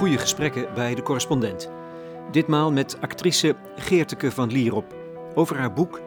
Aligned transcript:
goede 0.00 0.18
gesprekken 0.18 0.74
bij 0.74 0.94
de 0.94 1.02
correspondent. 1.02 1.70
Ditmaal 2.30 2.72
met 2.72 3.00
actrice 3.00 3.56
Geerteke 3.76 4.30
van 4.30 4.52
Lierop 4.52 4.94
over 5.34 5.58
haar 5.58 5.72
boek 5.72 6.00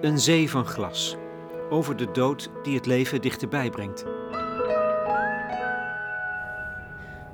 Een 0.00 0.18
zee 0.18 0.50
van 0.50 0.66
glas. 0.66 1.16
Over 1.70 1.96
de 1.96 2.10
dood 2.10 2.50
die 2.62 2.74
het 2.74 2.86
leven 2.86 3.20
dichterbij 3.20 3.70
brengt. 3.70 4.04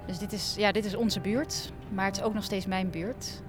Dus 0.07 0.19
dit 0.19 0.33
is, 0.33 0.55
ja, 0.57 0.73
dit 0.73 0.85
is 0.85 0.95
onze 0.95 1.21
buurt, 1.21 1.73
maar 1.93 2.07
het 2.07 2.17
is 2.17 2.23
ook 2.23 2.35
nog 2.35 2.45
steeds 2.45 2.67
mijn 2.67 2.91
buurt. 2.91 3.43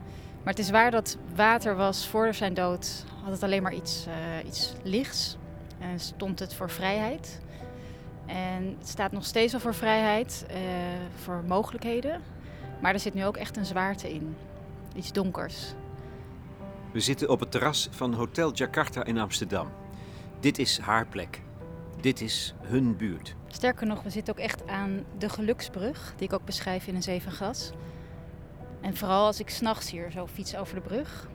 Maar 0.44 0.54
het 0.54 0.64
is 0.64 0.70
waar 0.70 0.92
dat 0.92 1.18
water 1.36 1.76
was 1.76 2.08
voor 2.08 2.34
zijn 2.34 2.54
dood, 2.54 3.06
had 3.24 3.32
het 3.32 3.44
alleen 3.44 3.64
maar 3.64 3.74
iets, 3.74 4.06
uh, 4.08 4.48
iets 4.48 4.74
lichts. 4.84 5.38
En 5.80 6.00
stond 6.00 6.40
het 6.40 6.54
voor 6.54 6.70
vrijheid. 6.70 7.40
En 8.26 8.76
het 8.80 8.88
staat 8.88 9.12
nog 9.12 9.26
steeds 9.26 9.52
wel 9.52 9.62
voor 9.62 9.76
vrijheid, 9.76 10.46
uh, 10.50 10.58
voor 11.24 11.44
mogelijkheden. 11.48 12.22
Maar 12.82 12.94
er 12.94 13.00
zit 13.00 13.14
nu 13.14 13.26
ook 13.26 13.38
echt 13.38 13.58
een 13.58 13.66
zwaarte 13.66 14.14
in. 14.14 14.36
Iets 14.96 15.12
donkers. 15.12 15.74
We 16.92 17.00
zitten 17.00 17.30
op 17.30 17.40
het 17.40 17.52
terras 17.52 17.88
van 17.92 18.14
Hotel 18.14 18.54
Jakarta 18.54 19.04
in 19.04 19.18
Amsterdam. 19.18 19.72
Dit 20.40 20.60
is 20.60 20.80
haar 20.80 21.08
plek. 21.08 21.42
Dit 22.02 22.22
is 22.22 22.54
hun 22.62 22.98
buurt. 22.98 23.36
Sterker 23.48 23.88
nog, 23.88 24.04
we 24.04 24.10
zitten 24.10 24.34
ook 24.34 24.40
echt 24.40 24.68
aan 24.68 25.04
de 25.18 25.30
geluksbrug, 25.30 26.14
die 26.18 26.28
ik 26.28 26.34
ook 26.34 26.46
beschrijf 26.46 26.88
in 26.88 26.96
een 26.96 27.04
zee 27.04 27.22
van 27.22 27.32
gas. 27.32 27.72
En 28.82 28.98
vooral 28.98 29.26
als 29.26 29.40
ik 29.40 29.50
s'nachts 29.50 29.92
hier 29.92 30.12
zo 30.12 30.28
fiets 30.28 30.56
over 30.56 30.76
de 30.76 30.82
brug, 30.82 31.28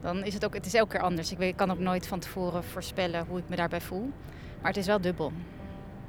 dan 0.00 0.24
is 0.24 0.34
het 0.34 0.44
ook, 0.44 0.54
het 0.54 0.66
is 0.66 0.74
elke 0.74 0.90
keer 0.90 1.02
anders. 1.02 1.32
Ik, 1.32 1.38
weet, 1.38 1.50
ik 1.50 1.56
kan 1.56 1.70
ook 1.70 1.78
nooit 1.78 2.06
van 2.06 2.18
tevoren 2.18 2.64
voorspellen 2.64 3.26
hoe 3.26 3.38
ik 3.38 3.48
me 3.48 3.56
daarbij 3.56 3.80
voel. 3.80 4.10
Maar 4.60 4.70
het 4.70 4.76
is 4.76 4.86
wel 4.86 5.00
dubbel. 5.00 5.32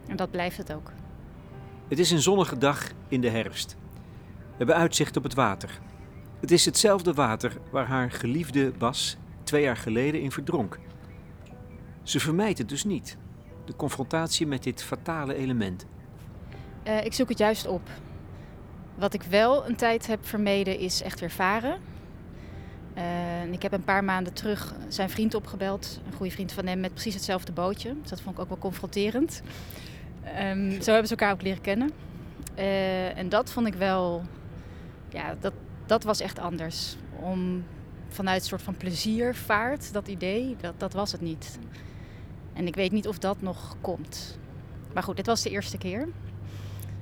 En 0.08 0.16
dat 0.16 0.32
blijft 0.32 0.58
het 0.58 0.74
ook. 0.74 0.92
Het 1.88 2.00
is 2.00 2.12
een 2.12 2.22
zonnige 2.22 2.58
dag 2.58 2.92
in 3.08 3.22
de 3.22 3.30
herfst. 3.30 3.76
Hebben 4.58 4.76
uitzicht 4.76 5.18
op 5.18 5.24
het 5.24 5.34
water. 5.34 5.80
Het 6.40 6.52
is 6.52 6.66
hetzelfde 6.66 7.14
water 7.14 7.58
waar 7.72 7.88
haar 7.88 8.12
geliefde 8.12 8.72
Bas 8.78 9.18
twee 9.44 9.64
jaar 9.64 9.78
geleden 9.78 10.22
in 10.22 10.32
verdronk. 10.32 10.80
Ze 12.04 12.20
vermijdt 12.20 12.58
het 12.58 12.70
dus 12.70 12.84
niet, 12.84 13.18
de 13.66 13.76
confrontatie 13.76 14.48
met 14.48 14.64
dit 14.64 14.84
fatale 14.84 15.36
element. 15.36 15.86
Uh, 16.88 17.06
ik 17.06 17.14
zoek 17.14 17.30
het 17.30 17.38
juist 17.38 17.68
op. 17.68 17.90
Wat 18.96 19.14
ik 19.14 19.24
wel 19.24 19.68
een 19.68 19.76
tijd 19.76 20.08
heb 20.08 20.26
vermeden 20.26 20.80
is 20.80 21.02
echt 21.02 21.20
weer 21.20 21.32
varen. 21.32 21.80
Uh, 22.98 23.52
ik 23.52 23.62
heb 23.62 23.72
een 23.72 23.84
paar 23.84 24.04
maanden 24.04 24.34
terug 24.34 24.76
zijn 24.88 25.10
vriend 25.10 25.34
opgebeld, 25.34 26.00
een 26.06 26.14
goede 26.14 26.32
vriend 26.32 26.52
van 26.52 26.68
hem, 26.68 26.80
met 26.80 26.92
precies 26.92 27.14
hetzelfde 27.14 27.52
bootje. 27.52 27.96
Dus 28.02 28.10
dat 28.10 28.22
vond 28.22 28.36
ik 28.36 28.42
ook 28.42 28.50
wel 28.50 28.58
confronterend. 28.58 29.42
Um, 30.24 30.82
zo 30.82 30.92
hebben 30.92 31.08
ze 31.08 31.16
elkaar 31.16 31.32
ook 31.32 31.42
leren 31.42 31.62
kennen. 31.62 31.92
Uh, 32.58 33.18
en 33.18 33.30
dat 33.30 33.52
vond 33.52 33.68
ik 33.68 33.74
wel, 33.74 34.24
ja, 35.10 35.36
dat, 35.40 35.54
dat 35.86 36.04
was 36.04 36.20
echt 36.20 36.40
anders. 36.40 36.96
Om 37.20 37.64
vanuit 38.08 38.42
een 38.42 38.48
soort 38.48 38.62
van 38.62 38.78
pleziervaart, 38.78 39.94
dat 39.94 40.08
idee, 40.08 40.56
dat, 40.62 40.74
dat 40.78 40.94
was 40.94 41.12
het 41.12 41.22
niet. 41.22 41.60
En 42.54 42.68
ik 42.68 42.76
weet 42.76 42.92
niet 42.92 43.08
of 43.08 43.18
dat 43.18 43.42
nog 43.42 43.76
komt. 43.82 44.40
Maar 44.94 45.04
goed, 45.04 45.16
dit 45.16 45.26
was 45.26 45.42
de 45.42 45.50
eerste 45.50 45.78
keer. 45.78 46.08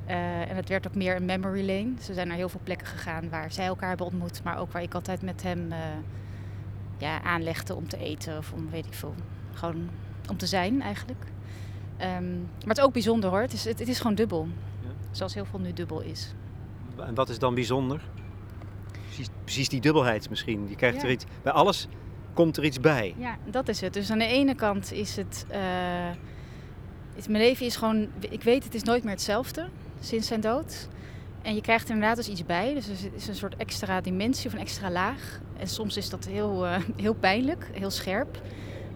Uh, 0.07 0.49
en 0.49 0.55
het 0.55 0.69
werd 0.69 0.87
ook 0.87 0.95
meer 0.95 1.15
een 1.15 1.25
memory 1.25 1.65
lane. 1.65 1.93
Ze 2.01 2.13
zijn 2.13 2.27
naar 2.27 2.37
heel 2.37 2.49
veel 2.49 2.59
plekken 2.63 2.87
gegaan 2.87 3.29
waar 3.29 3.51
zij 3.51 3.65
elkaar 3.65 3.87
hebben 3.87 4.05
ontmoet, 4.05 4.43
maar 4.43 4.57
ook 4.57 4.71
waar 4.71 4.81
ik 4.81 4.93
altijd 4.93 5.21
met 5.21 5.43
hem 5.43 5.71
uh, 5.71 5.77
ja, 6.97 7.23
aanlegde 7.23 7.75
om 7.75 7.87
te 7.87 7.97
eten 7.97 8.37
of 8.37 8.53
om 8.53 8.69
weet 8.69 8.85
ik 8.85 8.93
veel. 8.93 9.15
Gewoon 9.53 9.89
om 10.29 10.37
te 10.37 10.47
zijn 10.47 10.81
eigenlijk. 10.81 11.23
Um, 12.01 12.39
maar 12.39 12.67
het 12.67 12.77
is 12.77 12.83
ook 12.83 12.93
bijzonder 12.93 13.29
hoor. 13.29 13.41
Het 13.41 13.53
is, 13.53 13.65
het, 13.65 13.79
het 13.79 13.87
is 13.87 13.97
gewoon 13.97 14.15
dubbel. 14.15 14.47
Ja. 14.81 14.89
Zoals 15.11 15.33
heel 15.33 15.45
veel 15.45 15.59
nu 15.59 15.73
dubbel 15.73 16.01
is. 16.01 16.33
En 16.97 17.15
wat 17.15 17.29
is 17.29 17.39
dan 17.39 17.55
bijzonder? 17.55 18.01
Precies, 19.05 19.27
precies 19.43 19.69
die 19.69 19.81
dubbelheid 19.81 20.29
misschien. 20.29 20.69
Je 20.69 20.75
krijgt 20.75 20.97
ja. 20.97 21.03
er 21.03 21.11
iets. 21.11 21.25
Bij 21.41 21.51
alles 21.51 21.87
komt 22.33 22.57
er 22.57 22.63
iets 22.63 22.79
bij. 22.79 23.15
Ja, 23.17 23.37
dat 23.45 23.67
is 23.67 23.81
het. 23.81 23.93
Dus 23.93 24.11
aan 24.11 24.17
de 24.17 24.25
ene 24.25 24.55
kant 24.55 24.91
is 24.91 25.15
het. 25.15 25.45
Uh, 25.51 26.09
is, 27.15 27.27
mijn 27.27 27.43
leven 27.43 27.65
is 27.65 27.75
gewoon. 27.75 28.07
Ik 28.19 28.43
weet, 28.43 28.63
het 28.63 28.73
is 28.73 28.83
nooit 28.83 29.03
meer 29.03 29.13
hetzelfde 29.13 29.67
sinds 29.99 30.27
zijn 30.27 30.41
dood. 30.41 30.87
En 31.41 31.55
je 31.55 31.61
krijgt 31.61 31.87
er 31.87 31.93
inderdaad 31.93 32.17
dus 32.17 32.29
iets 32.29 32.45
bij. 32.45 32.73
Dus 32.73 32.87
er 32.87 33.13
is 33.13 33.27
een 33.27 33.35
soort 33.35 33.55
extra 33.55 34.01
dimensie 34.01 34.47
of 34.47 34.53
een 34.53 34.59
extra 34.59 34.91
laag. 34.91 35.39
En 35.57 35.67
soms 35.67 35.97
is 35.97 36.09
dat 36.09 36.25
heel, 36.25 36.65
uh, 36.65 36.75
heel 36.95 37.13
pijnlijk, 37.13 37.69
heel 37.73 37.91
scherp. 37.91 38.41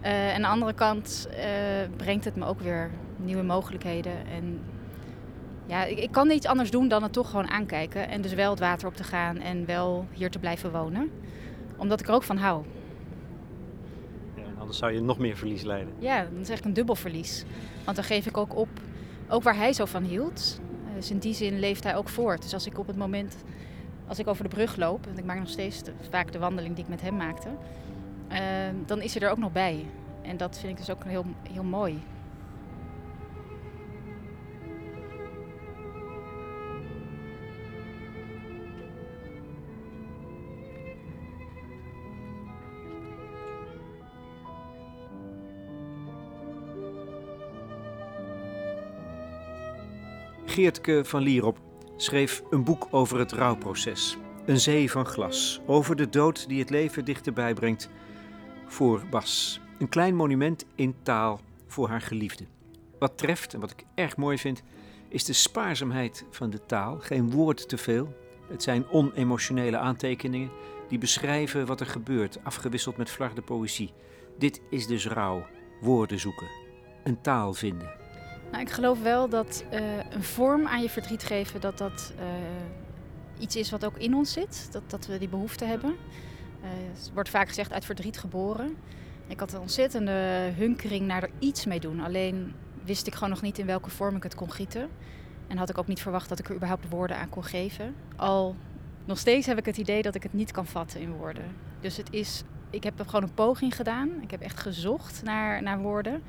Uh, 0.02 0.28
en 0.28 0.34
aan 0.34 0.42
de 0.42 0.48
andere 0.48 0.72
kant 0.72 1.28
uh, 1.30 1.36
brengt 1.96 2.24
het 2.24 2.36
me 2.36 2.44
ook 2.44 2.60
weer 2.60 2.90
nieuwe 3.16 3.42
mogelijkheden. 3.42 4.26
En 4.26 4.60
ja, 5.68 5.84
ik, 5.84 5.98
ik, 5.98 6.10
kan 6.10 6.28
niet 6.28 6.46
anders 6.46 6.70
doen 6.70 6.88
dan 6.88 7.02
het 7.02 7.12
toch 7.12 7.30
gewoon 7.30 7.48
aankijken. 7.48 8.08
En 8.08 8.20
dus 8.22 8.34
wel 8.34 8.50
het 8.50 8.60
water 8.60 8.88
op 8.88 8.96
te 8.96 9.04
gaan 9.04 9.38
en 9.38 9.66
wel 9.66 10.06
hier 10.12 10.30
te 10.30 10.38
blijven 10.38 10.72
wonen. 10.72 11.10
Omdat 11.76 12.00
ik 12.00 12.08
er 12.08 12.14
ook 12.14 12.22
van 12.22 12.36
hou. 12.36 12.64
Ja, 14.34 14.42
anders 14.58 14.78
zou 14.78 14.92
je 14.92 15.00
nog 15.00 15.18
meer 15.18 15.36
verlies 15.36 15.62
leiden. 15.62 15.92
Ja, 15.98 16.24
dan 16.24 16.40
is 16.40 16.48
echt 16.48 16.64
een 16.64 16.72
dubbel 16.72 16.94
verlies. 16.94 17.44
Want 17.84 17.96
dan 17.96 18.06
geef 18.06 18.26
ik 18.26 18.36
ook 18.36 18.56
op, 18.56 18.68
ook 19.28 19.42
waar 19.42 19.56
hij 19.56 19.72
zo 19.72 19.84
van 19.84 20.02
hield. 20.02 20.60
Dus 20.94 21.10
in 21.10 21.18
die 21.18 21.34
zin 21.34 21.58
leeft 21.58 21.84
hij 21.84 21.96
ook 21.96 22.08
voort. 22.08 22.42
Dus 22.42 22.54
als 22.54 22.66
ik 22.66 22.78
op 22.78 22.86
het 22.86 22.96
moment, 22.96 23.36
als 24.06 24.18
ik 24.18 24.26
over 24.26 24.42
de 24.42 24.50
brug 24.50 24.76
loop, 24.76 25.06
en 25.06 25.18
ik 25.18 25.24
maak 25.24 25.38
nog 25.38 25.48
steeds 25.48 25.82
vaak 26.10 26.32
de 26.32 26.38
wandeling 26.38 26.74
die 26.74 26.84
ik 26.84 26.90
met 26.90 27.00
hem 27.00 27.16
maakte, 27.16 27.48
uh, 28.32 28.38
dan 28.86 29.00
is 29.02 29.14
hij 29.14 29.22
er 29.22 29.30
ook 29.30 29.38
nog 29.38 29.52
bij. 29.52 29.86
En 30.22 30.36
dat 30.36 30.58
vind 30.58 30.72
ik 30.72 30.78
dus 30.78 30.90
ook 30.90 31.04
heel, 31.04 31.24
heel 31.52 31.62
mooi. 31.62 32.02
Geertke 50.58 51.04
van 51.04 51.22
Lierop 51.22 51.58
schreef 51.96 52.42
een 52.50 52.64
boek 52.64 52.88
over 52.90 53.18
het 53.18 53.32
rouwproces. 53.32 54.16
Een 54.46 54.60
zee 54.60 54.90
van 54.90 55.06
glas. 55.06 55.60
Over 55.66 55.96
de 55.96 56.08
dood 56.08 56.48
die 56.48 56.58
het 56.60 56.70
leven 56.70 57.04
dichterbij 57.04 57.54
brengt 57.54 57.90
voor 58.66 59.02
Bas. 59.10 59.60
Een 59.78 59.88
klein 59.88 60.14
monument 60.14 60.64
in 60.74 60.94
taal 61.02 61.40
voor 61.66 61.88
haar 61.88 62.00
geliefde. 62.00 62.44
Wat 62.98 63.18
treft 63.18 63.54
en 63.54 63.60
wat 63.60 63.70
ik 63.70 63.84
erg 63.94 64.16
mooi 64.16 64.38
vind, 64.38 64.62
is 65.08 65.24
de 65.24 65.32
spaarzaamheid 65.32 66.24
van 66.30 66.50
de 66.50 66.66
taal. 66.66 66.98
Geen 66.98 67.30
woord 67.30 67.68
te 67.68 67.78
veel. 67.78 68.16
Het 68.48 68.62
zijn 68.62 68.88
onemotionele 68.90 69.76
aantekeningen 69.76 70.50
die 70.88 70.98
beschrijven 70.98 71.66
wat 71.66 71.80
er 71.80 71.86
gebeurt, 71.86 72.38
afgewisseld 72.42 72.96
met 72.96 73.10
flarde 73.10 73.42
poëzie. 73.42 73.92
Dit 74.38 74.60
is 74.70 74.86
dus 74.86 75.06
rouw. 75.06 75.46
Woorden 75.80 76.18
zoeken. 76.18 76.48
Een 77.04 77.20
taal 77.20 77.54
vinden. 77.54 77.97
Nou, 78.50 78.62
ik 78.62 78.70
geloof 78.70 79.02
wel 79.02 79.28
dat 79.28 79.64
uh, 79.72 79.80
een 80.10 80.22
vorm 80.22 80.66
aan 80.66 80.82
je 80.82 80.90
verdriet 80.90 81.22
geven, 81.22 81.60
dat 81.60 81.78
dat 81.78 82.12
uh, 82.18 82.24
iets 83.42 83.56
is 83.56 83.70
wat 83.70 83.84
ook 83.84 83.96
in 83.96 84.14
ons 84.14 84.32
zit. 84.32 84.68
Dat, 84.70 84.82
dat 84.86 85.06
we 85.06 85.18
die 85.18 85.28
behoefte 85.28 85.64
hebben. 85.64 85.90
Uh, 85.90 86.68
het 86.92 87.10
wordt 87.14 87.28
vaak 87.28 87.48
gezegd 87.48 87.72
uit 87.72 87.84
verdriet 87.84 88.18
geboren. 88.18 88.76
Ik 89.26 89.40
had 89.40 89.52
een 89.52 89.60
ontzettende 89.60 90.50
hunkering 90.56 91.06
naar 91.06 91.22
er 91.22 91.30
iets 91.38 91.66
mee 91.66 91.80
doen. 91.80 92.00
Alleen 92.00 92.54
wist 92.84 93.06
ik 93.06 93.14
gewoon 93.14 93.30
nog 93.30 93.42
niet 93.42 93.58
in 93.58 93.66
welke 93.66 93.90
vorm 93.90 94.16
ik 94.16 94.22
het 94.22 94.34
kon 94.34 94.52
gieten. 94.52 94.88
En 95.46 95.56
had 95.56 95.70
ik 95.70 95.78
ook 95.78 95.86
niet 95.86 96.00
verwacht 96.00 96.28
dat 96.28 96.38
ik 96.38 96.48
er 96.48 96.54
überhaupt 96.54 96.88
woorden 96.88 97.16
aan 97.16 97.28
kon 97.28 97.44
geven. 97.44 97.94
Al 98.16 98.56
nog 99.04 99.18
steeds 99.18 99.46
heb 99.46 99.58
ik 99.58 99.64
het 99.64 99.76
idee 99.76 100.02
dat 100.02 100.14
ik 100.14 100.22
het 100.22 100.32
niet 100.32 100.50
kan 100.50 100.66
vatten 100.66 101.00
in 101.00 101.12
woorden. 101.12 101.44
Dus 101.80 101.96
het 101.96 102.12
is, 102.12 102.42
ik 102.70 102.84
heb 102.84 103.02
gewoon 103.06 103.22
een 103.22 103.34
poging 103.34 103.76
gedaan. 103.76 104.10
Ik 104.22 104.30
heb 104.30 104.40
echt 104.40 104.60
gezocht 104.60 105.22
naar, 105.22 105.62
naar 105.62 105.78
woorden. 105.78 106.22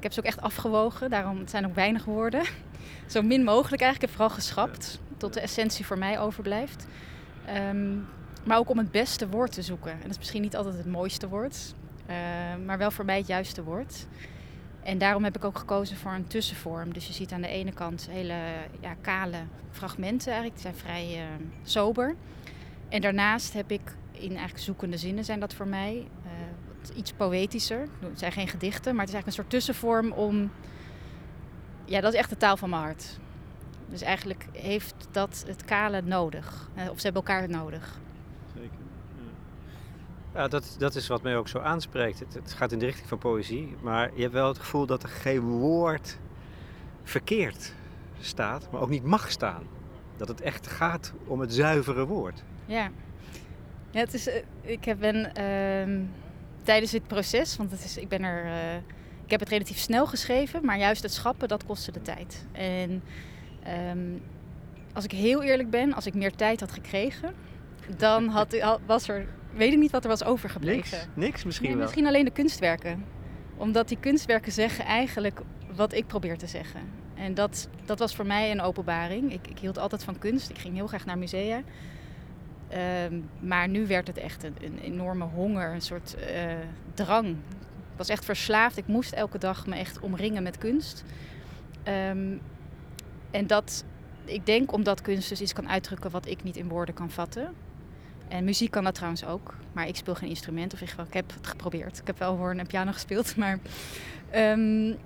Ik 0.00 0.06
heb 0.06 0.14
ze 0.14 0.20
ook 0.20 0.26
echt 0.26 0.40
afgewogen, 0.40 1.10
daarom 1.10 1.48
zijn 1.48 1.66
ook 1.66 1.74
weinig 1.74 2.04
woorden. 2.04 2.42
Zo 3.06 3.22
min 3.22 3.44
mogelijk 3.44 3.82
eigenlijk. 3.82 3.94
Ik 3.94 4.00
heb 4.00 4.10
vooral 4.10 4.30
geschrapt, 4.30 5.00
tot 5.16 5.34
de 5.34 5.40
essentie 5.40 5.86
voor 5.86 5.98
mij 5.98 6.20
overblijft. 6.20 6.86
Um, 7.68 8.06
maar 8.44 8.58
ook 8.58 8.68
om 8.68 8.78
het 8.78 8.90
beste 8.90 9.28
woord 9.28 9.52
te 9.52 9.62
zoeken. 9.62 9.90
En 9.90 10.00
dat 10.00 10.10
is 10.10 10.18
misschien 10.18 10.42
niet 10.42 10.56
altijd 10.56 10.76
het 10.76 10.86
mooiste 10.86 11.28
woord, 11.28 11.74
uh, 12.06 12.16
maar 12.66 12.78
wel 12.78 12.90
voor 12.90 13.04
mij 13.04 13.18
het 13.18 13.26
juiste 13.26 13.62
woord. 13.62 14.06
En 14.82 14.98
daarom 14.98 15.24
heb 15.24 15.36
ik 15.36 15.44
ook 15.44 15.58
gekozen 15.58 15.96
voor 15.96 16.12
een 16.12 16.26
tussenvorm. 16.26 16.92
Dus 16.92 17.06
je 17.06 17.12
ziet 17.12 17.32
aan 17.32 17.40
de 17.40 17.48
ene 17.48 17.72
kant 17.72 18.08
hele 18.10 18.36
ja, 18.80 18.94
kale 19.00 19.38
fragmenten 19.70 20.32
eigenlijk. 20.32 20.62
Die 20.62 20.72
zijn 20.72 20.82
vrij 20.82 21.16
uh, 21.16 21.46
sober. 21.62 22.14
En 22.88 23.00
daarnaast 23.00 23.52
heb 23.52 23.70
ik 23.70 23.94
in 24.12 24.28
eigenlijk 24.28 24.58
zoekende 24.58 24.96
zinnen 24.96 25.24
zijn 25.24 25.40
dat 25.40 25.54
voor 25.54 25.68
mij. 25.68 26.06
Iets 26.94 27.12
poëtischer. 27.12 27.88
Het 28.00 28.18
zijn 28.18 28.32
geen 28.32 28.48
gedichten, 28.48 28.94
maar 28.94 29.06
het 29.06 29.14
is 29.14 29.14
eigenlijk 29.14 29.26
een 29.26 29.32
soort 29.32 29.50
tussenvorm 29.50 30.12
om. 30.12 30.50
Ja, 31.84 32.00
dat 32.00 32.12
is 32.12 32.18
echt 32.18 32.30
de 32.30 32.36
taal 32.36 32.56
van 32.56 32.70
mijn 32.70 32.82
hart. 32.82 33.18
Dus 33.90 34.02
eigenlijk 34.02 34.46
heeft 34.52 34.94
dat 35.10 35.44
het 35.46 35.64
kale 35.64 36.02
nodig. 36.02 36.68
Of 36.90 37.00
ze 37.00 37.02
hebben 37.02 37.22
elkaar 37.22 37.48
nodig. 37.48 37.98
Zeker. 38.54 38.78
Ja, 40.32 40.40
ja 40.40 40.48
dat, 40.48 40.76
dat 40.78 40.94
is 40.94 41.08
wat 41.08 41.22
mij 41.22 41.36
ook 41.36 41.48
zo 41.48 41.58
aanspreekt. 41.58 42.18
Het, 42.18 42.34
het 42.34 42.52
gaat 42.52 42.72
in 42.72 42.78
de 42.78 42.84
richting 42.84 43.08
van 43.08 43.18
poëzie, 43.18 43.76
maar 43.80 44.10
je 44.14 44.20
hebt 44.20 44.32
wel 44.32 44.48
het 44.48 44.58
gevoel 44.58 44.86
dat 44.86 45.02
er 45.02 45.08
geen 45.08 45.40
woord 45.40 46.18
verkeerd 47.02 47.74
staat, 48.20 48.68
maar 48.70 48.80
ook 48.80 48.88
niet 48.88 49.04
mag 49.04 49.30
staan. 49.30 49.62
Dat 50.16 50.28
het 50.28 50.40
echt 50.40 50.66
gaat 50.66 51.12
om 51.26 51.40
het 51.40 51.54
zuivere 51.54 52.06
woord. 52.06 52.42
Ja, 52.66 52.90
ja 53.90 54.00
het 54.00 54.14
is, 54.14 54.28
eh, 54.28 54.42
ik 54.60 54.84
heb 54.84 54.98
ben 54.98 55.34
ehm, 55.34 56.02
tijdens 56.62 56.90
dit 56.90 57.06
proces, 57.06 57.56
want 57.56 57.70
het 57.70 57.84
is, 57.84 57.96
ik 57.96 58.08
ben 58.08 58.22
er, 58.22 58.44
uh, 58.44 58.74
ik 59.24 59.30
heb 59.30 59.40
het 59.40 59.48
relatief 59.48 59.78
snel 59.78 60.06
geschreven, 60.06 60.64
maar 60.64 60.78
juist 60.78 61.02
het 61.02 61.12
schappen 61.12 61.48
dat 61.48 61.64
kostte 61.64 61.92
de 61.92 62.02
tijd. 62.02 62.46
En 62.52 63.02
um, 63.90 64.22
als 64.92 65.04
ik 65.04 65.10
heel 65.10 65.42
eerlijk 65.42 65.70
ben, 65.70 65.94
als 65.94 66.06
ik 66.06 66.14
meer 66.14 66.34
tijd 66.34 66.60
had 66.60 66.72
gekregen, 66.72 67.34
dan 67.96 68.28
had, 68.28 68.78
was 68.86 69.08
er, 69.08 69.26
weet 69.54 69.72
ik 69.72 69.78
niet 69.78 69.90
wat 69.90 70.02
er 70.02 70.10
was 70.10 70.24
overgebleven. 70.24 70.98
Niks, 70.98 71.08
niks 71.14 71.44
misschien 71.44 71.70
wel. 71.70 71.82
Misschien 71.82 72.06
alleen 72.06 72.24
de 72.24 72.30
kunstwerken. 72.30 73.04
Omdat 73.56 73.88
die 73.88 73.98
kunstwerken 74.00 74.52
zeggen 74.52 74.84
eigenlijk 74.84 75.40
wat 75.74 75.92
ik 75.92 76.06
probeer 76.06 76.38
te 76.38 76.46
zeggen. 76.46 76.80
En 77.14 77.34
dat, 77.34 77.68
dat 77.84 77.98
was 77.98 78.14
voor 78.14 78.26
mij 78.26 78.50
een 78.50 78.60
openbaring. 78.60 79.32
Ik, 79.32 79.46
ik 79.46 79.58
hield 79.58 79.78
altijd 79.78 80.04
van 80.04 80.18
kunst. 80.18 80.50
Ik 80.50 80.58
ging 80.58 80.74
heel 80.74 80.86
graag 80.86 81.04
naar 81.04 81.18
musea. 81.18 81.62
Um, 83.04 83.28
maar 83.40 83.68
nu 83.68 83.86
werd 83.86 84.06
het 84.06 84.18
echt 84.18 84.42
een, 84.42 84.54
een 84.60 84.78
enorme 84.78 85.24
honger, 85.24 85.72
een 85.72 85.80
soort 85.80 86.16
uh, 86.18 86.52
drang. 86.94 87.28
Ik 87.28 87.96
was 87.96 88.08
echt 88.08 88.24
verslaafd. 88.24 88.76
Ik 88.76 88.86
moest 88.86 89.12
elke 89.12 89.38
dag 89.38 89.66
me 89.66 89.76
echt 89.76 90.00
omringen 90.00 90.42
met 90.42 90.58
kunst. 90.58 91.04
Um, 92.08 92.40
en 93.30 93.46
dat, 93.46 93.84
ik 94.24 94.46
denk 94.46 94.72
omdat 94.72 95.00
kunst 95.00 95.28
dus 95.28 95.40
iets 95.40 95.52
kan 95.52 95.68
uitdrukken 95.68 96.10
wat 96.10 96.26
ik 96.26 96.42
niet 96.42 96.56
in 96.56 96.68
woorden 96.68 96.94
kan 96.94 97.10
vatten. 97.10 97.54
En 98.28 98.44
muziek 98.44 98.70
kan 98.70 98.84
dat 98.84 98.94
trouwens 98.94 99.24
ook. 99.24 99.54
Maar 99.72 99.88
ik 99.88 99.96
speel 99.96 100.14
geen 100.14 100.28
instrument. 100.28 100.72
Of 100.72 100.80
ik, 100.80 100.90
ik 100.90 101.14
heb 101.14 101.32
het 101.34 101.46
geprobeerd. 101.46 101.98
Ik 101.98 102.06
heb 102.06 102.18
wel 102.18 102.36
hoorn 102.36 102.58
en 102.58 102.66
piano 102.66 102.92
gespeeld. 102.98 103.36
Maar, 103.36 103.58
um, 104.34 104.96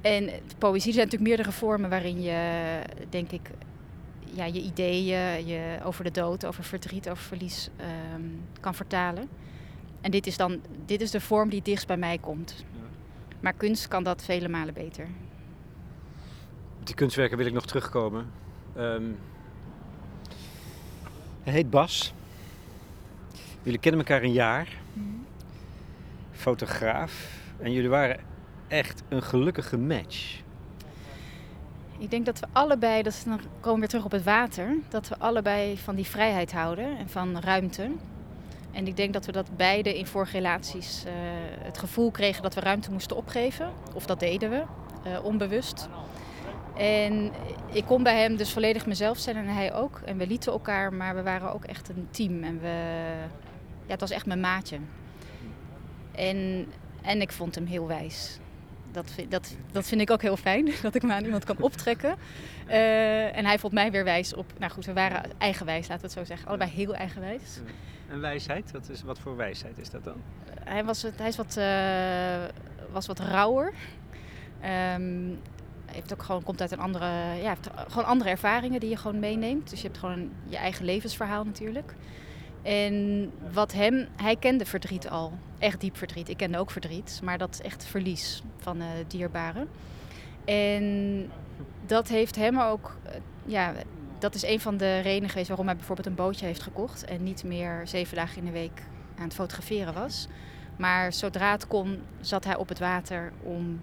en 0.00 0.30
poëzie 0.58 0.92
zijn 0.92 1.04
natuurlijk 1.04 1.30
meerdere 1.30 1.52
vormen 1.52 1.90
waarin 1.90 2.22
je, 2.22 2.80
denk 3.08 3.30
ik, 3.30 3.50
ja, 4.34 4.44
je 4.44 4.60
ideeën 4.60 5.46
je 5.46 5.78
over 5.84 6.04
de 6.04 6.10
dood, 6.10 6.44
over 6.46 6.64
verdriet, 6.64 7.08
over 7.08 7.22
verlies 7.22 7.70
um, 8.14 8.40
kan 8.60 8.74
vertalen. 8.74 9.28
En 10.00 10.10
dit 10.10 10.26
is 10.26 10.36
dan 10.36 10.60
dit 10.86 11.00
is 11.00 11.10
de 11.10 11.20
vorm 11.20 11.48
die 11.48 11.62
dichtst 11.62 11.86
bij 11.86 11.96
mij 11.96 12.18
komt. 12.18 12.64
Maar 13.40 13.52
kunst 13.52 13.88
kan 13.88 14.02
dat 14.02 14.24
vele 14.24 14.48
malen 14.48 14.74
beter 14.74 15.06
die 16.84 16.94
kunstwerken 16.94 17.36
wil 17.36 17.46
ik 17.46 17.52
nog 17.52 17.66
terugkomen. 17.66 18.30
Um, 18.78 19.18
hij 21.42 21.52
heet 21.52 21.70
Bas. 21.70 22.14
Jullie 23.62 23.78
kennen 23.78 24.00
elkaar 24.00 24.22
een 24.22 24.32
jaar. 24.32 24.68
Mm. 24.92 25.26
Fotograaf. 26.32 27.40
En 27.58 27.72
jullie 27.72 27.88
waren 27.88 28.20
echt 28.68 29.02
een 29.08 29.22
gelukkige 29.22 29.78
match. 29.78 30.40
Ik 32.02 32.10
denk 32.10 32.26
dat 32.26 32.40
we 32.40 32.46
allebei, 32.52 33.02
dat 33.02 33.22
dan 33.26 33.40
komen 33.60 33.72
we 33.72 33.78
weer 33.78 33.88
terug 33.88 34.04
op 34.04 34.10
het 34.10 34.22
water, 34.22 34.76
dat 34.88 35.08
we 35.08 35.18
allebei 35.18 35.78
van 35.78 35.94
die 35.94 36.06
vrijheid 36.06 36.52
houden 36.52 36.98
en 36.98 37.08
van 37.08 37.38
ruimte. 37.40 37.90
En 38.72 38.86
ik 38.86 38.96
denk 38.96 39.12
dat 39.12 39.26
we 39.26 39.32
dat 39.32 39.56
beide 39.56 39.98
in 39.98 40.06
vorige 40.06 40.36
relaties 40.36 41.04
uh, 41.06 41.12
het 41.58 41.78
gevoel 41.78 42.10
kregen 42.10 42.42
dat 42.42 42.54
we 42.54 42.60
ruimte 42.60 42.92
moesten 42.92 43.16
opgeven. 43.16 43.72
Of 43.94 44.06
dat 44.06 44.20
deden 44.20 44.50
we, 44.50 44.62
uh, 45.06 45.24
onbewust. 45.24 45.88
En 46.76 47.32
ik 47.72 47.84
kon 47.84 48.02
bij 48.02 48.20
hem 48.20 48.36
dus 48.36 48.52
volledig 48.52 48.86
mezelf 48.86 49.18
zijn 49.18 49.36
en 49.36 49.46
hij 49.46 49.74
ook. 49.74 50.00
En 50.04 50.16
we 50.16 50.26
lieten 50.26 50.52
elkaar, 50.52 50.92
maar 50.92 51.14
we 51.14 51.22
waren 51.22 51.52
ook 51.52 51.64
echt 51.64 51.88
een 51.88 52.08
team. 52.10 52.42
En 52.42 52.60
we, 52.60 52.74
ja, 53.86 53.92
het 53.92 54.00
was 54.00 54.10
echt 54.10 54.26
mijn 54.26 54.40
maatje. 54.40 54.78
En, 56.12 56.66
en 57.02 57.20
ik 57.20 57.32
vond 57.32 57.54
hem 57.54 57.66
heel 57.66 57.86
wijs. 57.86 58.38
Dat 58.92 59.10
vind, 59.10 59.30
dat, 59.30 59.56
dat 59.72 59.86
vind 59.86 60.00
ik 60.00 60.10
ook 60.10 60.22
heel 60.22 60.36
fijn, 60.36 60.70
dat 60.82 60.94
ik 60.94 61.02
me 61.02 61.12
aan 61.12 61.24
iemand 61.24 61.44
kan 61.44 61.56
optrekken. 61.60 62.16
Uh, 62.68 63.36
en 63.36 63.44
hij 63.44 63.58
vond 63.58 63.72
mij 63.72 63.90
weer 63.90 64.04
wijs 64.04 64.34
op... 64.34 64.52
Nou 64.58 64.72
goed, 64.72 64.84
we 64.84 64.92
waren 64.92 65.22
eigenwijs, 65.38 65.88
laten 65.88 65.96
we 65.96 66.06
het 66.06 66.12
zo 66.18 66.24
zeggen. 66.24 66.48
Allebei 66.48 66.70
heel 66.70 66.94
eigenwijs. 66.94 67.60
En 68.08 68.20
wijsheid? 68.20 68.70
Wat, 68.70 68.88
is, 68.88 69.02
wat 69.02 69.18
voor 69.18 69.36
wijsheid 69.36 69.78
is 69.78 69.90
dat 69.90 70.04
dan? 70.04 70.16
hij 70.64 70.84
was, 70.84 71.02
hij 71.16 71.28
is 71.28 71.36
wat, 71.36 71.56
uh, 71.58 72.44
was 72.92 73.06
wat 73.06 73.18
rauwer. 73.18 73.72
Um, 74.94 75.38
heeft 75.86 76.12
ook 76.12 76.22
gewoon, 76.22 76.42
komt 76.42 76.60
uit 76.60 76.70
een 76.70 76.80
andere, 76.80 77.06
ja, 77.42 77.48
heeft 77.48 77.70
gewoon 77.88 78.04
andere 78.04 78.30
ervaringen 78.30 78.80
die 78.80 78.88
je 78.88 78.96
gewoon 78.96 79.18
meeneemt. 79.18 79.70
Dus 79.70 79.80
je 79.80 79.86
hebt 79.86 79.98
gewoon 79.98 80.30
je 80.48 80.56
eigen 80.56 80.84
levensverhaal 80.84 81.44
natuurlijk. 81.44 81.94
En 82.62 83.30
wat 83.52 83.72
hem, 83.72 84.08
hij 84.16 84.36
kende 84.36 84.64
verdriet 84.64 85.08
al, 85.08 85.32
echt 85.58 85.80
diep 85.80 85.96
verdriet. 85.96 86.28
Ik 86.28 86.36
kende 86.36 86.58
ook 86.58 86.70
verdriet, 86.70 87.20
maar 87.22 87.38
dat 87.38 87.54
is 87.54 87.60
echt 87.60 87.84
verlies 87.84 88.42
van 88.56 88.76
uh, 88.76 88.86
dierbaren. 89.06 89.68
En 90.44 91.30
dat 91.86 92.08
heeft 92.08 92.36
hem 92.36 92.60
ook, 92.60 92.96
uh, 93.06 93.12
ja, 93.44 93.72
dat 94.18 94.34
is 94.34 94.42
een 94.42 94.60
van 94.60 94.76
de 94.76 95.00
redenen 95.00 95.28
geweest 95.28 95.48
waarom 95.48 95.66
hij 95.66 95.76
bijvoorbeeld 95.76 96.06
een 96.06 96.14
bootje 96.14 96.46
heeft 96.46 96.62
gekocht 96.62 97.04
en 97.04 97.22
niet 97.22 97.44
meer 97.44 97.82
zeven 97.84 98.16
dagen 98.16 98.38
in 98.38 98.44
de 98.44 98.50
week 98.50 98.82
aan 99.18 99.24
het 99.24 99.34
fotograferen 99.34 99.94
was. 99.94 100.28
Maar 100.76 101.12
zodra 101.12 101.52
het 101.52 101.66
kon, 101.66 102.02
zat 102.20 102.44
hij 102.44 102.56
op 102.56 102.68
het 102.68 102.78
water 102.78 103.32
om 103.42 103.80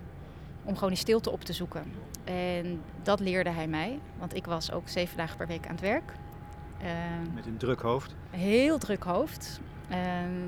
om 0.63 0.75
gewoon 0.75 0.89
die 0.89 0.99
stilte 0.99 1.31
op 1.31 1.43
te 1.43 1.53
zoeken. 1.53 1.83
En 2.23 2.81
dat 3.03 3.19
leerde 3.19 3.49
hij 3.49 3.67
mij, 3.67 3.99
want 4.17 4.35
ik 4.35 4.45
was 4.45 4.71
ook 4.71 4.89
zeven 4.89 5.17
dagen 5.17 5.37
per 5.37 5.47
week 5.47 5.65
aan 5.65 5.71
het 5.71 5.81
werk. 5.81 6.11
Uh, 6.83 6.87
Met 7.35 7.45
een 7.45 7.57
druk 7.57 7.79
hoofd? 7.81 8.15
Heel 8.29 8.77
druk 8.77 9.03
hoofd. 9.03 9.59
Uh, 9.91 9.97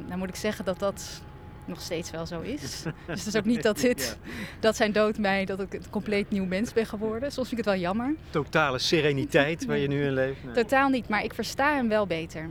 nou 0.07 0.17
moet 0.17 0.29
ik 0.29 0.35
zeggen 0.35 0.65
dat 0.65 0.79
dat 0.79 1.21
nog 1.65 1.81
steeds 1.81 2.11
wel 2.11 2.25
zo 2.25 2.41
is. 2.41 2.61
dus 2.83 2.93
het 3.05 3.25
is 3.25 3.35
ook 3.35 3.45
niet 3.45 3.63
dat, 3.63 3.79
dit, 3.79 4.17
ja. 4.23 4.31
dat 4.59 4.75
zijn 4.75 4.91
dood 4.91 5.17
mij, 5.17 5.45
dat 5.45 5.59
ik 5.59 5.73
een 5.73 5.89
compleet 5.89 6.29
nieuw 6.29 6.45
mens 6.45 6.73
ben 6.73 6.85
geworden. 6.85 7.31
Soms 7.31 7.47
vind 7.47 7.59
ik 7.59 7.65
het 7.65 7.75
wel 7.75 7.83
jammer. 7.83 8.15
Totale 8.29 8.79
sereniteit 8.79 9.65
waar 9.65 9.77
je 9.77 9.87
nu 9.87 10.03
in 10.03 10.13
leeft? 10.13 10.43
Nee. 10.43 10.53
Totaal 10.53 10.89
niet, 10.89 11.07
maar 11.07 11.23
ik 11.23 11.33
versta 11.33 11.75
hem 11.75 11.87
wel 11.87 12.07
beter. 12.07 12.49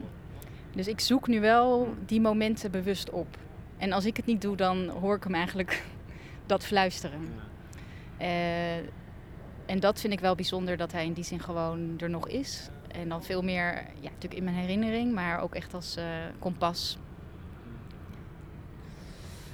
Dus 0.74 0.88
ik 0.88 1.00
zoek 1.00 1.26
nu 1.26 1.40
wel 1.40 1.94
die 2.06 2.20
momenten 2.20 2.70
bewust 2.70 3.10
op. 3.10 3.36
En 3.76 3.92
als 3.92 4.04
ik 4.04 4.16
het 4.16 4.26
niet 4.26 4.40
doe, 4.40 4.56
dan 4.56 4.88
hoor 4.88 5.16
ik 5.16 5.24
hem 5.24 5.34
eigenlijk 5.34 5.84
dat 6.46 6.64
fluisteren. 6.64 7.20
Ja. 7.20 8.26
Uh, 8.26 8.76
en 9.66 9.80
dat 9.80 10.00
vind 10.00 10.12
ik 10.12 10.20
wel 10.20 10.34
bijzonder 10.34 10.76
dat 10.76 10.92
hij 10.92 11.04
in 11.04 11.12
die 11.12 11.24
zin 11.24 11.40
gewoon 11.40 11.94
er 11.98 12.10
nog 12.10 12.28
is. 12.28 12.68
En 12.92 13.08
dan 13.08 13.22
veel 13.22 13.42
meer, 13.42 13.74
ja, 13.74 14.10
natuurlijk 14.10 14.34
in 14.34 14.44
mijn 14.44 14.56
herinnering, 14.56 15.12
maar 15.12 15.40
ook 15.40 15.54
echt 15.54 15.74
als 15.74 15.96
uh, 15.96 16.04
kompas. 16.38 16.98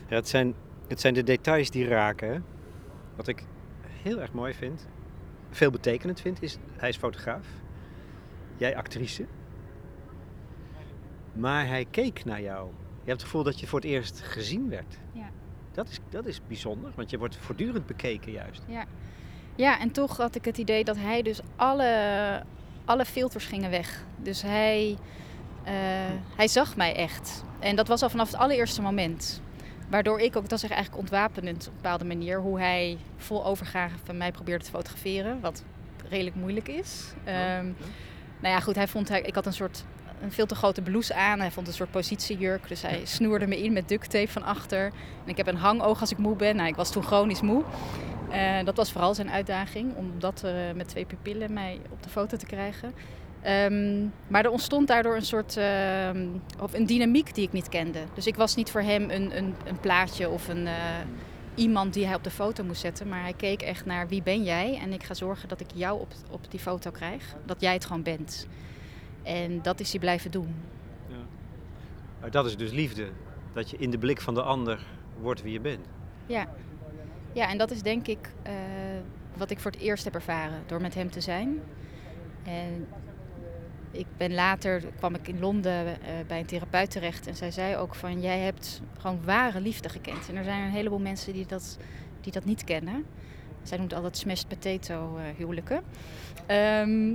Ja, 0.09 0.15
het 0.15 0.29
zijn, 0.29 0.55
het 0.89 1.01
zijn 1.01 1.15
de 1.15 1.23
details 1.23 1.71
die 1.71 1.89
raken. 1.89 2.45
Wat 3.17 3.29
ik 3.29 3.45
heel 4.03 4.21
erg 4.21 4.33
mooi 4.33 4.55
vind, 4.55 4.87
veel 5.51 5.71
betekenend 5.71 6.21
vind, 6.21 6.43
is 6.43 6.59
hij 6.77 6.89
is 6.89 6.97
fotograaf. 6.97 7.47
Jij 8.57 8.77
actrice. 8.77 9.27
Maar 11.33 11.67
hij 11.67 11.87
keek 11.91 12.25
naar 12.25 12.41
jou. 12.43 12.67
Je 12.67 13.13
hebt 13.13 13.21
het 13.21 13.23
gevoel 13.23 13.43
dat 13.43 13.61
je 13.61 13.67
voor 13.67 13.81
het 13.81 13.89
eerst 13.89 14.21
gezien 14.21 14.69
werd. 14.69 14.99
Ja. 15.13 15.31
Dat 15.73 15.89
is, 15.89 15.99
dat 16.09 16.27
is 16.27 16.41
bijzonder, 16.47 16.93
want 16.95 17.11
je 17.11 17.19
wordt 17.19 17.37
voortdurend 17.37 17.87
bekeken 17.87 18.33
juist. 18.33 18.63
Ja. 18.67 18.85
ja, 19.55 19.81
en 19.81 19.91
toch 19.91 20.17
had 20.17 20.35
ik 20.35 20.45
het 20.45 20.59
idee 20.59 20.85
dat 20.85 20.97
hij 20.97 21.23
dus 21.23 21.41
alle, 21.57 22.43
alle 22.87 23.05
filters 23.05 23.45
gingen 23.45 23.71
weg. 23.71 24.05
Dus 24.17 24.43
hij, 24.43 24.97
uh, 25.65 25.71
hij 26.37 26.49
zag 26.49 26.77
mij 26.77 26.95
echt. 26.95 27.45
En 27.59 27.77
dat 27.77 27.89
was 27.89 28.03
al 28.03 28.11
vanaf 28.11 28.31
het 28.31 28.41
allereerste 28.41 28.83
moment. 28.83 29.41
Waardoor 29.89 30.21
ik 30.21 30.37
ook, 30.37 30.49
dat 30.49 30.63
is 30.63 30.69
eigenlijk 30.69 31.01
ontwapenend 31.01 31.67
op 31.67 31.73
een 31.73 31.81
bepaalde 31.83 32.05
manier, 32.05 32.41
hoe 32.41 32.59
hij 32.59 32.99
vol 33.17 33.45
overgave 33.45 33.95
van 34.05 34.17
mij 34.17 34.33
probeerde 34.33 34.65
te 34.65 34.71
fotograferen. 34.71 35.41
Wat 35.41 35.65
redelijk 36.09 36.37
moeilijk 36.37 36.69
is. 36.69 37.13
Um, 37.19 37.77
nou 38.41 38.55
ja, 38.55 38.61
goed, 38.61 38.75
hij 38.75 38.89
vond, 38.89 39.09
hij, 39.09 39.21
ik 39.21 39.35
had 39.35 39.47
een 39.47 39.53
soort 39.53 39.85
een 40.23 40.33
veel 40.33 40.47
te 40.47 40.55
grote 40.55 40.83
blouse 40.83 41.15
aan. 41.15 41.41
Hij 41.41 41.51
vond 41.51 41.67
een 41.67 41.73
soort 41.73 41.91
positiejurk. 41.91 42.69
Dus 42.69 42.83
hij 42.83 43.01
snoerde 43.05 43.47
me 43.47 43.63
in 43.63 43.73
met 43.73 43.89
duct 43.89 44.11
tape 44.11 44.29
van 44.29 44.43
achter. 44.43 44.85
En 45.25 45.31
ik 45.31 45.37
heb 45.37 45.47
een 45.47 45.57
hangoog 45.57 46.01
als 46.01 46.11
ik 46.11 46.19
moe 46.19 46.37
ben. 46.37 46.57
Nou, 46.57 46.69
ik 46.69 46.77
was 46.77 46.93
toen 46.93 47.03
chronisch 47.03 47.41
moe. 47.41 47.65
Uh, 48.31 48.65
dat 48.65 48.77
was 48.77 48.93
vooral 48.93 49.15
zijn 49.15 49.31
uitdaging. 49.31 49.97
Om 49.97 50.13
dat 50.19 50.43
uh, 50.45 50.53
met 50.75 50.89
twee 50.89 51.05
pupillen 51.05 51.53
mij 51.53 51.81
op 51.91 52.03
de 52.03 52.09
foto 52.09 52.37
te 52.37 52.47
krijgen. 52.47 52.93
Um, 53.47 54.13
maar 54.27 54.45
er 54.45 54.51
ontstond 54.51 54.89
daardoor 54.89 55.17
een 55.17 55.25
soort 55.25 55.57
uh, 55.57 56.11
of 56.61 56.75
een 56.75 56.87
dynamiek 56.87 57.35
die 57.35 57.47
ik 57.47 57.53
niet 57.53 57.69
kende. 57.69 57.99
Dus 58.15 58.27
ik 58.27 58.37
was 58.37 58.55
niet 58.55 58.71
voor 58.71 58.81
hem 58.81 59.11
een, 59.11 59.37
een, 59.37 59.55
een 59.65 59.81
plaatje 59.81 60.29
of 60.29 60.49
een, 60.49 60.67
uh, 60.67 60.73
iemand 61.55 61.95
die 61.95 62.07
hij 62.07 62.15
op 62.15 62.25
de 62.25 62.31
foto 62.31 62.65
moest 62.65 62.81
zetten. 62.81 63.09
Maar 63.09 63.23
hij 63.23 63.33
keek 63.33 63.63
echt 63.63 63.85
naar 63.85 64.09
wie 64.09 64.23
ben 64.23 64.43
jij. 64.43 64.79
En 64.83 64.93
ik 64.93 65.03
ga 65.03 65.15
zorgen 65.15 65.49
dat 65.49 65.61
ik 65.61 65.67
jou 65.75 66.01
op, 66.01 66.13
op 66.31 66.51
die 66.51 66.61
foto 66.61 66.91
krijg. 66.91 67.35
Dat 67.45 67.61
jij 67.61 67.73
het 67.73 67.85
gewoon 67.85 68.03
bent. 68.03 68.47
En 69.23 69.63
dat 69.63 69.81
is 69.81 69.91
hij 69.91 70.01
blijven 70.01 70.31
doen. 70.31 70.55
Ja. 71.09 71.17
Maar 72.21 72.31
dat 72.31 72.47
is 72.47 72.57
dus 72.57 72.71
liefde. 72.71 73.09
Dat 73.53 73.71
je 73.71 73.77
in 73.77 73.91
de 73.91 73.99
blik 73.99 74.21
van 74.21 74.35
de 74.35 74.43
ander 74.43 74.87
wordt 75.21 75.43
wie 75.43 75.53
je 75.53 75.61
bent. 75.61 75.87
Ja, 76.27 76.49
ja 77.37 77.49
en 77.49 77.59
dat 77.59 77.71
is 77.71 77.83
denk 77.83 78.07
ik 78.07 78.29
uh, 78.47 78.53
wat 79.37 79.51
ik 79.51 79.61
voor 79.61 79.71
het 79.71 79.81
eerst 79.81 80.05
heb 80.05 80.15
ervaren 80.15 80.63
door 80.67 80.81
met 80.81 80.95
hem 80.95 81.11
te 81.11 81.21
zijn. 81.21 81.61
En 82.43 82.87
ik 83.91 84.07
ben 84.17 84.35
later, 84.35 84.83
kwam 84.97 85.15
ik 85.15 85.29
in 85.29 85.41
Londen 85.41 85.87
uh, 85.87 85.95
bij 86.27 86.39
een 86.39 86.47
therapeut 86.47 86.91
terecht 86.91 87.27
en 87.27 87.37
zij 87.37 87.51
zei 87.51 87.77
ook 87.77 87.95
van 87.95 88.21
jij 88.21 88.39
hebt 88.39 88.81
gewoon 88.99 89.25
ware 89.25 89.61
liefde 89.61 89.89
gekend. 89.89 90.29
En 90.29 90.37
er 90.37 90.45
zijn 90.45 90.63
een 90.63 90.71
heleboel 90.71 90.99
mensen 90.99 91.33
die 91.33 91.47
dat, 91.47 91.79
die 92.21 92.33
dat 92.33 92.45
niet 92.45 92.65
kennen. 92.65 93.05
zij 93.63 93.79
noemt 93.79 93.95
altijd 93.95 94.17
smashed 94.17 94.49
potato 94.49 95.19
huwelijken. 95.37 95.83
Ehm, 96.47 97.15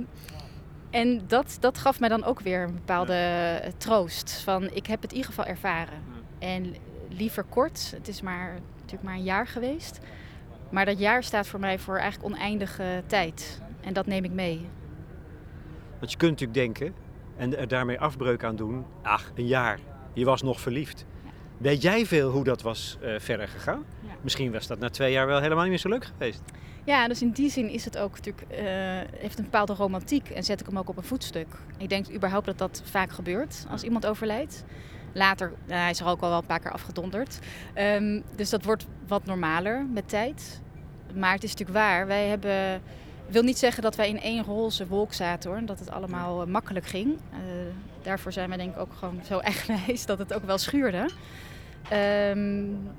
en 0.90 1.22
dat, 1.26 1.56
dat 1.60 1.78
gaf 1.78 2.00
mij 2.00 2.08
dan 2.08 2.24
ook 2.24 2.40
weer 2.40 2.62
een 2.62 2.74
bepaalde 2.74 3.60
troost. 3.76 4.32
Van 4.32 4.70
ik 4.70 4.86
heb 4.86 5.02
het 5.02 5.10
in 5.10 5.16
ieder 5.16 5.32
geval 5.32 5.50
ervaren. 5.50 6.02
En 6.38 6.74
liever 7.08 7.44
kort, 7.44 7.92
het 7.96 8.08
is 8.08 8.20
maar, 8.20 8.58
natuurlijk 8.92 9.02
maar 9.02 9.14
een 9.14 9.36
jaar 9.36 9.46
geweest. 9.46 10.00
Maar 10.70 10.84
dat 10.84 10.98
jaar 10.98 11.22
staat 11.22 11.46
voor 11.46 11.60
mij 11.60 11.78
voor 11.78 11.98
eigenlijk 11.98 12.34
oneindige 12.34 13.02
tijd. 13.06 13.60
En 13.80 13.92
dat 13.92 14.06
neem 14.06 14.24
ik 14.24 14.30
mee. 14.30 14.66
Want 15.98 16.10
je 16.10 16.16
kunt 16.16 16.30
natuurlijk 16.30 16.58
denken 16.58 16.94
en 17.36 17.58
er 17.58 17.68
daarmee 17.68 18.00
afbreuk 18.00 18.44
aan 18.44 18.56
doen. 18.56 18.84
Ach, 19.02 19.32
een 19.34 19.46
jaar. 19.46 19.78
Je 20.12 20.24
was 20.24 20.42
nog 20.42 20.60
verliefd. 20.60 21.06
Weet 21.58 21.82
jij 21.82 22.06
veel 22.06 22.30
hoe 22.30 22.44
dat 22.44 22.62
was 22.62 22.98
uh, 23.02 23.18
verder 23.18 23.48
gegaan? 23.48 23.84
Misschien 24.20 24.52
was 24.52 24.66
dat 24.66 24.78
na 24.78 24.90
twee 24.90 25.12
jaar 25.12 25.26
wel 25.26 25.40
helemaal 25.40 25.62
niet 25.62 25.70
meer 25.70 25.78
zo 25.78 25.88
leuk 25.88 26.04
geweest. 26.04 26.42
Ja, 26.84 27.08
dus 27.08 27.22
in 27.22 27.30
die 27.30 27.50
zin 27.50 27.68
is 27.68 27.84
het 27.84 27.98
ook 27.98 28.14
natuurlijk, 28.14 28.46
uh, 28.50 28.58
heeft 29.20 29.38
een 29.38 29.44
bepaalde 29.44 29.74
romantiek 29.74 30.28
en 30.28 30.44
zet 30.44 30.60
ik 30.60 30.66
hem 30.66 30.78
ook 30.78 30.88
op 30.88 30.96
een 30.96 31.02
voetstuk. 31.02 31.46
Ik 31.76 31.88
denk 31.88 32.12
überhaupt 32.14 32.46
dat 32.46 32.58
dat 32.58 32.82
vaak 32.84 33.12
gebeurt 33.12 33.66
als 33.70 33.82
iemand 33.82 34.06
overlijdt. 34.06 34.64
Later, 35.12 35.52
uh, 35.66 35.74
hij 35.74 35.90
is 35.90 36.00
er 36.00 36.06
ook 36.06 36.20
al 36.20 36.28
wel 36.28 36.38
een 36.38 36.46
paar 36.46 36.60
keer 36.60 36.72
afgedonderd. 36.72 37.38
Um, 37.78 38.22
dus 38.36 38.50
dat 38.50 38.64
wordt 38.64 38.86
wat 39.06 39.24
normaler 39.24 39.86
met 39.92 40.08
tijd. 40.08 40.60
Maar 41.14 41.32
het 41.32 41.44
is 41.44 41.50
natuurlijk 41.50 41.78
waar, 41.78 42.06
wij 42.06 42.26
hebben... 42.26 42.74
Ik 43.26 43.38
wil 43.38 43.42
niet 43.42 43.58
zeggen 43.58 43.82
dat 43.82 43.96
wij 43.96 44.08
in 44.08 44.20
één 44.20 44.44
roze 44.44 44.86
wolk 44.86 45.12
zaten 45.12 45.50
hoor, 45.50 45.64
dat 45.64 45.78
het 45.78 45.90
allemaal 45.90 46.46
makkelijk 46.46 46.86
ging. 46.86 47.12
Uh, 47.32 47.38
daarvoor 48.02 48.32
zijn 48.32 48.50
we 48.50 48.56
denk 48.56 48.74
ik 48.74 48.80
ook 48.80 48.92
gewoon 48.98 49.20
zo 49.26 49.38
eigenwijs 49.50 50.06
dat 50.06 50.18
het 50.18 50.34
ook 50.34 50.44
wel 50.44 50.58
schuurde. 50.58 51.10
Um, 51.92 52.90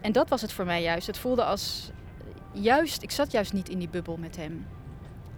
en 0.00 0.12
dat 0.12 0.28
was 0.28 0.40
het 0.40 0.52
voor 0.52 0.64
mij 0.64 0.82
juist. 0.82 1.06
Het 1.06 1.18
voelde 1.18 1.44
als 1.44 1.90
juist, 2.52 3.02
ik 3.02 3.10
zat 3.10 3.32
juist 3.32 3.52
niet 3.52 3.68
in 3.68 3.78
die 3.78 3.88
bubbel 3.88 4.16
met 4.16 4.36
hem. 4.36 4.66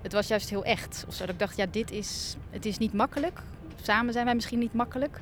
Het 0.02 0.12
was 0.12 0.26
juist 0.26 0.50
heel 0.50 0.64
echt. 0.64 1.04
Of 1.08 1.16
dat 1.16 1.28
ik 1.28 1.38
dacht, 1.38 1.56
ja, 1.56 1.66
dit 1.70 1.90
is, 1.90 2.36
het 2.50 2.66
is 2.66 2.78
niet 2.78 2.92
makkelijk. 2.92 3.40
Samen 3.82 4.12
zijn 4.12 4.24
wij 4.24 4.34
misschien 4.34 4.58
niet 4.58 4.74
makkelijk. 4.74 5.18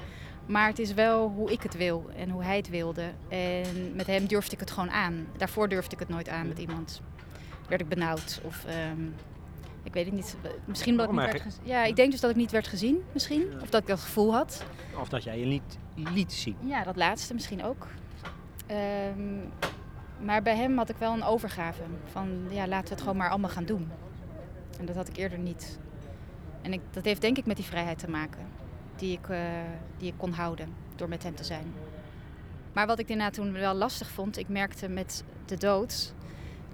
Maar 0.47 0.69
het 0.69 0.79
is 0.79 0.95
wel 0.95 1.29
hoe 1.29 1.53
ik 1.53 1.63
het 1.63 1.77
wil 1.77 2.11
en 2.17 2.31
hoe 2.31 2.43
hij 2.43 2.57
het 2.57 2.69
wilde. 2.69 3.11
En 3.29 3.95
met 3.95 4.07
hem 4.07 4.27
durfde 4.27 4.53
ik 4.53 4.61
het 4.61 4.71
gewoon 4.71 4.91
aan. 4.91 5.27
Daarvoor 5.37 5.69
durfde 5.69 5.93
ik 5.93 5.99
het 5.99 6.09
nooit 6.09 6.29
aan 6.29 6.49
met 6.49 6.59
iemand. 6.59 7.01
Werd 7.69 7.81
ik 7.81 7.89
benauwd 7.89 8.41
of 8.45 8.65
um, 8.93 9.15
ik 9.83 9.93
weet 9.93 10.05
het 10.05 10.15
niet. 10.15 10.37
Misschien 10.65 10.97
dat 10.97 11.07
ik 11.07 11.13
niet 11.13 11.21
werd 11.21 11.41
gezien. 11.41 11.61
Ja, 11.65 11.85
ik 11.85 11.97
denk 11.97 12.11
dus 12.11 12.21
dat 12.21 12.31
ik 12.31 12.37
niet 12.37 12.51
werd 12.51 12.69
gezien, 12.69 13.03
misschien. 13.13 13.53
Of 13.63 13.71
dat 13.71 13.81
ik 13.81 13.87
dat 13.87 14.01
gevoel 14.01 14.33
had. 14.33 14.65
Of 15.01 15.09
dat 15.09 15.25
jij 15.25 15.39
je 15.39 15.47
niet 15.47 15.79
liet 15.95 16.33
zien. 16.33 16.57
Ja, 16.61 16.85
dat 16.85 16.97
laatste 16.97 17.35
misschien 17.35 17.65
ook. 17.65 17.87
Um, 18.71 19.53
maar 20.21 20.43
bij 20.43 20.57
hem 20.57 20.79
had 20.79 20.89
ik 20.89 20.97
wel 20.97 21.13
een 21.13 21.23
overgave. 21.25 21.83
Van 22.05 22.29
ja, 22.51 22.67
laten 22.67 22.89
we 22.89 22.91
het 22.91 23.01
gewoon 23.01 23.17
maar 23.17 23.31
allemaal 23.31 23.51
gaan 23.51 23.65
doen. 23.65 23.91
En 24.79 24.87
dat 24.87 24.97
had 24.97 25.09
ik 25.09 25.17
eerder 25.17 25.39
niet. 25.39 25.79
En 26.63 26.73
ik, 26.73 26.81
dat 26.91 27.05
heeft 27.05 27.21
denk 27.21 27.39
ik 27.39 27.47
met 27.47 27.57
die 27.57 27.65
vrijheid 27.65 27.99
te 27.99 28.11
maken. 28.11 28.47
Die 28.97 29.13
ik, 29.13 29.29
uh, 29.29 29.39
die 29.99 30.09
ik 30.09 30.15
kon 30.17 30.33
houden 30.33 30.69
door 30.97 31.09
met 31.09 31.23
hem 31.23 31.35
te 31.35 31.45
zijn. 31.45 31.73
Maar 32.73 32.87
wat 32.87 32.99
ik 32.99 33.09
daarna 33.09 33.31
toen 33.31 33.53
wel 33.53 33.75
lastig 33.75 34.09
vond, 34.09 34.39
ik 34.39 34.49
merkte 34.49 34.89
met 34.89 35.25
de 35.47 35.57
dood 35.57 36.15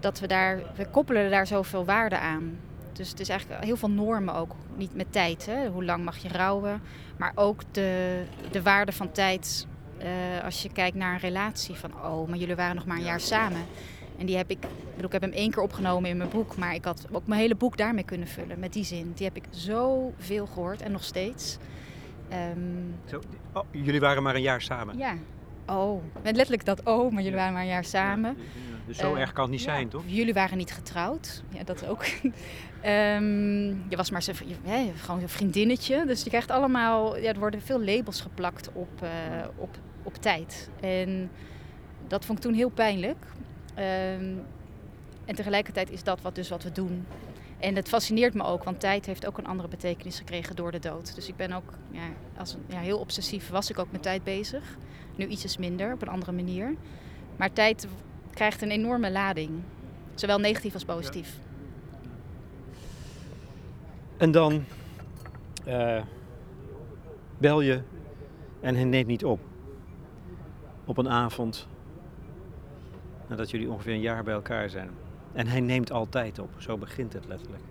dat 0.00 0.20
we 0.20 0.26
daar, 0.26 0.62
we 0.76 0.86
koppelen 0.86 1.30
daar 1.30 1.46
zoveel 1.46 1.84
waarde 1.84 2.18
aan. 2.18 2.58
Dus 2.92 3.10
het 3.10 3.20
is 3.20 3.28
eigenlijk 3.28 3.64
heel 3.64 3.76
veel 3.76 3.90
normen 3.90 4.34
ook. 4.34 4.54
Niet 4.76 4.94
met 4.94 5.12
tijd, 5.12 5.46
hè? 5.46 5.68
hoe 5.68 5.84
lang 5.84 6.04
mag 6.04 6.16
je 6.16 6.28
rouwen. 6.28 6.82
Maar 7.16 7.32
ook 7.34 7.62
de, 7.70 8.22
de 8.50 8.62
waarde 8.62 8.92
van 8.92 9.12
tijd 9.12 9.66
uh, 10.02 10.44
als 10.44 10.62
je 10.62 10.72
kijkt 10.72 10.96
naar 10.96 11.12
een 11.12 11.20
relatie 11.20 11.74
van, 11.74 11.94
oh, 11.94 12.28
maar 12.28 12.38
jullie 12.38 12.54
waren 12.54 12.74
nog 12.74 12.86
maar 12.86 12.96
een 12.96 13.02
jaar 13.02 13.20
samen. 13.20 13.60
En 14.18 14.26
die 14.26 14.36
heb 14.36 14.50
ik, 14.50 14.58
bedoel, 14.60 15.06
ik 15.06 15.12
heb 15.12 15.22
hem 15.22 15.32
één 15.32 15.50
keer 15.50 15.62
opgenomen 15.62 16.10
in 16.10 16.16
mijn 16.16 16.30
boek, 16.30 16.56
maar 16.56 16.74
ik 16.74 16.84
had 16.84 17.06
ook 17.12 17.26
mijn 17.26 17.40
hele 17.40 17.54
boek 17.54 17.76
daarmee 17.76 18.04
kunnen 18.04 18.28
vullen, 18.28 18.58
met 18.58 18.72
die 18.72 18.84
zin. 18.84 19.12
Die 19.14 19.26
heb 19.26 19.36
ik 19.36 19.44
zoveel 19.50 20.46
gehoord 20.46 20.82
en 20.82 20.92
nog 20.92 21.04
steeds. 21.04 21.58
Um, 22.32 22.94
Zo, 23.04 23.20
oh, 23.52 23.62
jullie 23.70 24.00
waren 24.00 24.22
maar 24.22 24.34
een 24.34 24.42
jaar 24.42 24.62
samen? 24.62 24.98
Ja. 24.98 25.14
Oh, 25.66 26.02
met 26.22 26.36
letterlijk 26.36 26.64
dat 26.64 26.82
oh, 26.84 27.12
maar 27.12 27.22
jullie 27.22 27.38
waren 27.38 27.52
maar 27.52 27.62
een 27.62 27.68
jaar 27.68 27.84
samen. 27.84 28.36
Ja, 28.36 28.44
dus 28.86 28.96
zo 28.96 29.14
uh, 29.14 29.20
erg 29.20 29.32
kan 29.32 29.42
het 29.42 29.52
niet 29.52 29.62
ja, 29.62 29.72
zijn, 29.72 29.88
toch? 29.88 30.02
Jullie 30.06 30.34
waren 30.34 30.58
niet 30.58 30.72
getrouwd. 30.72 31.42
Ja, 31.48 31.64
dat 31.64 31.86
ook. 31.86 32.04
um, 32.84 33.68
je 33.90 33.96
was 33.96 34.10
maar 34.10 34.22
zo, 34.22 34.32
je, 34.64 34.90
gewoon 34.96 35.22
een 35.22 35.28
vriendinnetje. 35.28 36.04
Dus 36.06 36.22
je 36.22 36.28
krijgt 36.28 36.50
allemaal, 36.50 37.16
ja, 37.16 37.32
er 37.32 37.38
worden 37.38 37.62
veel 37.62 37.82
labels 37.82 38.20
geplakt 38.20 38.70
op, 38.72 39.02
uh, 39.02 39.08
op 39.56 39.78
op 40.02 40.14
tijd. 40.14 40.70
En 40.80 41.30
dat 42.06 42.24
vond 42.24 42.38
ik 42.38 42.44
toen 42.44 42.54
heel 42.54 42.68
pijnlijk. 42.68 43.24
Um, 43.78 44.42
en 45.24 45.34
tegelijkertijd 45.34 45.90
is 45.90 46.02
dat 46.02 46.20
wat, 46.20 46.34
dus 46.34 46.48
wat 46.48 46.62
we 46.62 46.72
doen. 46.72 47.06
En 47.60 47.76
het 47.76 47.88
fascineert 47.88 48.34
me 48.34 48.44
ook, 48.44 48.64
want 48.64 48.80
tijd 48.80 49.06
heeft 49.06 49.26
ook 49.26 49.38
een 49.38 49.46
andere 49.46 49.68
betekenis 49.68 50.18
gekregen 50.18 50.56
door 50.56 50.72
de 50.72 50.78
dood. 50.78 51.14
Dus 51.14 51.28
ik 51.28 51.36
ben 51.36 51.52
ook, 51.52 51.72
ja, 51.90 52.02
als 52.36 52.54
een, 52.54 52.64
ja, 52.66 52.78
heel 52.78 52.98
obsessief 52.98 53.48
was 53.48 53.70
ik 53.70 53.78
ook 53.78 53.92
met 53.92 54.02
tijd 54.02 54.24
bezig. 54.24 54.76
Nu 55.16 55.26
iets 55.26 55.56
minder, 55.56 55.92
op 55.92 56.02
een 56.02 56.08
andere 56.08 56.32
manier. 56.32 56.74
Maar 57.36 57.52
tijd 57.52 57.86
krijgt 58.34 58.62
een 58.62 58.70
enorme 58.70 59.10
lading. 59.10 59.50
Zowel 60.14 60.38
negatief 60.38 60.74
als 60.74 60.84
positief. 60.84 61.38
En 64.16 64.30
dan 64.30 64.64
uh, 65.68 66.02
bel 67.38 67.60
je 67.60 67.82
en 68.60 68.74
hij 68.74 68.84
neemt 68.84 69.06
niet 69.06 69.24
op 69.24 69.40
op 70.84 70.98
een 70.98 71.08
avond 71.08 71.68
nadat 73.26 73.50
jullie 73.50 73.70
ongeveer 73.70 73.92
een 73.92 74.00
jaar 74.00 74.22
bij 74.24 74.34
elkaar 74.34 74.70
zijn. 74.70 74.90
En 75.32 75.46
hij 75.46 75.60
neemt 75.60 75.92
altijd 75.92 76.38
op, 76.38 76.50
zo 76.58 76.78
begint 76.78 77.12
het 77.12 77.26
letterlijk. 77.26 77.62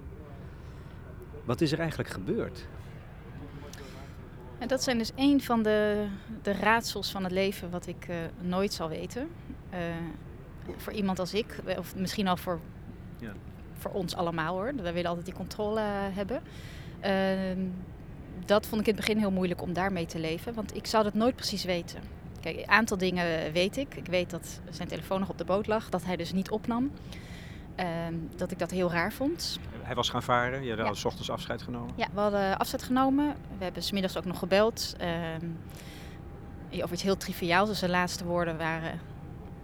Wat 1.44 1.62
is 1.62 1.72
er 1.72 1.80
eigenlijk 1.80 2.10
gebeurd? 2.10 2.68
En 4.60 4.68
dat 4.68 4.84
zijn 4.84 4.98
dus 4.98 5.12
een 5.16 5.42
van 5.42 5.64
de, 5.64 6.08
de 6.42 6.52
raadsels 6.52 7.12
van 7.12 7.24
het 7.24 7.32
leven 7.32 7.70
wat 7.70 7.88
ik 7.88 8.08
uh, 8.10 8.16
nooit 8.42 8.74
zal 8.74 8.90
weten. 8.90 9.30
Uh, 9.74 9.80
voor 10.78 10.94
iemand 10.94 11.20
als 11.20 11.34
ik, 11.34 11.60
of 11.78 11.96
misschien 11.96 12.28
al 12.28 12.38
voor, 12.38 12.60
ja. 13.20 13.32
voor 13.74 13.92
ons 13.92 14.16
allemaal 14.16 14.54
hoor. 14.54 14.74
Wij 14.76 14.94
willen 14.94 15.10
altijd 15.10 15.26
die 15.26 15.36
controle 15.36 15.82
hebben. 16.14 16.42
Uh, 17.06 17.66
dat 18.46 18.68
vond 18.68 18.82
ik 18.82 18.88
in 18.88 18.96
het 18.96 19.06
begin 19.06 19.22
heel 19.22 19.32
moeilijk 19.32 19.62
om 19.62 19.74
daarmee 19.74 20.06
te 20.06 20.20
leven, 20.20 20.54
want 20.54 20.76
ik 20.76 20.86
zou 20.86 21.04
dat 21.04 21.14
nooit 21.14 21.36
precies 21.36 21.64
weten. 21.64 22.00
Kijk, 22.42 22.58
een 22.58 22.70
aantal 22.70 22.98
dingen 22.98 23.52
weet 23.52 23.78
ik. 23.78 23.96
Ik 23.96 24.06
weet 24.06 24.30
dat 24.30 24.60
zijn 24.70 24.88
telefoon 24.88 25.20
nog 25.20 25.30
op 25.30 25.38
de 25.38 25.46
boot 25.46 25.68
lag, 25.68 25.90
dat 25.90 26.06
hij 26.06 26.16
dus 26.16 26.32
niet 26.32 26.50
opnam. 26.50 26.92
Uh, 27.80 27.86
dat 28.36 28.52
ik 28.52 28.60
dat 28.60 28.72
heel 28.72 28.92
raar 28.92 29.14
vond. 29.14 29.60
Hij 29.82 29.96
was 29.96 30.10
gaan 30.10 30.24
varen, 30.24 30.64
je 30.64 30.76
had 30.76 30.88
ja. 30.88 30.94
s 30.94 31.06
ochtends 31.06 31.30
afscheid 31.30 31.62
genomen? 31.62 31.94
Ja, 31.96 32.08
we 32.14 32.20
hadden 32.20 32.58
afscheid 32.58 32.84
genomen. 32.84 33.36
We 33.58 33.64
hebben 33.64 33.84
smiddags 33.84 34.18
ook 34.18 34.26
nog 34.26 34.40
gebeld. 34.40 34.96
Uh, 35.02 36.84
over 36.84 36.94
iets 36.94 37.04
heel 37.04 37.18
triviaals. 37.18 37.70
Dus 37.70 37.80
de 37.80 37.90
laatste 37.90 38.26
woorden 38.26 38.58
waren, 38.58 39.00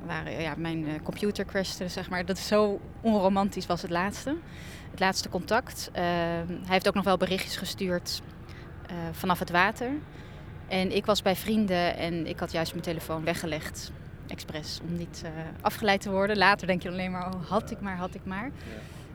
waren 0.05 0.41
ja, 0.41 0.53
mijn 0.57 0.87
uh, 0.87 0.93
computer 1.03 1.45
crashte, 1.45 1.87
zeg 1.87 2.09
maar. 2.09 2.25
Dat 2.25 2.37
is 2.37 2.47
zo 2.47 2.79
onromantisch 3.01 3.65
was 3.65 3.81
het 3.81 3.91
laatste. 3.91 4.35
Het 4.91 4.99
laatste 4.99 5.29
contact. 5.29 5.89
Uh, 5.89 5.95
hij 5.95 6.45
heeft 6.65 6.87
ook 6.87 6.93
nog 6.93 7.03
wel 7.03 7.17
berichtjes 7.17 7.57
gestuurd 7.57 8.21
eh, 8.87 8.95
vanaf 9.11 9.39
het 9.39 9.49
water. 9.49 9.91
En 10.67 10.95
ik 10.95 11.05
was 11.05 11.21
bij 11.21 11.35
vrienden 11.35 11.97
en 11.97 12.27
ik 12.27 12.39
had 12.39 12.51
juist 12.51 12.71
mijn 12.71 12.83
telefoon 12.83 13.23
weggelegd. 13.23 13.91
Expres, 14.27 14.79
om 14.87 14.97
niet 14.97 15.21
uh, 15.25 15.31
afgeleid 15.61 16.01
te 16.01 16.11
worden. 16.11 16.37
Later 16.37 16.67
denk 16.67 16.81
je 16.81 16.89
alleen 16.89 17.11
maar, 17.11 17.33
oh, 17.33 17.49
had 17.49 17.71
ik 17.71 17.81
maar, 17.81 17.97
had 17.97 18.15
ik 18.15 18.25
maar. 18.25 18.51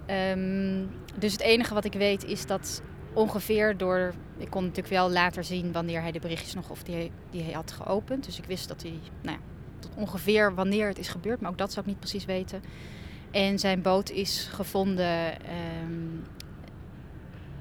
Ja. 0.07 0.31
Um, 0.33 0.91
dus 1.19 1.33
het 1.33 1.41
enige 1.41 1.75
wat 1.75 1.85
ik 1.85 1.93
weet 1.93 2.25
is 2.25 2.47
dat 2.47 2.83
ongeveer 3.13 3.77
door... 3.77 4.13
Ik 4.37 4.51
kon 4.51 4.63
natuurlijk 4.63 4.95
wel 4.95 5.11
later 5.11 5.45
zien 5.45 5.73
wanneer 5.73 6.01
hij 6.01 6.13
de 6.13 6.21
berichtjes 6.21 6.55
nog 6.55 6.71
of 6.71 6.83
die, 6.83 7.13
die 7.31 7.43
hij 7.43 7.53
had 7.53 7.73
geopend. 7.73 8.25
Dus 8.25 8.39
ik 8.39 8.45
wist 8.45 8.69
dat 8.69 8.83
hij, 8.83 8.99
nou 9.23 9.37
ja, 9.37 9.43
tot 9.79 9.91
ongeveer 9.95 10.55
wanneer 10.55 10.89
het 10.89 10.99
is 10.99 11.09
gebeurd. 11.09 11.41
Maar 11.41 11.51
ook 11.51 11.59
dat 11.59 11.73
zou 11.73 11.81
ik 11.81 11.91
niet 11.91 12.01
precies 12.01 12.25
weten. 12.25 12.63
En 13.31 13.59
zijn 13.59 13.83
boot 13.83 14.11
is 14.11 14.49
gevonden 14.53 15.35
um, 15.83 16.25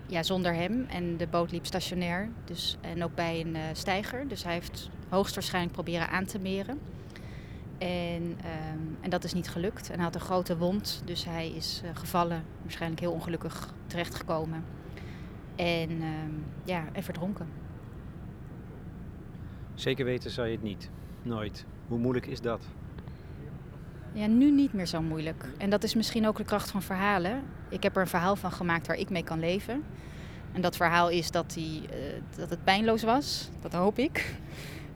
ja, 0.07 0.23
zonder 0.23 0.53
hem. 0.53 0.85
En 0.89 1.17
de 1.17 1.27
boot 1.27 1.51
liep 1.51 1.65
stationair. 1.65 2.29
Dus, 2.45 2.77
en 2.81 3.03
ook 3.03 3.15
bij 3.15 3.39
een 3.39 3.55
uh, 3.55 3.61
steiger. 3.73 4.27
Dus 4.27 4.43
hij 4.43 4.53
heeft 4.53 4.89
hoogstwaarschijnlijk 5.09 5.73
proberen 5.73 6.09
aan 6.09 6.25
te 6.25 6.39
meren. 6.39 6.79
En, 7.79 8.21
um, 8.23 8.97
en 9.01 9.09
dat 9.09 9.23
is 9.23 9.33
niet 9.33 9.49
gelukt. 9.49 9.89
En 9.89 9.95
hij 9.95 10.03
had 10.03 10.15
een 10.15 10.21
grote 10.21 10.57
wond. 10.57 11.01
Dus 11.05 11.25
hij 11.25 11.49
is 11.49 11.81
uh, 11.83 11.89
gevallen. 11.93 12.43
Waarschijnlijk 12.61 13.01
heel 13.01 13.11
ongelukkig 13.11 13.73
terechtgekomen. 13.87 14.63
En, 15.55 15.91
um, 15.91 16.43
ja, 16.63 16.83
en 16.91 17.03
verdronken. 17.03 17.47
Zeker 19.73 20.05
weten 20.05 20.31
zou 20.31 20.47
je 20.47 20.53
het 20.53 20.63
niet. 20.63 20.89
Nooit. 21.21 21.65
Hoe 21.87 21.99
moeilijk 21.99 22.25
is 22.25 22.41
dat? 22.41 22.65
Ja, 24.11 24.27
nu 24.27 24.51
niet 24.51 24.73
meer 24.73 24.85
zo 24.85 25.01
moeilijk. 25.01 25.45
En 25.57 25.69
dat 25.69 25.83
is 25.83 25.95
misschien 25.95 26.27
ook 26.27 26.37
de 26.37 26.43
kracht 26.43 26.71
van 26.71 26.81
verhalen. 26.81 27.43
Ik 27.69 27.83
heb 27.83 27.95
er 27.95 28.01
een 28.01 28.07
verhaal 28.07 28.35
van 28.35 28.51
gemaakt 28.51 28.87
waar 28.87 28.97
ik 28.97 29.09
mee 29.09 29.23
kan 29.23 29.39
leven. 29.39 29.83
En 30.51 30.61
dat 30.61 30.75
verhaal 30.75 31.09
is 31.09 31.31
dat, 31.31 31.53
die, 31.53 31.81
uh, 31.81 31.87
dat 32.35 32.49
het 32.49 32.63
pijnloos 32.63 33.03
was. 33.03 33.49
Dat 33.61 33.73
hoop 33.73 33.97
ik. 33.97 34.35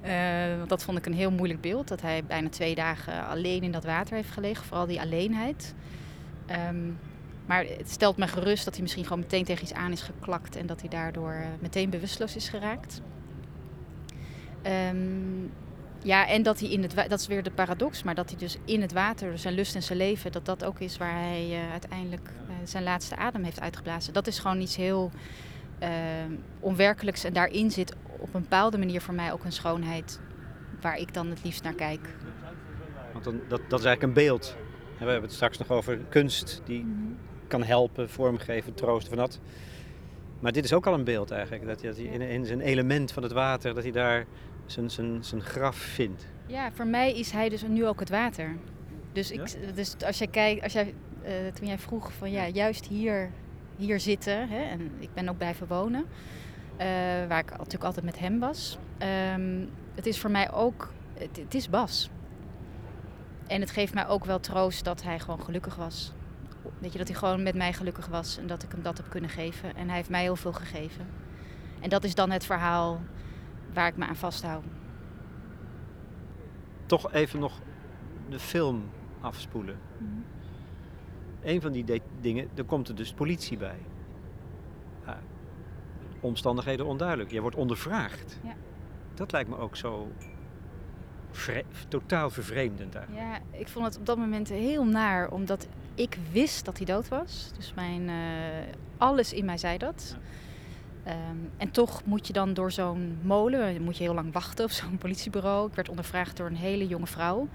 Uh, 0.06 0.58
want 0.58 0.70
dat 0.70 0.84
vond 0.84 0.98
ik 0.98 1.06
een 1.06 1.14
heel 1.14 1.32
moeilijk 1.32 1.62
beeld. 1.62 1.88
Dat 1.88 2.02
hij 2.02 2.24
bijna 2.24 2.50
twee 2.50 2.76
dagen 2.76 3.28
alleen 3.28 3.64
in 3.64 3.72
dat 3.72 3.84
water 3.84 4.16
heeft 4.16 4.32
gelegen. 4.32 4.66
Vooral 4.66 4.86
die 4.86 5.02
alleenheid. 5.02 5.74
Ehm, 6.46 6.92
maar 7.46 7.66
het 7.66 7.92
stelt 7.92 8.18
me 8.18 8.28
gerust 8.28 8.64
dat 8.66 8.74
hij 8.74 8.82
misschien 8.82 9.04
gewoon 9.04 9.20
meteen 9.20 9.44
tegen 9.44 9.64
iets 9.64 9.74
aan 9.74 9.92
is 9.92 10.02
geklakt 10.02 10.56
en 10.56 10.66
dat 10.66 10.80
hij 10.80 10.90
daardoor 10.90 11.32
eh, 11.32 11.48
meteen 11.60 11.90
bewusteloos 11.90 12.36
is 12.36 12.50
geraakt. 12.50 13.02
Ehm, 14.62 14.98
ja, 16.02 16.28
en 16.28 16.44
dat 16.44 16.60
hij 16.60 16.70
in 16.70 16.82
het 16.82 16.96
dat 17.10 17.20
is 17.20 17.28
weer 17.28 17.44
de 17.44 17.52
paradox, 17.52 18.04
maar 18.04 18.16
dat 18.16 18.30
hij 18.30 18.40
dus 18.40 18.58
in 18.66 18.82
het 18.82 18.94
water, 18.94 19.38
zijn 19.38 19.54
lust 19.54 19.76
en 19.76 19.84
zijn 19.84 19.98
leven, 19.98 20.32
dat 20.32 20.46
dat 20.46 20.64
ook 20.64 20.80
is 20.80 20.98
waar 20.98 21.20
hij 21.20 21.50
uh, 21.50 21.72
uiteindelijk 21.72 22.30
zijn 22.64 22.84
laatste 22.84 23.16
adem 23.16 23.44
heeft 23.44 23.62
uitgeblazen. 23.62 24.14
Dat 24.14 24.28
is 24.28 24.40
gewoon 24.40 24.62
iets 24.62 24.76
heel 24.76 25.12
uh, 25.84 25.90
onwerkelijks 26.60 27.24
en 27.24 27.34
daarin 27.34 27.72
zit 27.72 27.96
op 28.24 28.34
een 28.34 28.42
bepaalde 28.42 28.78
manier 28.78 29.02
voor 29.02 29.14
mij 29.14 29.34
ook 29.34 29.44
een 29.44 29.52
schoonheid 29.52 30.20
waar 30.82 30.98
ik 30.98 31.14
dan 31.14 31.30
het 31.30 31.44
liefst 31.44 31.64
naar 31.64 31.74
kijk. 31.74 32.16
Want 33.12 33.24
dan, 33.24 33.42
dat, 33.48 33.62
dat 33.68 33.80
is 33.80 33.86
eigenlijk 33.86 34.02
een 34.02 34.26
beeld. 34.26 34.56
We 34.98 35.06
hebben 35.06 35.22
het 35.22 35.34
straks 35.34 35.58
nog 35.58 35.72
over 35.72 35.98
kunst 36.10 36.62
die 36.66 36.84
mm-hmm. 36.84 37.18
kan 37.48 37.64
helpen, 37.64 38.10
vormgeven, 38.10 38.74
troosten 38.74 39.10
van 39.10 39.18
dat. 39.18 39.40
Maar 40.40 40.52
dit 40.52 40.64
is 40.64 40.74
ook 40.74 40.88
al 40.88 40.94
een 40.94 41.04
beeld 41.04 41.32
eigenlijk. 41.32 41.66
Dat 41.66 41.82
hij, 41.82 41.90
dat 41.90 41.98
hij 41.98 42.06
in, 42.06 42.22
in 42.22 42.46
zijn 42.46 42.62
element 42.62 43.12
van 43.12 43.24
het 43.24 43.32
water, 43.32 43.74
dat 43.74 43.84
hij 43.84 43.92
daar 43.92 44.26
zijn, 44.66 44.90
zijn, 44.90 45.24
zijn 45.24 45.42
graf 45.42 45.76
vindt. 45.76 46.28
Ja, 46.48 46.72
voor 46.72 46.88
mij 46.88 47.14
is 47.14 47.32
hij 47.32 47.50
dus 47.50 47.62
nu 47.68 47.88
ook 47.88 48.00
het 48.00 48.10
water. 48.10 48.56
Dus, 49.12 49.32
ik, 49.32 49.76
dus 49.76 49.96
als 50.06 50.18
jij 50.18 50.28
kijkt, 50.28 50.64
als 50.64 50.74
jij, 50.74 50.94
uh, 51.24 51.32
toen 51.54 51.68
jij 51.68 51.78
vroeg 51.78 52.14
van 52.14 52.32
ja, 52.32 52.48
juist 52.48 52.88
hier, 52.88 53.30
hier 53.76 54.00
zitten, 54.00 54.50
hè, 54.50 54.64
en 54.64 54.92
ik 55.00 55.14
ben 55.14 55.30
ook 55.30 55.38
blijven 55.38 55.68
wonen, 55.68 56.06
waar 57.28 57.40
ik 57.40 57.50
natuurlijk 57.50 57.84
altijd 57.84 58.06
met 58.06 58.20
hem 58.20 58.40
was. 58.40 58.78
Um, 59.36 59.70
het 59.96 60.06
is 60.06 60.20
voor 60.20 60.32
mij 60.32 60.52
ook, 60.52 60.92
het, 61.14 61.38
het 61.38 61.54
is 61.54 61.70
Bas. 61.70 62.10
En 63.48 63.62
het 63.62 63.72
geeft 63.72 63.94
mij 63.94 64.08
ook 64.08 64.26
wel 64.26 64.40
troost 64.40 64.84
dat 64.84 65.04
hij 65.04 65.20
gewoon 65.20 65.42
gelukkig 65.42 65.76
was. 65.76 66.14
Weet 66.80 66.92
je, 66.92 66.98
dat 66.98 67.08
hij 67.08 67.18
gewoon 67.18 67.44
met 67.44 67.56
mij 67.56 67.74
gelukkig 67.74 68.08
was 68.08 68.38
en 68.38 68.48
dat 68.48 68.64
ik 68.64 68.72
hem 68.72 68.82
dat 68.82 68.98
heb 68.98 69.10
kunnen 69.10 69.30
geven. 69.30 69.76
En 69.76 69.88
hij 69.88 69.96
heeft 69.96 70.10
mij 70.10 70.22
heel 70.22 70.36
veel 70.36 70.54
gegeven. 70.54 71.08
En 71.80 71.90
dat 71.90 72.04
is 72.04 72.16
dan 72.16 72.32
het 72.32 72.46
verhaal 72.46 73.02
waar 73.74 73.88
ik 73.88 73.98
me 73.98 74.06
aan 74.06 74.16
vasthoud. 74.16 74.64
Toch 76.86 77.12
even 77.12 77.40
nog 77.40 77.60
de 78.30 78.40
film 78.40 78.90
afspoelen. 79.22 79.80
Mm 79.98 80.24
Een 81.44 81.62
van 81.62 81.72
die 81.72 82.02
dingen, 82.22 82.50
er 82.56 82.64
komt 82.64 82.88
er 82.88 82.96
dus 82.96 83.14
politie 83.14 83.58
bij. 83.58 83.78
Omstandigheden 86.24 86.86
onduidelijk. 86.86 87.32
Je 87.32 87.42
wordt 87.42 87.56
ondervraagd. 87.56 88.40
Ja. 88.44 88.54
Dat 89.14 89.32
lijkt 89.32 89.50
me 89.50 89.58
ook 89.58 89.76
zo 89.76 90.12
totaal 91.88 92.30
vervreemdend 92.30 92.96
eigenlijk. 92.96 93.26
Ja, 93.26 93.60
ik 93.60 93.68
vond 93.68 93.86
het 93.86 93.98
op 93.98 94.06
dat 94.06 94.18
moment 94.18 94.50
heel 94.50 94.86
naar, 94.86 95.32
omdat 95.32 95.68
ik 95.96 96.18
wist 96.32 96.66
dat 96.66 96.78
hij 96.78 96.86
dood 96.86 97.08
was. 97.08 97.52
Dus 97.58 97.74
mijn, 97.74 98.02
uh, 98.02 98.16
alles 98.98 99.34
in 99.34 99.46
mij 99.46 99.58
zei 99.58 99.78
dat. 99.78 100.16
Ja. 101.06 101.12
Um, 101.30 101.50
en 101.58 101.72
toch 101.72 102.06
moet 102.06 102.28
je 102.28 102.34
dan 102.34 102.54
door 102.54 102.72
zo'n 102.72 103.18
molen, 103.22 103.82
moet 103.82 103.98
je 103.98 104.04
heel 104.04 104.14
lang 104.14 104.34
wachten 104.34 104.66
op 104.66 104.72
zo'n 104.72 104.98
politiebureau. 104.98 105.68
Ik 105.68 105.76
werd 105.76 105.90
ondervraagd 105.90 106.38
door 106.38 106.48
een 106.48 106.56
hele 106.56 106.88
jonge 106.88 107.08
vrouw. 107.08 107.48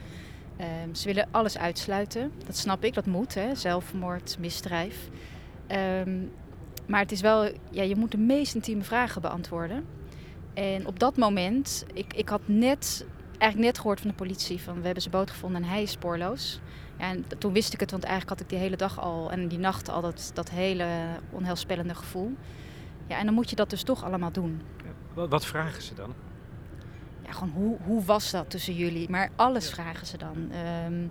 Um, 0.84 0.94
ze 0.94 1.06
willen 1.06 1.28
alles 1.30 1.58
uitsluiten. 1.58 2.32
Dat 2.46 2.56
snap 2.56 2.84
ik, 2.84 2.94
dat 2.94 3.06
moet. 3.06 3.34
Hè? 3.34 3.54
Zelfmoord, 3.54 4.36
misdrijf. 4.38 5.08
Um, 6.06 6.30
maar 6.88 7.00
het 7.00 7.12
is 7.12 7.20
wel, 7.20 7.44
ja, 7.70 7.82
je 7.82 7.96
moet 7.96 8.10
de 8.10 8.18
meest 8.18 8.54
intieme 8.54 8.82
vragen 8.82 9.22
beantwoorden. 9.22 9.84
En 10.54 10.86
op 10.86 10.98
dat 10.98 11.16
moment, 11.16 11.84
ik, 11.92 12.14
ik 12.14 12.28
had 12.28 12.40
net 12.44 13.06
eigenlijk 13.38 13.72
net 13.72 13.78
gehoord 13.78 14.00
van 14.00 14.10
de 14.10 14.16
politie 14.16 14.60
van 14.60 14.76
we 14.78 14.84
hebben 14.84 15.02
zijn 15.02 15.14
boot 15.14 15.30
gevonden 15.30 15.62
en 15.62 15.68
hij 15.68 15.82
is 15.82 15.90
spoorloos. 15.90 16.60
Ja, 16.98 17.10
en 17.10 17.24
toen 17.38 17.52
wist 17.52 17.72
ik 17.72 17.80
het, 17.80 17.90
want 17.90 18.02
eigenlijk 18.02 18.32
had 18.32 18.40
ik 18.40 18.48
die 18.48 18.64
hele 18.64 18.76
dag 18.76 19.00
al 19.00 19.30
en 19.30 19.48
die 19.48 19.58
nacht 19.58 19.88
al 19.88 20.00
dat, 20.00 20.30
dat 20.34 20.50
hele 20.50 20.86
onheilspellende 21.30 21.94
gevoel. 21.94 22.32
Ja, 23.06 23.18
en 23.18 23.24
dan 23.24 23.34
moet 23.34 23.50
je 23.50 23.56
dat 23.56 23.70
dus 23.70 23.82
toch 23.82 24.04
allemaal 24.04 24.32
doen. 24.32 24.62
Wat 25.14 25.46
vragen 25.46 25.82
ze 25.82 25.94
dan? 25.94 26.14
Ja, 27.24 27.32
gewoon 27.32 27.52
hoe, 27.54 27.76
hoe 27.84 28.04
was 28.04 28.30
dat 28.30 28.50
tussen 28.50 28.74
jullie? 28.74 29.10
Maar 29.10 29.30
alles 29.36 29.70
vragen 29.70 30.06
ze 30.06 30.16
dan. 30.16 30.50
Um, 30.86 31.10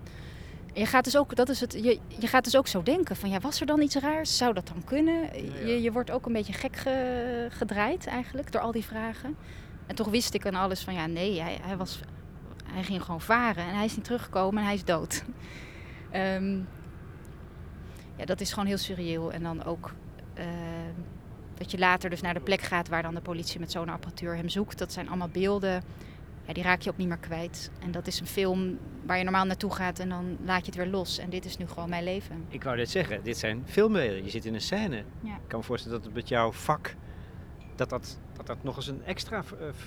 je 0.77 0.85
gaat 0.85 1.03
dus 1.03 1.17
ook, 1.17 1.35
dat 1.35 1.49
is 1.49 1.59
het, 1.59 1.73
je, 1.73 1.99
je 2.07 2.27
gaat 2.27 2.43
dus 2.43 2.55
ook 2.57 2.67
zo 2.67 2.83
denken 2.83 3.15
van 3.15 3.29
ja, 3.29 3.39
was 3.39 3.59
er 3.59 3.65
dan 3.65 3.81
iets 3.81 3.95
raars? 3.95 4.37
Zou 4.37 4.53
dat 4.53 4.67
dan 4.67 4.83
kunnen? 4.83 5.29
Je, 5.67 5.81
je 5.81 5.91
wordt 5.91 6.11
ook 6.11 6.25
een 6.25 6.33
beetje 6.33 6.53
gek 6.53 6.75
ge, 6.75 7.47
gedraaid 7.49 8.07
eigenlijk 8.07 8.51
door 8.51 8.61
al 8.61 8.71
die 8.71 8.85
vragen. 8.85 9.37
En 9.87 9.95
toch 9.95 10.07
wist 10.07 10.33
ik 10.33 10.45
aan 10.45 10.55
alles 10.55 10.83
van 10.83 10.93
ja, 10.93 11.05
nee, 11.05 11.41
hij, 11.41 11.59
hij 11.61 11.77
was 11.77 11.99
hij 12.65 12.83
ging 12.83 13.03
gewoon 13.03 13.21
varen 13.21 13.63
en 13.63 13.75
hij 13.75 13.85
is 13.85 13.95
niet 13.95 14.05
teruggekomen 14.05 14.59
en 14.59 14.65
hij 14.65 14.75
is 14.75 14.83
dood. 14.83 15.23
um, 16.13 16.67
ja, 18.17 18.25
dat 18.25 18.41
is 18.41 18.49
gewoon 18.49 18.67
heel 18.67 18.77
surreëel. 18.77 19.31
En 19.31 19.43
dan 19.43 19.63
ook 19.63 19.93
uh, 20.37 20.45
dat 21.57 21.71
je 21.71 21.77
later 21.77 22.09
dus 22.09 22.21
naar 22.21 22.33
de 22.33 22.39
plek 22.39 22.61
gaat 22.61 22.87
waar 22.87 23.01
dan 23.01 23.15
de 23.15 23.21
politie 23.21 23.59
met 23.59 23.71
zo'n 23.71 23.89
apparatuur 23.89 24.35
hem 24.35 24.49
zoekt. 24.49 24.77
Dat 24.77 24.93
zijn 24.93 25.07
allemaal 25.07 25.29
beelden, 25.29 25.83
ja, 26.47 26.53
die 26.53 26.63
raak 26.63 26.81
je 26.81 26.89
ook 26.89 26.97
niet 26.97 27.07
meer 27.07 27.17
kwijt. 27.17 27.71
En 27.79 27.91
dat 27.91 28.07
is 28.07 28.19
een 28.19 28.27
film 28.27 28.77
waar 29.05 29.17
je 29.17 29.23
normaal 29.23 29.45
naartoe 29.45 29.73
gaat 29.73 29.99
en 29.99 30.09
dan 30.09 30.37
laat 30.45 30.59
je 30.59 30.65
het 30.65 30.75
weer 30.75 30.87
los. 30.87 31.17
En 31.17 31.29
dit 31.29 31.45
is 31.45 31.57
nu 31.57 31.67
gewoon 31.67 31.89
mijn 31.89 32.03
leven. 32.03 32.45
Ik 32.49 32.63
wou 32.63 32.77
dit 32.77 32.89
zeggen, 32.89 33.23
dit 33.23 33.37
zijn 33.37 33.63
filmbeelden. 33.65 34.23
Je 34.23 34.29
zit 34.29 34.45
in 34.45 34.53
een 34.53 34.61
scène. 34.61 35.03
Ja. 35.21 35.35
Ik 35.35 35.47
kan 35.47 35.59
me 35.59 35.65
voorstellen 35.65 35.97
dat 35.97 36.05
het 36.05 36.15
met 36.15 36.27
jouw 36.27 36.51
vak, 36.51 36.95
dat 37.75 37.89
dat, 37.89 38.19
dat, 38.33 38.47
dat 38.47 38.63
nog 38.63 38.75
eens 38.75 38.87
een 38.87 39.03
extra 39.03 39.43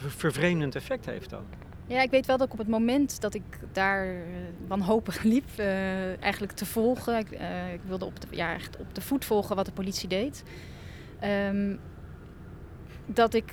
vervreemdend 0.06 0.74
effect 0.74 1.06
heeft 1.06 1.30
dan. 1.30 1.44
Ja, 1.90 2.02
ik 2.02 2.10
weet 2.10 2.26
wel 2.26 2.36
dat 2.36 2.46
ik 2.46 2.52
op 2.52 2.58
het 2.58 2.68
moment 2.68 3.20
dat 3.20 3.34
ik 3.34 3.42
daar 3.72 4.14
uh, 4.14 4.22
wanhopig 4.66 5.22
liep, 5.32 5.48
uh, 5.58 6.22
eigenlijk 6.22 6.52
te 6.52 6.66
volgen. 6.66 7.18
Ik, 7.18 7.30
uh, 7.30 7.72
ik, 7.72 7.80
wilde 7.86 8.04
op 8.04 8.20
de, 8.20 8.26
ja, 8.30 8.54
echt 8.54 8.76
op 8.76 8.94
de 8.94 9.00
voet 9.00 9.24
volgen 9.24 9.56
wat 9.56 9.66
de 9.66 9.72
politie 9.72 10.08
deed. 10.08 10.42
Um, 11.24 11.80
dat 13.06 13.34
ik, 13.34 13.52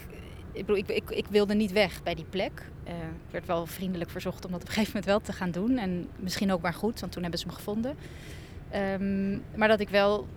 ik, 0.52 0.65
bedoel, 0.65 0.78
ik, 0.78 0.88
ik, 0.88 1.10
ik, 1.10 1.26
wilde 1.30 1.54
niet 1.54 1.72
weg 1.72 2.04
bij 2.04 2.15
die 2.15 2.26
plek. 2.30 2.72
Ik 2.95 3.32
werd 3.32 3.45
wel 3.45 3.65
vriendelijk 3.65 4.10
verzocht 4.10 4.45
om 4.45 4.52
dat 4.52 4.62
op 4.62 4.67
een 4.67 4.73
gegeven 4.73 4.93
moment 4.93 5.12
wel 5.12 5.21
te 5.21 5.34
gaan 5.34 5.52
doen. 5.52 5.78
En 5.78 6.10
misschien 6.15 6.52
ook 6.52 6.62
maar 6.62 6.73
goed, 6.73 7.00
want 7.00 7.12
toen 7.12 7.21
hebben 7.21 7.39
ze 7.39 7.47
me 7.47 7.54
gevonden. 7.54 7.95
Um, 8.76 9.43
maar 9.56 9.67
dat 9.67 9.80
ik 9.80 9.89
wel 9.89 10.28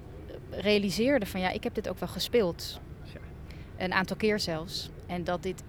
realiseerde 0.51 1.27
van 1.27 1.41
ja, 1.41 1.51
ik 1.51 1.65
heb 1.65 1.75
dit 1.75 1.89
ook 1.89 1.99
wel 1.99 2.09
gespeeld. 2.09 2.81
Een 3.77 3.93
aantal 3.93 4.17
keer 4.17 4.39
zelfs. 4.39 4.91
En 5.07 5.25
dat 5.25 5.43
dit 5.43 5.63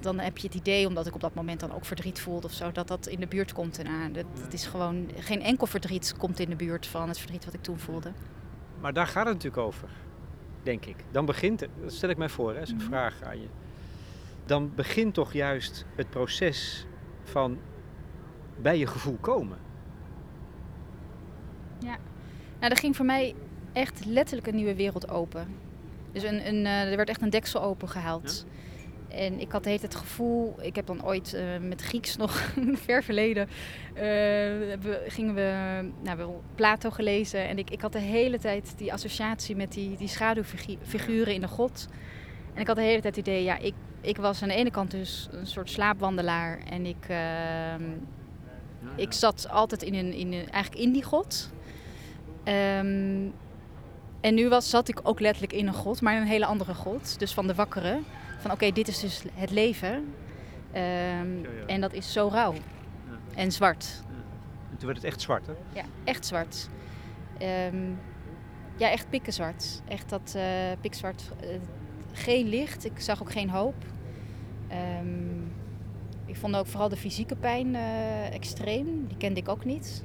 dan 0.00 0.18
heb 0.18 0.38
je 0.38 0.46
het 0.46 0.56
idee, 0.56 0.86
omdat 0.86 1.06
ik 1.06 1.14
op 1.14 1.20
dat 1.20 1.34
moment 1.34 1.60
dan 1.60 1.74
ook 1.74 1.84
verdriet 1.84 2.20
voelde 2.20 2.46
of 2.46 2.52
zo, 2.52 2.72
dat 2.72 2.88
dat 2.88 3.06
in 3.06 3.20
de 3.20 3.26
buurt 3.26 3.52
komt. 3.52 3.78
En 3.78 4.12
dat, 4.12 4.24
dat, 4.42 4.52
is 4.52 4.66
gewoon, 4.66 5.10
geen 5.18 5.42
enkel 5.42 5.66
verdriet 5.66 6.14
komt 6.16 6.40
in 6.40 6.50
de 6.50 6.56
buurt 6.56 6.86
van 6.86 7.08
het 7.08 7.18
verdriet 7.18 7.44
wat 7.44 7.54
ik 7.54 7.62
toen 7.62 7.78
voelde. 7.78 8.12
Maar 8.80 8.92
daar 8.92 9.06
gaat 9.06 9.24
het 9.24 9.34
natuurlijk 9.34 9.62
over, 9.62 9.88
denk 10.62 10.84
ik. 10.84 10.96
Dan 11.10 11.24
begint 11.26 11.60
het, 11.60 11.70
dat 11.80 11.92
stel 11.92 12.08
ik 12.08 12.16
mij 12.16 12.28
voor, 12.28 12.54
hè, 12.54 12.60
is 12.60 12.68
een 12.68 12.74
mm 12.74 12.80
-hmm. 12.80 12.88
vraag 12.88 13.22
aan 13.22 13.40
je. 13.40 13.48
Dan 14.48 14.72
begint 14.74 15.14
toch 15.14 15.32
juist 15.32 15.84
het 15.96 16.10
proces 16.10 16.86
van 17.24 17.58
bij 18.56 18.78
je 18.78 18.86
gevoel 18.86 19.16
komen. 19.20 19.58
Ja, 21.78 21.96
nou, 22.58 22.68
dat 22.68 22.78
ging 22.78 22.96
voor 22.96 23.04
mij 23.04 23.34
echt 23.72 24.04
letterlijk 24.04 24.46
een 24.46 24.54
nieuwe 24.54 24.74
wereld 24.74 25.10
open. 25.10 25.46
Dus 26.12 26.22
een, 26.22 26.46
een, 26.46 26.64
uh, 26.64 26.90
er 26.90 26.96
werd 26.96 27.08
echt 27.08 27.22
een 27.22 27.30
deksel 27.30 27.62
opengehaald. 27.62 28.46
Ja? 29.08 29.16
En 29.16 29.40
ik 29.40 29.52
had 29.52 29.64
het 29.64 29.82
het 29.82 29.94
gevoel, 29.94 30.54
ik 30.60 30.76
heb 30.76 30.86
dan 30.86 31.04
ooit 31.04 31.34
uh, 31.34 31.68
met 31.68 31.82
Grieks 31.82 32.16
nog 32.16 32.52
ver 32.84 33.02
verleden, 33.02 33.48
uh, 33.94 34.02
we, 34.02 35.04
gingen 35.08 35.34
we, 35.34 35.52
nou, 36.02 36.18
we 36.18 36.28
Plato 36.54 36.90
gelezen. 36.90 37.48
En 37.48 37.58
ik, 37.58 37.70
ik 37.70 37.80
had 37.80 37.92
de 37.92 37.98
hele 37.98 38.38
tijd 38.38 38.74
die 38.76 38.92
associatie 38.92 39.56
met 39.56 39.72
die, 39.72 39.96
die 39.96 40.08
schaduwfiguren 40.08 41.34
in 41.34 41.40
de 41.40 41.48
god. 41.48 41.88
En 42.54 42.60
ik 42.60 42.66
had 42.66 42.76
de 42.76 42.82
hele 42.82 43.00
tijd 43.00 43.16
het 43.16 43.26
idee, 43.26 43.42
ja, 43.42 43.58
ik, 43.58 43.74
ik 44.00 44.16
was 44.16 44.42
aan 44.42 44.48
de 44.48 44.54
ene 44.54 44.70
kant 44.70 44.90
dus 44.90 45.28
een 45.30 45.46
soort 45.46 45.70
slaapwandelaar. 45.70 46.58
En 46.70 46.86
ik, 46.86 47.06
uh, 47.10 47.74
ik 48.96 49.12
zat 49.12 49.48
altijd 49.50 49.82
in, 49.82 49.94
een, 49.94 50.12
in 50.12 50.32
een, 50.32 50.50
eigenlijk 50.50 50.82
in 50.82 50.92
die 50.92 51.02
god. 51.02 51.50
Um, 52.44 53.34
en 54.20 54.34
nu 54.34 54.48
was, 54.48 54.70
zat 54.70 54.88
ik 54.88 55.00
ook 55.02 55.20
letterlijk 55.20 55.52
in 55.52 55.66
een 55.66 55.74
god, 55.74 56.00
maar 56.00 56.14
in 56.14 56.20
een 56.20 56.26
hele 56.26 56.46
andere 56.46 56.74
god. 56.74 57.18
Dus 57.18 57.34
van 57.34 57.46
de 57.46 57.54
wakkere 57.54 58.00
van 58.38 58.50
oké, 58.50 58.52
okay, 58.52 58.72
dit 58.72 58.88
is 58.88 59.00
dus 59.00 59.22
het 59.34 59.50
leven. 59.50 59.94
Um, 59.94 60.04
ja, 60.72 61.50
ja. 61.58 61.66
En 61.66 61.80
dat 61.80 61.92
is 61.92 62.12
zo 62.12 62.28
rauw 62.32 62.52
ja. 62.52 62.60
en 63.34 63.52
zwart. 63.52 64.02
En 64.70 64.76
toen 64.76 64.86
werd 64.86 64.96
het 64.96 65.06
echt 65.06 65.20
zwart, 65.20 65.46
hè? 65.46 65.52
Ja, 65.72 65.84
echt 66.04 66.26
zwart. 66.26 66.68
Um, 67.72 67.98
ja, 68.76 68.90
echt 68.90 69.10
pikkenzwart. 69.10 69.82
Echt 69.88 70.08
dat 70.08 70.32
uh, 70.36 70.42
pikzwart. 70.80 71.22
Uh, 71.44 71.48
geen 72.12 72.48
licht, 72.48 72.84
ik 72.84 73.00
zag 73.00 73.22
ook 73.22 73.32
geen 73.32 73.50
hoop. 73.50 73.74
Um, 75.00 75.52
ik 76.26 76.36
vond 76.36 76.56
ook 76.56 76.66
vooral 76.66 76.88
de 76.88 76.96
fysieke 76.96 77.36
pijn 77.36 77.74
uh, 77.74 78.34
extreem. 78.34 79.06
Die 79.06 79.16
kende 79.16 79.40
ik 79.40 79.48
ook 79.48 79.64
niet. 79.64 80.04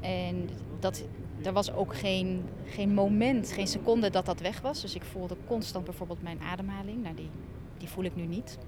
En 0.00 0.48
dat, 0.80 1.04
er 1.44 1.52
was 1.52 1.72
ook 1.72 1.96
geen, 1.96 2.44
geen 2.64 2.94
moment, 2.94 3.52
geen 3.52 3.66
seconde 3.66 4.10
dat 4.10 4.26
dat 4.26 4.40
weg 4.40 4.60
was. 4.60 4.80
Dus 4.80 4.94
ik 4.94 5.02
voelde 5.02 5.36
constant 5.46 5.84
bijvoorbeeld 5.84 6.22
mijn 6.22 6.40
ademhaling. 6.40 7.02
Nou, 7.02 7.14
die, 7.14 7.30
die 7.78 7.88
voel 7.88 8.04
ik 8.04 8.16
nu 8.16 8.26
niet. 8.26 8.58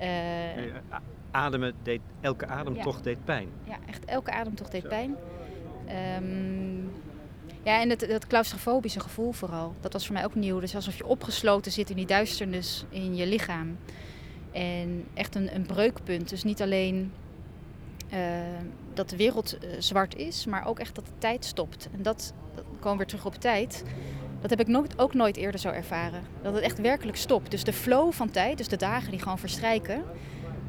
Uh, 0.00 0.08
Ademen 1.30 1.74
deed, 1.82 2.00
elke 2.20 2.46
ademtocht 2.46 2.96
ja. 2.96 3.02
deed 3.02 3.24
pijn. 3.24 3.48
Ja, 3.64 3.76
echt 3.86 4.04
elke 4.04 4.30
ademtocht 4.30 4.70
deed 4.70 4.82
Zo. 4.82 4.88
pijn. 4.88 5.16
Ehm, 5.86 6.86
ja, 7.62 7.80
en 7.80 7.90
het, 7.90 8.00
het 8.06 8.26
claustrofobische 8.26 9.00
gevoel 9.00 9.32
vooral. 9.32 9.74
Dat 9.80 9.92
was 9.92 10.04
voor 10.06 10.14
mij 10.14 10.24
ook 10.24 10.34
nieuw. 10.34 10.60
Dus 10.60 10.74
alsof 10.74 10.96
je 10.96 11.06
opgesloten 11.06 11.72
zit 11.72 11.90
in 11.90 11.96
die 11.96 12.06
duisternis 12.06 12.84
in 12.88 13.16
je 13.16 13.26
lichaam. 13.26 13.76
En 14.52 15.04
echt 15.14 15.34
een, 15.34 15.54
een 15.54 15.66
breukpunt. 15.66 16.28
Dus 16.28 16.44
niet 16.44 16.62
alleen 16.62 17.12
uh, 18.12 18.18
dat 18.94 19.10
de 19.10 19.16
wereld 19.16 19.56
uh, 19.64 19.70
zwart 19.78 20.16
is, 20.16 20.46
maar 20.46 20.66
ook 20.66 20.78
echt 20.78 20.94
dat 20.94 21.06
de 21.06 21.12
tijd 21.18 21.44
stopt. 21.44 21.88
En 21.92 22.02
dat, 22.02 22.32
dat 22.54 22.64
komen 22.64 22.90
we 22.90 22.96
weer 22.96 23.06
terug 23.06 23.26
op 23.26 23.34
tijd. 23.34 23.84
Dat 24.40 24.50
heb 24.50 24.60
ik 24.60 24.66
nooit, 24.66 24.98
ook 24.98 25.14
nooit 25.14 25.36
eerder 25.36 25.60
zo 25.60 25.68
ervaren. 25.68 26.22
Dat 26.42 26.54
het 26.54 26.62
echt 26.62 26.80
werkelijk 26.80 27.16
stopt. 27.16 27.50
Dus 27.50 27.64
de 27.64 27.72
flow 27.72 28.12
van 28.12 28.30
tijd, 28.30 28.58
dus 28.58 28.68
de 28.68 28.76
dagen 28.76 29.10
die 29.10 29.20
gewoon 29.20 29.38
verstrijken, 29.38 30.04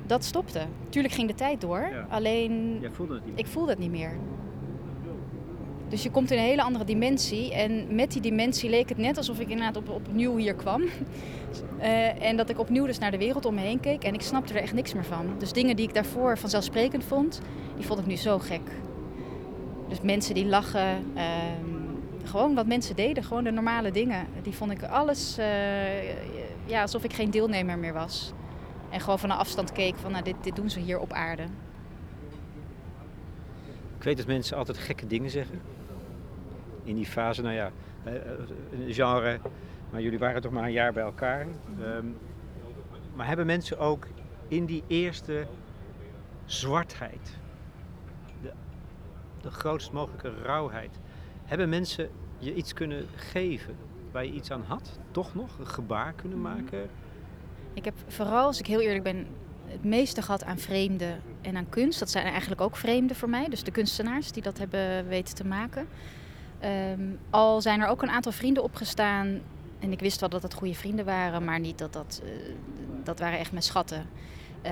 dat 0.05 0.23
stopte. 0.23 0.61
Tuurlijk 0.89 1.13
ging 1.13 1.27
de 1.27 1.35
tijd 1.35 1.61
door, 1.61 1.79
Ja. 1.91 2.05
alleen 2.09 2.83
ik 3.35 3.47
voelde 3.47 3.69
het 3.69 3.79
niet 3.79 3.91
meer. 3.91 4.17
Dus 5.89 6.03
je 6.03 6.11
komt 6.11 6.31
in 6.31 6.37
een 6.37 6.43
hele 6.43 6.61
andere 6.61 6.85
dimensie. 6.85 7.53
En 7.53 7.95
met 7.95 8.11
die 8.11 8.21
dimensie 8.21 8.69
leek 8.69 8.89
het 8.89 8.97
net 8.97 9.17
alsof 9.17 9.39
ik 9.39 9.49
inderdaad 9.49 9.77
op, 9.77 9.89
opnieuw 9.89 10.35
hier 10.35 10.55
kwam. 10.55 10.83
Eh, 11.79 12.23
en 12.23 12.37
dat 12.37 12.49
ik 12.49 12.59
opnieuw 12.59 12.85
dus 12.85 12.97
naar 12.97 13.11
de 13.11 13.17
wereld 13.17 13.45
om 13.45 13.53
me 13.53 13.61
heen 13.61 13.79
keek. 13.79 14.03
En 14.03 14.13
ik 14.13 14.21
snapte 14.21 14.53
er 14.53 14.61
echt 14.61 14.73
niks 14.73 14.93
meer 14.93 15.03
van. 15.03 15.25
Dus 15.37 15.51
dingen 15.51 15.75
die 15.75 15.87
ik 15.87 15.93
daarvoor 15.93 16.37
vanzelfsprekend 16.37 17.03
vond, 17.03 17.41
die 17.75 17.85
vond 17.85 17.99
ik 17.99 18.05
nu 18.05 18.15
zo 18.15 18.39
gek. 18.39 18.61
Dus 19.89 20.01
mensen 20.01 20.33
die 20.33 20.45
lachen. 20.45 21.05
ehm, 21.13 21.75
gewoon 22.23 22.55
wat 22.55 22.65
mensen 22.65 22.95
deden. 22.95 23.23
Gewoon 23.23 23.43
de 23.43 23.51
normale 23.51 23.91
dingen. 23.91 24.27
Die 24.41 24.53
vond 24.53 24.71
ik 24.71 24.83
alles 24.83 25.37
eh, 25.37 25.45
ja, 26.65 26.81
alsof 26.81 27.03
ik 27.03 27.13
geen 27.13 27.31
deelnemer 27.31 27.77
meer 27.77 27.93
was. 27.93 28.33
En 28.89 28.99
gewoon 28.99 29.19
van 29.19 29.29
een 29.29 29.37
afstand 29.37 29.71
keek 29.71 29.95
van 29.95 30.11
nou, 30.11 30.23
dit, 30.23 30.35
dit 30.41 30.55
doen 30.55 30.69
ze 30.69 30.79
hier 30.79 30.99
op 30.99 31.13
aarde. 31.13 31.43
Weet 34.05 34.17
dat 34.17 34.25
mensen 34.25 34.57
altijd 34.57 34.77
gekke 34.77 35.07
dingen 35.07 35.29
zeggen. 35.29 35.61
In 36.83 36.95
die 36.95 37.05
fase, 37.05 37.41
nou 37.41 37.55
ja, 37.55 37.71
een 38.71 38.93
genre. 38.93 39.39
Maar 39.89 40.01
jullie 40.01 40.19
waren 40.19 40.41
toch 40.41 40.51
maar 40.51 40.63
een 40.63 40.71
jaar 40.71 40.93
bij 40.93 41.03
elkaar. 41.03 41.47
Ehm, 41.81 42.05
maar 43.15 43.27
hebben 43.27 43.45
mensen 43.45 43.79
ook 43.79 44.07
in 44.47 44.65
die 44.65 44.83
eerste 44.87 45.45
zwartheid, 46.45 47.37
de, 48.41 48.51
de 49.41 49.51
grootst 49.51 49.91
mogelijke 49.91 50.31
rauwheid, 50.43 50.99
hebben 51.45 51.69
mensen 51.69 52.09
je 52.37 52.53
iets 52.53 52.73
kunnen 52.73 53.05
geven 53.15 53.75
waar 54.11 54.25
je 54.25 54.31
iets 54.31 54.51
aan 54.51 54.63
had? 54.67 54.99
Toch 55.11 55.35
nog? 55.35 55.59
Een 55.59 55.67
gebaar 55.67 56.13
kunnen 56.13 56.41
maken? 56.41 56.89
Ik 57.73 57.85
heb 57.85 57.95
vooral, 58.07 58.45
als 58.45 58.59
ik 58.59 58.67
heel 58.67 58.81
eerlijk 58.81 59.03
ben, 59.03 59.27
het 59.67 59.83
meeste 59.83 60.21
gehad 60.21 60.43
aan 60.43 60.57
vreemden 60.57 61.21
en 61.41 61.57
aan 61.57 61.69
kunst. 61.69 61.99
Dat 61.99 62.09
zijn 62.09 62.25
eigenlijk 62.25 62.61
ook 62.61 62.75
vreemden 62.75 63.15
voor 63.15 63.29
mij. 63.29 63.47
Dus 63.49 63.63
de 63.63 63.71
kunstenaars 63.71 64.31
die 64.31 64.43
dat 64.43 64.57
hebben 64.57 65.07
weten 65.07 65.35
te 65.35 65.45
maken. 65.45 65.87
Ehm, 66.59 67.01
al 67.29 67.61
zijn 67.61 67.81
er 67.81 67.87
ook 67.87 68.01
een 68.01 68.09
aantal 68.09 68.31
vrienden 68.31 68.63
opgestaan. 68.63 69.41
En 69.79 69.91
ik 69.91 69.99
wist 69.99 70.19
wel 70.19 70.29
dat 70.29 70.43
het 70.43 70.53
goede 70.53 70.75
vrienden 70.75 71.05
waren, 71.05 71.43
maar 71.43 71.59
niet 71.59 71.77
dat 71.77 71.93
dat... 71.93 72.21
eh, 72.23 72.29
dat 73.03 73.19
waren 73.19 73.39
echt 73.39 73.51
mijn 73.51 73.63
schatten. 73.63 74.05
Eh, 74.61 74.71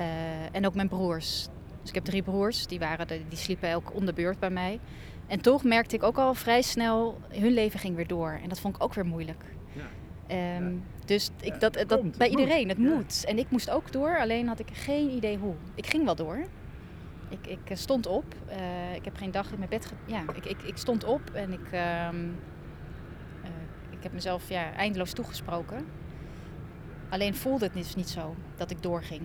en 0.52 0.66
ook 0.66 0.74
mijn 0.74 0.88
broers. 0.88 1.48
Dus 1.80 1.88
ik 1.88 1.94
heb 1.94 2.04
drie 2.04 2.22
broers, 2.22 2.66
die, 2.66 2.78
waren 2.78 3.06
die 3.06 3.38
sliepen 3.38 3.68
elk 3.68 3.94
om 3.94 4.06
de 4.06 4.34
bij 4.38 4.50
mij. 4.50 4.80
En 5.26 5.40
toch 5.40 5.64
merkte 5.64 5.96
ik 5.96 6.02
ook 6.02 6.18
al 6.18 6.34
vrij 6.34 6.62
snel, 6.62 7.20
hun 7.28 7.52
leven 7.52 7.80
ging 7.80 7.96
weer 7.96 8.06
door. 8.06 8.38
En 8.42 8.48
dat 8.48 8.60
vond 8.60 8.76
ik 8.76 8.82
ook 8.82 8.94
weer 8.94 9.06
moeilijk. 9.06 9.44
Ja. 9.72 9.82
Ehm. 10.26 10.72
Dus 11.04 11.30
ik, 11.40 11.60
dat, 11.60 11.74
dat, 11.74 11.98
komt, 11.98 12.18
bij 12.18 12.30
moet. 12.30 12.38
iedereen, 12.40 12.68
het 12.68 12.78
moet. 12.78 13.24
En 13.24 13.38
ik 13.38 13.50
moest 13.50 13.70
ook 13.70 13.92
door, 13.92 14.18
alleen 14.18 14.48
had 14.48 14.58
ik 14.58 14.68
geen 14.72 15.10
idee 15.10 15.38
hoe. 15.38 15.54
Ik 15.74 15.86
ging 15.86 16.04
wel 16.04 16.14
door. 16.14 16.46
Ik, 17.28 17.46
ik 17.46 17.70
eh, 17.70 17.76
stond 17.76 18.06
op. 18.06 18.34
Eh, 18.46 18.94
ik 18.94 19.04
heb 19.04 19.16
geen 19.16 19.30
dag 19.30 19.52
in 19.52 19.58
mijn 19.58 19.70
bed... 19.70 19.92
Ja, 20.06 20.22
ik, 20.34 20.44
ik, 20.46 20.62
ik 20.62 20.76
stond 20.76 21.04
op 21.04 21.30
en 21.32 21.52
ik, 21.52 21.66
ehm, 21.72 22.16
eh, 23.42 23.50
ik 23.90 24.02
heb 24.02 24.12
mezelf 24.12 24.48
ja, 24.48 24.72
eindeloos 24.72 25.12
toegesproken. 25.12 25.86
Alleen 27.08 27.34
voelde 27.34 27.64
het 27.64 27.74
dus 27.74 27.94
niet 27.94 28.08
zo 28.08 28.34
dat 28.56 28.70
ik 28.70 28.82
doorging. 28.82 29.22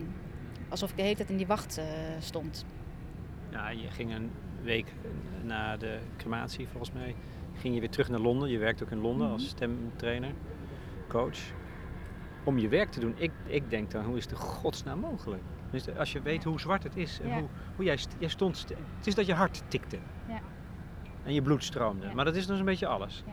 Alsof 0.68 0.90
ik 0.90 0.96
de 0.96 1.02
hele 1.02 1.14
tijd 1.14 1.30
in 1.30 1.36
die 1.36 1.46
wacht 1.46 1.80
stond. 2.18 2.64
Ja, 3.50 3.68
je 3.68 3.90
ging 3.90 4.14
een 4.14 4.30
week 4.62 4.86
na 5.42 5.76
de 5.76 5.98
crematie, 6.16 6.68
volgens 6.68 6.92
mij, 6.92 7.14
ging 7.54 7.74
je 7.74 7.80
weer 7.80 7.90
terug 7.90 8.08
naar 8.08 8.20
Londen. 8.20 8.50
Je 8.50 8.58
werkt 8.58 8.82
ook 8.82 8.90
in 8.90 9.00
Londen 9.00 9.24
Mhm. 9.26 9.32
als 9.32 9.48
stemtrainer, 9.48 10.32
coach. 11.10 11.38
Om 12.44 12.58
je 12.58 12.68
werk 12.68 12.90
te 12.90 13.00
doen, 13.00 13.14
ik, 13.16 13.30
ik 13.46 13.70
denk 13.70 13.90
dan, 13.90 14.04
hoe 14.04 14.16
is 14.16 14.22
het 14.22 14.32
in 14.32 14.38
godsnaam 14.38 14.98
mogelijk? 14.98 15.42
Dus 15.70 15.96
als 15.96 16.12
je 16.12 16.20
weet 16.22 16.44
hoe 16.44 16.60
zwart 16.60 16.82
het 16.82 16.96
is 16.96 17.20
en 17.22 17.28
Ja. 17.28 17.38
hoe, 17.38 17.48
hoe 17.76 17.84
jij, 17.84 17.96
st- 17.96 18.16
jij 18.18 18.28
stond, 18.28 18.56
st- 18.56 18.68
het 18.98 19.06
is 19.06 19.14
dat 19.14 19.26
je 19.26 19.34
hart 19.34 19.62
tikte. 19.68 19.98
Ja. 20.28 20.38
En 21.24 21.34
je 21.34 21.42
bloed 21.42 21.64
stroomde. 21.64 22.06
Ja. 22.06 22.12
Maar 22.14 22.24
dat 22.24 22.36
is 22.36 22.46
dus 22.46 22.58
een 22.58 22.64
beetje 22.64 22.86
alles. 22.86 23.24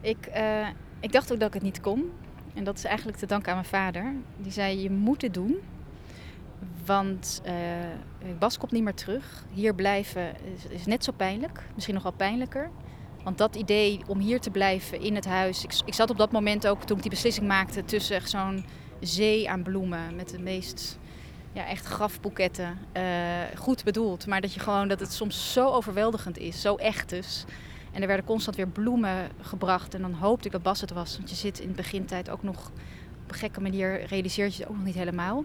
Ik, 0.00 0.26
eh, 0.26 0.68
ik 1.00 1.12
dacht 1.12 1.32
ook 1.32 1.38
dat 1.38 1.48
ik 1.48 1.54
het 1.54 1.62
niet 1.62 1.80
kon. 1.80 2.10
En 2.54 2.64
dat 2.64 2.76
is 2.76 2.84
eigenlijk 2.84 3.18
te 3.18 3.26
danken 3.26 3.48
aan 3.48 3.54
mijn 3.58 3.68
vader. 3.68 4.12
Die 4.36 4.52
zei, 4.52 4.82
je 4.82 4.90
moet 4.90 5.22
het 5.22 5.34
doen. 5.34 5.56
Want 6.84 7.40
eh, 7.44 7.54
Bas 8.38 8.58
komt 8.58 8.72
niet 8.72 8.82
meer 8.82 8.94
terug. 8.94 9.44
Hier 9.50 9.74
blijven 9.74 10.34
is, 10.54 10.66
is 10.66 10.86
net 10.86 11.04
zo 11.04 11.12
pijnlijk. 11.16 11.62
Misschien 11.74 11.94
nog 11.94 12.02
wel 12.02 12.12
pijnlijker. 12.12 12.70
Want 13.24 13.38
dat 13.38 13.56
idee 13.56 14.00
om 14.06 14.18
hier 14.18 14.40
te 14.40 14.50
blijven 14.50 15.00
in 15.00 15.14
het 15.14 15.26
huis. 15.26 15.64
Ik, 15.64 15.72
ik 15.84 15.94
zat 15.94 16.10
op 16.10 16.18
dat 16.18 16.32
moment 16.32 16.66
ook, 16.66 16.82
toen 16.82 16.96
ik 16.96 17.02
die 17.02 17.10
beslissing 17.10 17.46
maakte, 17.46 17.84
tussen 17.84 18.28
zo'n 18.28 18.64
zee 19.00 19.50
aan 19.50 19.62
bloemen. 19.62 20.16
Met 20.16 20.28
de 20.28 20.38
meest, 20.38 20.98
ja, 21.52 21.66
echt 21.66 21.86
grafboeketten. 21.86 22.78
Eh, 22.92 23.02
goed 23.56 23.84
bedoeld. 23.84 24.26
Maar 24.26 24.40
dat 24.40 24.54
je 24.54 24.60
gewoon, 24.60 24.88
dat 24.88 25.00
het 25.00 25.12
soms 25.12 25.52
zo 25.52 25.68
overweldigend 25.68 26.38
is. 26.38 26.60
Zo 26.60 26.76
echt 26.76 27.08
dus. 27.08 27.44
En 27.92 28.00
er 28.00 28.06
werden 28.06 28.26
constant 28.26 28.56
weer 28.56 28.68
bloemen 28.68 29.28
gebracht. 29.40 29.94
En 29.94 30.00
dan 30.00 30.12
hoopte 30.12 30.46
ik 30.46 30.52
dat 30.52 30.62
Bas 30.62 30.80
het 30.80 30.90
was. 30.90 31.16
Want 31.16 31.30
je 31.30 31.36
zit 31.36 31.58
in 31.58 31.68
de 31.68 31.74
begintijd 31.74 32.30
ook 32.30 32.42
nog 32.42 32.70
op 33.22 33.32
een 33.32 33.34
gekke 33.34 33.60
manier, 33.60 34.04
realiseert 34.04 34.54
je 34.54 34.62
het 34.62 34.70
ook 34.70 34.76
nog 34.76 34.86
niet 34.86 34.94
helemaal. 34.94 35.44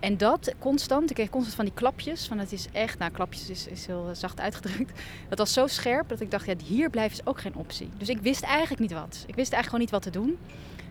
En 0.00 0.16
dat 0.16 0.54
constant, 0.58 1.10
ik 1.10 1.14
kreeg 1.16 1.28
constant 1.30 1.54
van 1.56 1.64
die 1.64 1.74
klapjes. 1.74 2.26
Van 2.28 2.38
het 2.38 2.52
is 2.52 2.68
echt, 2.72 2.98
nou 2.98 3.10
klapjes 3.10 3.50
is, 3.50 3.66
is 3.66 3.86
heel 3.86 4.08
eh, 4.08 4.14
zacht 4.14 4.40
uitgedrukt. 4.40 5.00
Dat 5.28 5.38
was 5.38 5.52
zo 5.52 5.66
scherp 5.66 6.08
dat 6.08 6.20
ik 6.20 6.30
dacht, 6.30 6.46
ja, 6.46 6.54
hier 6.64 6.90
blijven 6.90 7.18
is 7.18 7.26
ook 7.26 7.40
geen 7.40 7.54
optie. 7.54 7.88
Dus 7.96 8.08
ik 8.08 8.18
wist 8.20 8.42
eigenlijk 8.42 8.80
niet 8.80 8.92
wat. 8.92 9.24
Ik 9.26 9.34
wist 9.34 9.52
eigenlijk 9.52 9.64
gewoon 9.64 9.80
niet 9.80 9.90
wat 9.90 10.02
te 10.02 10.10
doen. 10.10 10.38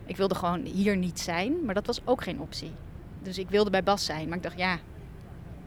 Ik 0.06 0.17
wilde 0.17 0.36
gewoon 0.36 0.62
hier 0.65 0.98
niet 0.98 1.19
zijn, 1.19 1.65
maar 1.65 1.74
dat 1.74 1.86
was 1.86 2.02
ook 2.06 2.24
geen 2.24 2.39
optie. 2.39 2.72
Dus 3.24 3.38
ik 3.38 3.50
wilde 3.50 3.69
bij 3.69 3.84
Bas 3.84 4.06
zijn, 4.06 4.28
maar 4.28 4.38
ik 4.38 4.43
dacht, 4.43 4.58
ja, 4.58 4.78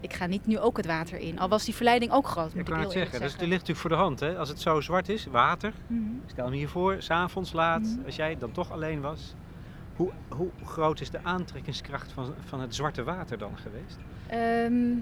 ik 0.01 0.13
ga 0.13 0.27
niet 0.27 0.47
nu 0.47 0.59
ook 0.59 0.77
het 0.77 0.87
water 0.87 1.19
in. 1.19 1.39
Al 1.39 1.49
was 1.49 1.65
die 1.65 1.75
verleiding 1.75 2.13
ook 2.13 2.27
groot, 2.27 2.55
moet 2.55 2.59
Ik 2.69 2.73
kan 2.73 2.81
het 2.81 2.93
zeggen, 2.93 3.21
dus 3.21 3.33
het 3.33 3.41
ligt 3.41 3.51
natuurlijk 3.53 3.79
voor 3.79 3.91
de 3.91 3.97
hand. 3.97 4.21
Hè? 4.21 4.39
Als 4.39 4.49
het 4.49 4.61
zo 4.61 4.81
zwart 4.81 5.09
is, 5.09 5.27
water, 5.27 5.73
Mhm. 5.87 6.01
Stel 6.27 6.49
me 6.49 6.57
hiervoor, 6.57 6.97
s'avonds 6.99 7.53
laat, 7.53 7.81
Mhm. 7.83 8.05
als 8.07 8.17
jij 8.17 8.37
dan 8.39 8.53
toch 8.53 8.71
alleen 8.71 9.01
was. 9.01 9.35
Hoe, 9.97 10.11
hoe 10.29 10.49
groot 10.65 11.01
is 11.01 11.11
de 11.11 11.19
aantrekkingskracht 11.23 12.13
van, 12.13 12.35
van 12.45 12.61
het 12.61 12.75
zwarte 12.75 13.03
water 13.03 13.39
dan 13.39 13.59
geweest? 13.59 13.99
Ehm, 14.27 14.95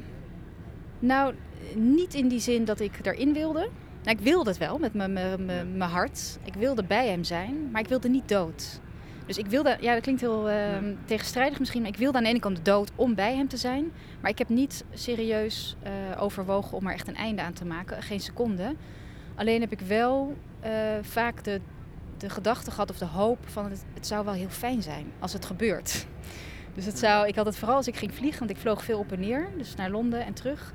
nou, 0.98 1.34
niet 1.74 2.14
in 2.14 2.28
die 2.28 2.40
zin 2.40 2.64
dat 2.64 2.80
ik 2.80 2.98
erin 3.02 3.32
wilde. 3.32 3.68
Nou, 4.02 4.16
ik 4.18 4.24
wilde 4.24 4.50
het 4.50 4.58
wel 4.58 4.78
met 4.78 4.94
mijn- 4.94 5.80
hart. 5.80 6.38
Ik 6.44 6.54
wilde 6.54 6.84
bij 6.84 7.08
hem 7.08 7.24
zijn, 7.24 7.70
maar 7.70 7.80
ik 7.80 7.88
wilde 7.88 8.08
niet 8.08 8.28
dood. 8.28 8.80
Dus 9.26 9.38
ik 9.38 9.46
wilde, 9.46 9.76
ja, 9.80 9.92
dat 9.92 10.02
klinkt 10.02 10.20
heel 10.20 10.48
ehm, 10.50 10.94
tegenstrijdig 11.04 11.58
misschien, 11.58 11.80
maar 11.82 11.90
ik 11.90 11.96
wilde 11.96 12.16
aan 12.18 12.22
de 12.24 12.28
ene 12.30 12.38
kant 12.38 12.64
dood 12.64 12.90
om 12.94 13.14
bij 13.14 13.36
hem 13.36 13.48
te 13.48 13.56
zijn. 13.56 13.92
Maar 14.20 14.30
ik 14.30 14.38
heb 14.38 14.48
niet 14.48 14.84
serieus 14.92 15.76
eh, 15.82 15.92
overwogen 16.22 16.76
om 16.76 16.86
er 16.86 16.92
echt 16.92 17.08
een 17.08 17.16
einde 17.16 17.42
aan 17.42 17.52
te 17.52 17.64
maken, 17.64 18.02
geen 18.02 18.20
seconde. 18.20 18.74
Alleen 19.34 19.60
heb 19.60 19.72
ik 19.72 19.80
wel 19.80 20.36
eh, 20.60 20.70
vaak 21.00 21.44
de, 21.44 21.60
de 22.20 22.30
gedachte 22.30 22.70
gehad 22.70 22.90
of 22.90 22.98
de 22.98 23.04
hoop 23.04 23.38
van 23.44 23.64
het, 23.70 23.84
het 23.94 24.06
zou 24.06 24.24
wel 24.24 24.34
heel 24.34 24.48
fijn 24.48 24.82
zijn 24.82 25.12
als 25.18 25.32
het 25.32 25.44
gebeurt. 25.44 25.92
Dus 26.74 26.84
het 26.84 26.98
zou, 26.98 27.28
ik 27.28 27.34
had 27.34 27.46
het 27.46 27.56
vooral 27.56 27.76
als 27.76 27.86
ik 27.86 27.96
ging 27.96 28.14
vliegen, 28.14 28.38
want 28.38 28.50
ik 28.50 28.56
vloog 28.56 28.84
veel 28.84 28.98
op 28.98 29.12
en 29.12 29.20
neer, 29.20 29.48
dus 29.56 29.74
naar 29.74 29.90
Londen 29.90 30.24
en 30.24 30.32
terug. 30.32 30.72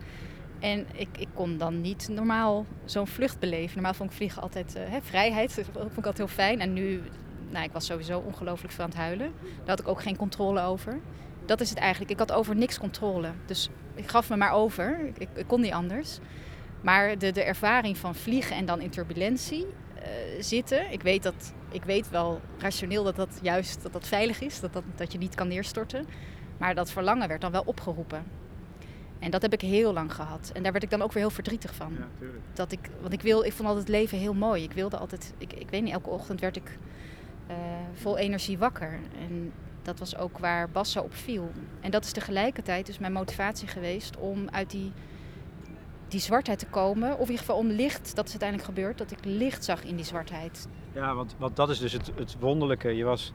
En 0.59 0.85
ik, 0.93 1.07
ik 1.17 1.27
kon 1.33 1.57
dan 1.57 1.81
niet 1.81 2.07
normaal 2.11 2.65
zo'n 2.85 3.07
vlucht 3.07 3.39
beleven. 3.39 3.73
Normaal 3.73 3.93
vond 3.93 4.09
ik 4.09 4.15
vliegen 4.15 4.41
altijd 4.41 4.75
eh, 4.75 4.83
hè, 4.89 5.01
vrijheid, 5.01 5.55
dat 5.55 5.65
vond 5.73 5.97
ik 5.97 6.05
altijd 6.05 6.17
heel 6.17 6.27
fijn. 6.27 6.59
En 6.59 6.73
nu, 6.73 7.01
nou, 7.49 7.65
ik 7.65 7.71
was 7.71 7.85
sowieso 7.85 8.19
ongelooflijk 8.19 8.73
veel 8.73 8.83
aan 8.83 8.89
het 8.89 8.99
huilen. 8.99 9.31
Daar 9.57 9.67
had 9.67 9.79
ik 9.79 9.87
ook 9.87 10.01
geen 10.01 10.17
controle 10.17 10.61
over. 10.61 10.99
Dat 11.45 11.61
is 11.61 11.69
het 11.69 11.77
eigenlijk. 11.77 12.11
Ik 12.11 12.19
had 12.19 12.31
over 12.31 12.55
niks 12.55 12.79
controle. 12.79 13.31
Dus 13.45 13.69
ik 13.93 14.09
gaf 14.09 14.29
me 14.29 14.35
maar 14.35 14.51
over. 14.51 14.99
Ik, 15.17 15.29
ik, 15.33 15.47
kon 15.47 15.61
niet 15.61 15.73
anders. 15.73 16.19
Maar 16.81 17.17
de, 17.17 17.31
de 17.31 17.43
ervaring 17.43 17.97
van 17.97 18.15
vliegen 18.15 18.55
en 18.55 18.65
dan 18.65 18.81
in 18.81 18.89
turbulentie 18.89 19.65
zitten. 20.39 20.91
Ik 20.91 21.01
weet, 21.01 21.23
dat, 21.23 21.53
ik 21.71 21.83
weet 21.83 22.09
wel 22.09 22.41
rationeel 22.57 23.03
dat 23.03 23.15
dat 23.15 23.39
juist 23.41 23.83
dat 23.83 23.93
dat 23.93 24.07
veilig 24.07 24.41
is. 24.41 24.59
Dat, 24.59 24.73
dat, 24.73 24.83
dat 24.95 25.11
je 25.11 25.17
niet 25.17 25.35
kan 25.35 25.47
neerstorten. 25.47 26.05
Maar 26.57 26.75
dat 26.75 26.91
verlangen 26.91 27.27
werd 27.27 27.41
dan 27.41 27.51
wel 27.51 27.63
opgeroepen. 27.65 28.23
En 29.19 29.31
dat 29.31 29.41
heb 29.41 29.53
ik 29.53 29.61
heel 29.61 29.93
lang 29.93 30.13
gehad. 30.13 30.51
En 30.53 30.63
daar 30.63 30.71
werd 30.71 30.83
ik 30.83 30.89
dan 30.89 31.01
ook 31.01 31.11
weer 31.11 31.23
heel 31.23 31.31
verdrietig 31.31 31.73
van. 31.75 31.97
tuurlijk. 32.19 32.39
Dat 32.53 32.71
ik, 32.71 32.89
want 33.01 33.13
ik, 33.13 33.21
wil, 33.21 33.43
ik 33.43 33.53
vond 33.53 33.67
altijd 33.67 33.87
het 33.87 33.95
leven 33.95 34.17
heel 34.17 34.33
mooi. 34.33 34.63
Ik 34.63 34.71
wilde 34.71 34.97
altijd, 34.97 35.33
ik, 35.37 35.53
ik 35.53 35.69
weet 35.69 35.83
niet, 35.83 35.93
elke 35.93 36.09
ochtend 36.09 36.39
werd 36.39 36.55
ik 36.55 36.77
eh, 37.47 37.55
vol 37.93 38.17
energie 38.17 38.57
wakker. 38.57 38.99
En 39.19 39.51
dat 39.81 39.99
was 39.99 40.17
ook 40.17 40.37
waar 40.37 40.69
Bas 40.69 40.91
zo 40.91 40.99
op 40.99 41.15
viel. 41.15 41.51
En 41.81 41.91
dat 41.91 42.03
is 42.03 42.11
tegelijkertijd 42.11 42.85
dus 42.85 42.99
mijn 42.99 43.13
motivatie 43.13 43.67
geweest 43.67 44.17
om 44.17 44.49
uit 44.49 44.69
die, 44.69 44.91
die 46.15 46.23
zwartheid 46.23 46.59
te 46.59 46.65
komen. 46.65 47.13
Of 47.13 47.19
in 47.19 47.31
ieder 47.31 47.37
geval 47.37 47.57
om 47.57 47.67
licht, 47.67 48.15
dat 48.15 48.25
is 48.25 48.31
uiteindelijk 48.31 48.69
gebeurd, 48.69 48.97
dat 48.97 49.11
ik 49.11 49.17
licht 49.21 49.63
zag 49.63 49.83
in 49.83 49.95
die 49.95 50.05
zwartheid. 50.05 50.67
Ja, 50.93 51.15
want, 51.15 51.35
want 51.37 51.55
dat 51.55 51.69
is 51.69 51.79
dus 51.79 51.91
het, 51.91 52.11
het 52.15 52.35
wonderlijke. 52.39 52.89
Je 52.89 53.03
was 53.03 53.33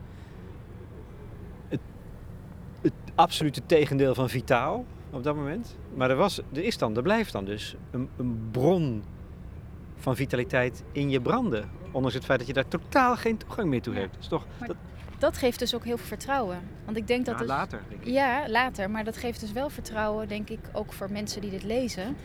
het, 1.68 1.80
het 2.80 2.92
absolute 3.14 3.60
tegendeel 3.66 4.14
van 4.14 4.28
vitaal 4.28 4.84
op 5.10 5.22
dat 5.22 5.36
moment. 5.36 5.76
Maar 5.94 6.10
er, 6.10 6.16
was, 6.16 6.38
er 6.52 6.62
is 6.62 6.78
dan, 6.78 6.96
er 6.96 7.02
blijft 7.02 7.32
dan 7.32 7.44
dus 7.44 7.74
een, 7.90 8.08
een 8.16 8.48
bron 8.50 9.02
van 9.96 10.16
vitaliteit 10.16 10.82
in 10.92 11.10
je 11.10 11.20
branden. 11.20 11.70
Ondanks 11.90 12.14
het 12.14 12.24
feit 12.24 12.38
dat 12.38 12.48
je 12.48 12.54
daar 12.54 12.68
totaal 12.68 13.16
geen 13.16 13.36
toegang 13.36 13.68
meer 13.68 13.82
toe 13.82 13.94
hebt. 13.94 14.12
Dat 14.12 14.22
is 14.22 14.28
toch, 14.28 14.46
Maar 14.58 14.68
dat, 14.68 14.76
Dat 15.18 15.36
geeft 15.36 15.58
dus 15.58 15.74
ook 15.74 15.84
heel 15.84 15.96
veel 15.96 16.06
vertrouwen. 16.06 16.58
Want 16.84 16.96
ik 16.96 17.06
denk 17.06 17.26
dat 17.26 17.38
ja, 17.38 17.44
later, 17.44 17.82
denk 17.88 18.00
ik. 18.00 18.08
Ja, 18.08 18.48
later. 18.48 18.90
Maar 18.90 19.04
dat 19.04 19.16
geeft 19.16 19.40
dus 19.40 19.52
wel 19.52 19.70
vertrouwen, 19.70 20.28
denk 20.28 20.50
ik, 20.50 20.60
ook 20.72 20.92
voor 20.92 21.10
mensen 21.10 21.40
die 21.40 21.50
dit 21.50 21.62
lezen 21.62 22.16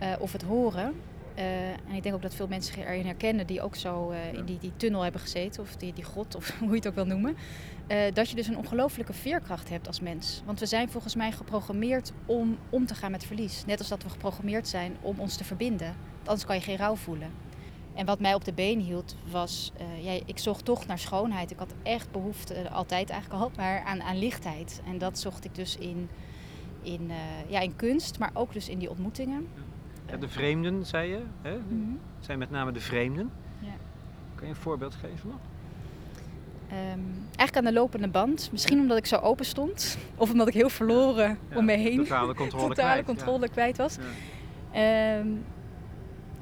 eh, 0.00 0.12
of 0.18 0.32
het 0.32 0.42
horen. 0.42 0.94
Eh, 1.34 1.68
en 1.68 1.94
ik 1.94 2.02
denk 2.02 2.14
ook 2.14 2.22
dat 2.22 2.34
veel 2.34 2.48
mensen 2.48 2.74
zich 2.74 2.84
erin 2.84 3.06
herkennen 3.06 3.46
die 3.46 3.62
ook 3.62 3.76
zo 3.76 4.10
eh, 4.10 4.32
in 4.32 4.44
die, 4.44 4.58
die 4.58 4.72
tunnel 4.76 5.02
hebben 5.02 5.20
gezeten, 5.20 5.62
of 5.62 5.76
die, 5.76 5.92
die 5.92 6.04
grot, 6.04 6.34
of 6.34 6.50
hoe 6.58 6.68
je 6.68 6.74
het 6.74 6.88
ook 6.88 6.94
wil 6.94 7.06
noemen. 7.06 7.36
Dat 8.12 8.30
je 8.30 8.36
dus 8.36 8.46
een 8.46 8.56
ongelofelijke 8.56 9.12
veerkracht 9.12 9.68
hebt 9.68 9.86
als 9.86 10.00
mens. 10.00 10.42
Want 10.44 10.60
we 10.60 10.66
zijn 10.66 10.90
volgens 10.90 11.14
mij 11.14 11.32
geprogrammeerd 11.32 12.12
om 12.26 12.58
om 12.68 12.86
te 12.86 12.94
gaan 12.94 13.10
met 13.10 13.24
verlies. 13.24 13.64
Net 13.66 13.78
als 13.78 13.88
dat 13.88 14.02
we 14.02 14.08
geprogrammeerd 14.08 14.68
zijn 14.68 14.96
om 15.00 15.20
ons 15.20 15.36
te 15.36 15.44
verbinden. 15.44 15.86
Want 15.86 16.28
Anders 16.28 16.44
kan 16.44 16.56
je 16.56 16.62
geen 16.62 16.76
rouw 16.76 16.94
voelen. 16.94 17.30
En 17.94 18.06
wat 18.06 18.20
mij 18.20 18.34
op 18.34 18.44
de 18.44 18.52
been 18.52 18.80
hield 18.80 19.16
was, 19.30 19.72
ja, 20.00 20.20
ik 20.26 20.38
zocht 20.38 20.64
toch 20.64 20.86
naar 20.86 20.98
schoonheid. 20.98 21.50
Ik 21.50 21.58
had 21.58 21.74
echt 21.82 22.10
behoefte, 22.10 22.54
eh, 22.54 22.74
altijd 22.74 23.10
eigenlijk 23.10 23.42
al, 23.42 23.50
maar 23.56 23.82
aan, 23.84 24.02
aan 24.02 24.18
lichtheid. 24.18 24.80
En 24.86 24.98
dat 24.98 25.18
zocht 25.18 25.44
ik 25.44 25.54
dus 25.54 25.76
in, 25.76 26.08
in, 26.82 27.10
ja, 27.48 27.60
in 27.60 27.76
kunst, 27.76 28.18
maar 28.18 28.30
ook 28.34 28.52
dus 28.52 28.68
in 28.68 28.78
die 28.78 28.90
ontmoetingen. 28.90 29.48
Ja, 30.10 30.16
de 30.16 30.28
vreemden, 30.28 30.86
zei 30.86 31.10
je. 31.10 31.22
Hè? 31.42 31.50
Mhm. 31.68 31.90
Het 32.16 32.24
zijn 32.24 32.38
met 32.38 32.50
name 32.50 32.72
de 32.72 32.80
vreemden. 32.80 33.30
Ja. 33.58 33.68
Kan 34.34 34.46
je 34.46 34.54
een 34.54 34.60
voorbeeld 34.60 34.94
geven 34.94 35.28
nog? 35.28 35.38
Ehm, 36.68 36.98
eigenlijk 37.36 37.56
aan 37.56 37.64
de 37.64 37.72
lopende 37.72 38.08
band. 38.08 38.48
Misschien 38.52 38.80
omdat 38.80 38.98
ik 38.98 39.06
zo 39.06 39.16
open 39.16 39.44
stond. 39.44 39.98
Of 40.16 40.30
omdat 40.30 40.48
ik 40.48 40.54
heel 40.54 40.68
verloren 40.68 41.38
om 41.54 41.64
me 41.64 41.72
heen. 41.76 41.96
Totale 41.96 42.34
controle 42.44 42.68
totale 42.68 42.90
kwijt, 43.02 43.06
controle 43.06 43.48
kwijt 43.48 43.76
was. 43.76 43.96
Ja. 44.72 45.18
Ehm, 45.18 45.26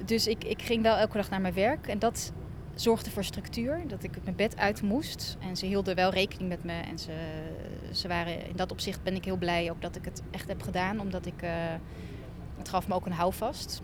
dus 0.05 0.27
ik, 0.27 0.45
ik 0.45 0.63
ging 0.63 0.83
wel 0.83 0.97
elke 0.97 1.17
dag 1.17 1.31
naar 1.31 1.41
mijn 1.41 1.55
werk. 1.55 1.87
En 1.87 1.99
dat 1.99 2.33
zorgde 2.75 3.11
voor 3.11 3.25
structuur. 3.25 3.83
Dat 3.87 4.03
ik 4.03 4.11
mijn 4.25 4.37
bed 4.37 4.57
uit 4.57 4.83
moest. 4.83 5.37
En 5.41 5.57
ze 5.57 5.67
hielden 5.67 5.95
wel 5.95 6.11
rekening 6.11 6.49
met 6.49 6.65
me. 6.65 6.73
En 6.73 6.99
ze, 6.99 7.13
ze 7.93 8.09
waren, 8.09 8.47
in 8.49 8.57
dat 8.57 8.71
opzicht 8.71 9.03
ben 9.03 9.15
ik 9.15 9.25
heel 9.25 9.37
blij 9.37 9.71
ook 9.71 9.83
dat 9.83 9.97
ik 9.97 10.05
het 10.05 10.23
echt 10.31 10.49
heb 10.49 10.63
gedaan. 10.63 11.01
Omdat 11.01 11.27
ik... 11.27 11.43
eh, 11.43 11.51
het 12.59 12.69
gaf 12.69 12.89
me 12.89 12.95
ook 12.95 13.07
een 13.07 13.13
houvast. 13.13 13.83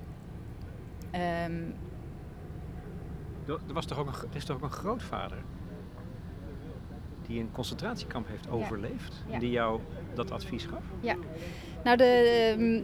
Ehm, 1.10 1.62
Er 3.46 3.72
was 3.74 3.87
toch 3.87 3.98
ook 3.98 4.06
een, 4.06 4.14
er 4.30 4.37
is 4.37 4.44
toch 4.44 4.56
ook 4.56 4.62
een 4.62 4.70
grootvader 4.70 5.38
die 7.26 7.40
een 7.40 7.50
concentratiekamp 7.52 8.28
heeft 8.28 8.50
overleefd 8.50 9.22
Ja. 9.26 9.34
en 9.34 9.40
die 9.40 9.50
jou 9.50 9.80
dat 10.14 10.30
advies 10.30 10.64
gaf? 10.64 10.82
Nou, 11.84 11.96
de, 11.96 12.04
ehm, 12.58 12.82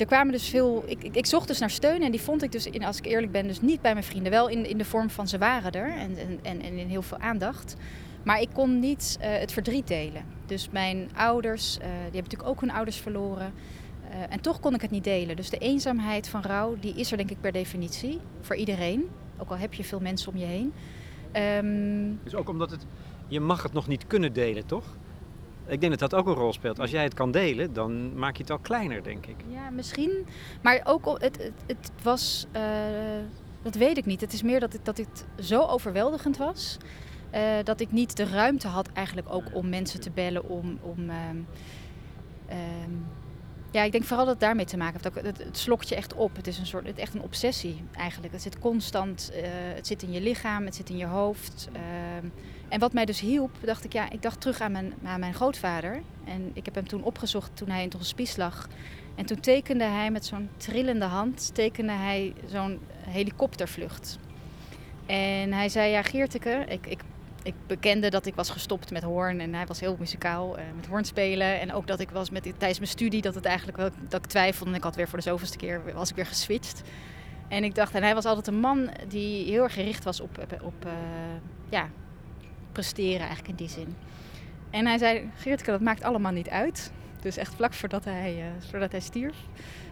er 0.00 0.06
kwamen 0.06 0.32
dus 0.32 0.48
veel. 0.48 0.84
Ik, 0.86 1.02
ik, 1.04 1.16
ik 1.16 1.26
zocht 1.26 1.48
dus 1.48 1.58
naar 1.58 1.70
steun 1.70 2.02
en 2.02 2.10
die 2.10 2.20
vond 2.20 2.42
ik 2.42 2.52
dus, 2.52 2.66
in, 2.66 2.84
als 2.84 2.98
ik 2.98 3.04
eerlijk 3.06 3.32
ben, 3.32 3.46
dus 3.46 3.60
niet 3.60 3.80
bij 3.80 3.92
mijn 3.92 4.04
vrienden. 4.04 4.32
Wel 4.32 4.48
in, 4.48 4.66
in 4.68 4.78
de 4.78 4.84
vorm 4.84 5.10
van 5.10 5.28
ze 5.28 5.38
waren 5.38 5.72
er 5.72 5.90
en, 5.96 6.16
en, 6.18 6.38
en, 6.42 6.60
en 6.62 6.78
in 6.78 6.88
heel 6.88 7.02
veel 7.02 7.18
aandacht. 7.18 7.76
Maar 8.22 8.40
ik 8.40 8.48
kon 8.52 8.78
niet 8.80 9.16
eh, 9.20 9.38
het 9.38 9.52
verdriet 9.52 9.86
delen. 9.86 10.24
Dus 10.46 10.70
mijn 10.70 11.10
ouders, 11.16 11.78
eh, 11.78 11.82
die 11.84 11.92
hebben 11.92 12.12
natuurlijk 12.22 12.48
ook 12.48 12.60
hun 12.60 12.70
ouders 12.72 12.96
verloren. 12.96 13.52
Eh, 14.16 14.22
en 14.32 14.40
toch 14.40 14.60
kon 14.60 14.74
ik 14.74 14.80
het 14.80 14.90
niet 14.90 15.04
delen. 15.04 15.36
Dus 15.36 15.50
de 15.50 15.58
eenzaamheid 15.58 16.28
van 16.28 16.42
rouw, 16.42 16.76
die 16.80 16.94
is 16.94 17.10
er 17.10 17.16
denk 17.16 17.30
ik 17.30 17.40
per 17.40 17.52
definitie. 17.52 18.20
Voor 18.40 18.56
iedereen. 18.56 19.04
Ook 19.38 19.50
al 19.50 19.56
heb 19.56 19.74
je 19.74 19.84
veel 19.84 20.00
mensen 20.00 20.32
om 20.32 20.38
je 20.38 20.44
heen. 20.44 20.72
Ehm, 21.32 22.12
Dus 22.22 22.34
ook 22.34 22.48
omdat 22.48 22.70
het, 22.70 22.86
je 23.28 23.40
mag 23.40 23.62
het 23.62 23.72
nog 23.72 23.86
niet 23.88 24.06
kunnen 24.06 24.32
delen, 24.32 24.66
toch? 24.66 24.84
Ik 25.66 25.80
denk 25.80 25.98
dat 25.98 26.10
dat 26.10 26.20
ook 26.20 26.26
een 26.26 26.34
rol 26.34 26.52
speelt. 26.52 26.80
Als 26.80 26.90
jij 26.90 27.02
het 27.02 27.14
kan 27.14 27.30
delen, 27.30 27.72
dan 27.72 28.18
maak 28.18 28.36
je 28.36 28.42
het 28.42 28.50
al 28.50 28.58
kleiner, 28.58 29.02
denk 29.02 29.26
ik. 29.26 29.36
Ja, 29.48 29.70
misschien. 29.70 30.26
Maar 30.62 30.80
ook, 30.84 31.06
het, 31.20 31.36
het, 31.42 31.52
het 31.66 31.90
was, 32.02 32.46
eh, 32.52 32.62
dat 33.62 33.74
weet 33.74 33.96
ik 33.96 34.06
niet. 34.06 34.20
Het 34.20 34.32
is 34.32 34.42
meer 34.42 34.60
dat 34.60 34.72
het, 34.72 34.84
dat 34.84 34.96
het 34.96 35.24
zo 35.40 35.60
overweldigend 35.60 36.36
was. 36.36 36.76
eh, 37.30 37.42
dat 37.64 37.80
ik 37.80 37.92
niet 37.92 38.16
de 38.16 38.24
ruimte 38.24 38.68
had 38.68 38.88
eigenlijk 38.92 39.32
ook 39.32 39.44
om 39.52 39.68
mensen 39.68 40.00
te 40.00 40.10
bellen. 40.10 40.48
Om, 40.48 40.78
om, 40.82 41.10
ehm, 41.10 41.36
ehm, 42.46 42.90
ja, 43.76 43.82
ik 43.82 43.92
denk 43.92 44.04
vooral 44.04 44.24
dat 44.24 44.34
het 44.34 44.42
daarmee 44.42 44.64
te 44.64 44.76
maken 44.76 45.00
heeft. 45.02 45.26
Het, 45.26 45.38
het 45.38 45.58
slokt 45.58 45.88
je 45.88 45.94
echt 45.94 46.14
op. 46.14 46.36
Het 46.36 46.46
is 46.46 46.58
een 46.58 46.66
soort, 46.66 46.86
het 46.86 46.98
echt 46.98 47.14
een 47.14 47.22
obsessie 47.22 47.82
eigenlijk. 47.92 48.32
Het 48.32 48.42
zit 48.42 48.58
constant, 48.58 49.30
eh, 49.34 49.42
het 49.74 49.86
zit 49.86 50.02
in 50.02 50.12
je 50.12 50.20
lichaam, 50.20 50.64
het 50.64 50.74
zit 50.74 50.90
in 50.90 50.96
je 50.96 51.06
hoofd. 51.06 51.68
ehm. 51.72 52.26
en 52.68 52.80
wat 52.80 52.92
mij 52.92 53.04
dus 53.04 53.20
hielp, 53.20 53.50
dacht 53.64 53.84
ik, 53.84 53.92
ja, 53.92 54.10
ik 54.10 54.22
dacht 54.22 54.40
terug 54.40 54.60
aan 54.60 54.72
mijn, 54.72 54.94
aan 55.04 55.20
mijn 55.20 55.34
grootvader. 55.34 56.02
En 56.24 56.50
ik 56.52 56.64
heb 56.64 56.74
hem 56.74 56.88
toen 56.88 57.02
opgezocht 57.02 57.50
toen 57.54 57.68
hij 57.68 57.82
in 57.82 57.88
het 57.88 57.98
hospice 57.98 58.38
lag. 58.38 58.68
En 59.14 59.26
toen 59.26 59.40
tekende 59.40 59.84
hij 59.84 60.10
met 60.10 60.26
zo'n 60.26 60.48
trillende 60.56 61.04
hand 61.04 61.54
tekende 61.54 61.92
hij 61.92 62.34
zo'n 62.46 62.80
helikoptervlucht. 63.00 64.18
En 65.06 65.52
hij 65.52 65.68
zei, 65.68 65.90
ja 65.90 66.02
Geerteke, 66.02 66.64
ik, 66.68 66.86
ik, 66.86 67.00
ik 67.46 67.54
bekende 67.66 68.10
dat 68.10 68.26
ik 68.26 68.34
was 68.34 68.50
gestopt 68.50 68.90
met 68.90 69.02
hoorn. 69.02 69.40
En 69.40 69.54
hij 69.54 69.66
was 69.66 69.80
heel 69.80 69.96
muzikaal, 69.98 70.58
eh, 70.58 70.64
met 70.76 70.86
hoorn 70.86 71.04
spelen. 71.04 71.60
En 71.60 71.72
ook 71.72 71.86
dat 71.86 72.00
ik 72.00 72.10
was 72.10 72.30
met, 72.30 72.42
tijdens 72.42 72.78
mijn 72.78 72.90
studie, 72.90 73.22
dat 73.22 73.34
het 73.34 73.44
eigenlijk 73.44 73.76
wel, 73.76 73.90
dat 74.08 74.24
ik 74.24 74.30
twijfelde. 74.30 74.70
En 74.70 74.76
ik 74.76 74.82
had 74.82 74.96
weer 74.96 75.08
voor 75.08 75.18
de 75.18 75.24
zoveelste 75.24 75.56
keer, 75.56 75.94
was 75.94 76.10
ik 76.10 76.16
weer 76.16 76.26
geswitcht. 76.26 76.82
En 77.48 77.64
ik 77.64 77.74
dacht, 77.74 77.94
en 77.94 78.02
hij 78.02 78.14
was 78.14 78.24
altijd 78.24 78.46
een 78.46 78.60
man 78.60 78.90
die 79.08 79.50
heel 79.50 79.62
erg 79.62 79.74
gericht 79.74 80.04
was 80.04 80.20
op, 80.20 80.38
op, 80.38 80.62
op, 80.62 80.84
eh, 80.84 80.92
ja, 81.68 81.88
presteren 82.72 83.26
eigenlijk 83.26 83.48
in 83.48 83.54
die 83.54 83.68
zin. 83.68 83.96
En 84.70 84.86
hij 84.86 84.98
zei, 84.98 85.30
Geerteke, 85.36 85.70
dat 85.70 85.80
maakt 85.80 86.02
allemaal 86.02 86.32
niet 86.32 86.48
uit. 86.48 86.92
Dus 87.20 87.36
echt 87.36 87.54
vlak 87.54 87.74
voordat 87.74 88.04
hij, 88.04 88.36
eh, 88.38 88.68
voordat 88.70 88.90
hij 88.90 89.00
stierf, 89.00 89.36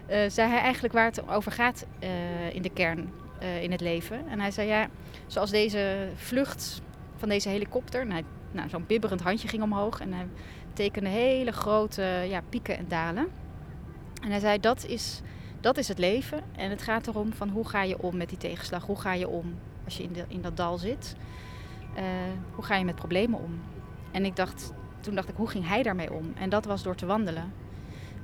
eh, 0.07 0.19
zei 0.29 0.51
hij 0.51 0.61
eigenlijk 0.61 0.95
waar 0.95 1.05
het 1.05 1.29
over 1.29 1.53
gaat 1.53 1.87
eh, 1.99 2.55
in 2.55 2.63
de 2.63 2.71
kern 2.71 3.13
eh, 3.39 3.63
in 3.63 3.71
het 3.71 3.81
leven. 3.81 4.29
En 4.29 4.41
hij 4.41 4.51
zei, 4.51 4.69
ja, 4.69 4.89
zoals 5.27 5.51
deze 5.51 6.09
vlucht 6.17 6.83
van 7.25 7.33
deze 7.33 7.49
helikopter, 7.49 8.07
nou, 8.07 8.23
nou, 8.51 8.69
zo'n 8.69 8.87
bibberend 8.87 9.21
handje 9.21 9.49
ging 9.49 9.63
omhoog 9.63 10.01
en 10.01 10.13
hij 10.13 10.27
tekende 10.73 11.09
hele 11.09 11.53
grote 11.53 12.03
ja, 12.29 12.41
pieken 12.49 12.77
en 12.77 12.89
dalen. 12.89 13.27
En 14.23 14.31
hij 14.31 14.41
zei, 14.41 14.61
dat 14.61 14.87
is, 14.87 15.21
dat 15.61 15.77
is 15.77 15.89
het 15.89 15.99
leven 15.99 16.43
en 16.57 16.71
het 16.71 16.83
gaat 16.83 17.07
erom 17.07 17.33
van 17.33 17.49
hoe 17.49 17.69
ga 17.69 17.83
je 17.83 18.03
om 18.03 18.17
met 18.17 18.29
die 18.29 18.39
tegenslag? 18.39 18.87
Hoe 18.87 19.01
ga 19.01 19.13
je 19.13 19.29
om 19.29 19.55
als 19.85 19.97
je 19.97 20.03
in, 20.03 20.13
de, 20.13 20.25
in 20.29 20.41
dat 20.41 20.57
dal 20.57 20.79
zit? 20.79 21.17
Eh, 21.95 22.05
hoe 22.55 22.65
ga 22.65 22.77
je 22.77 22.85
met 22.85 22.95
problemen 22.95 23.41
om? 23.41 23.61
En 24.11 24.25
ik 24.25 24.37
dacht, 24.37 24.73
toen 25.01 25.15
dacht 25.15 25.29
ik, 25.29 25.37
hoe 25.37 25.49
ging 25.49 25.69
hij 25.69 25.83
daarmee 25.83 26.13
om? 26.13 26.33
En 26.35 26.49
dat 26.49 26.65
was 26.65 26.83
door 26.83 26.95
te 26.95 27.07
wandelen. 27.07 27.53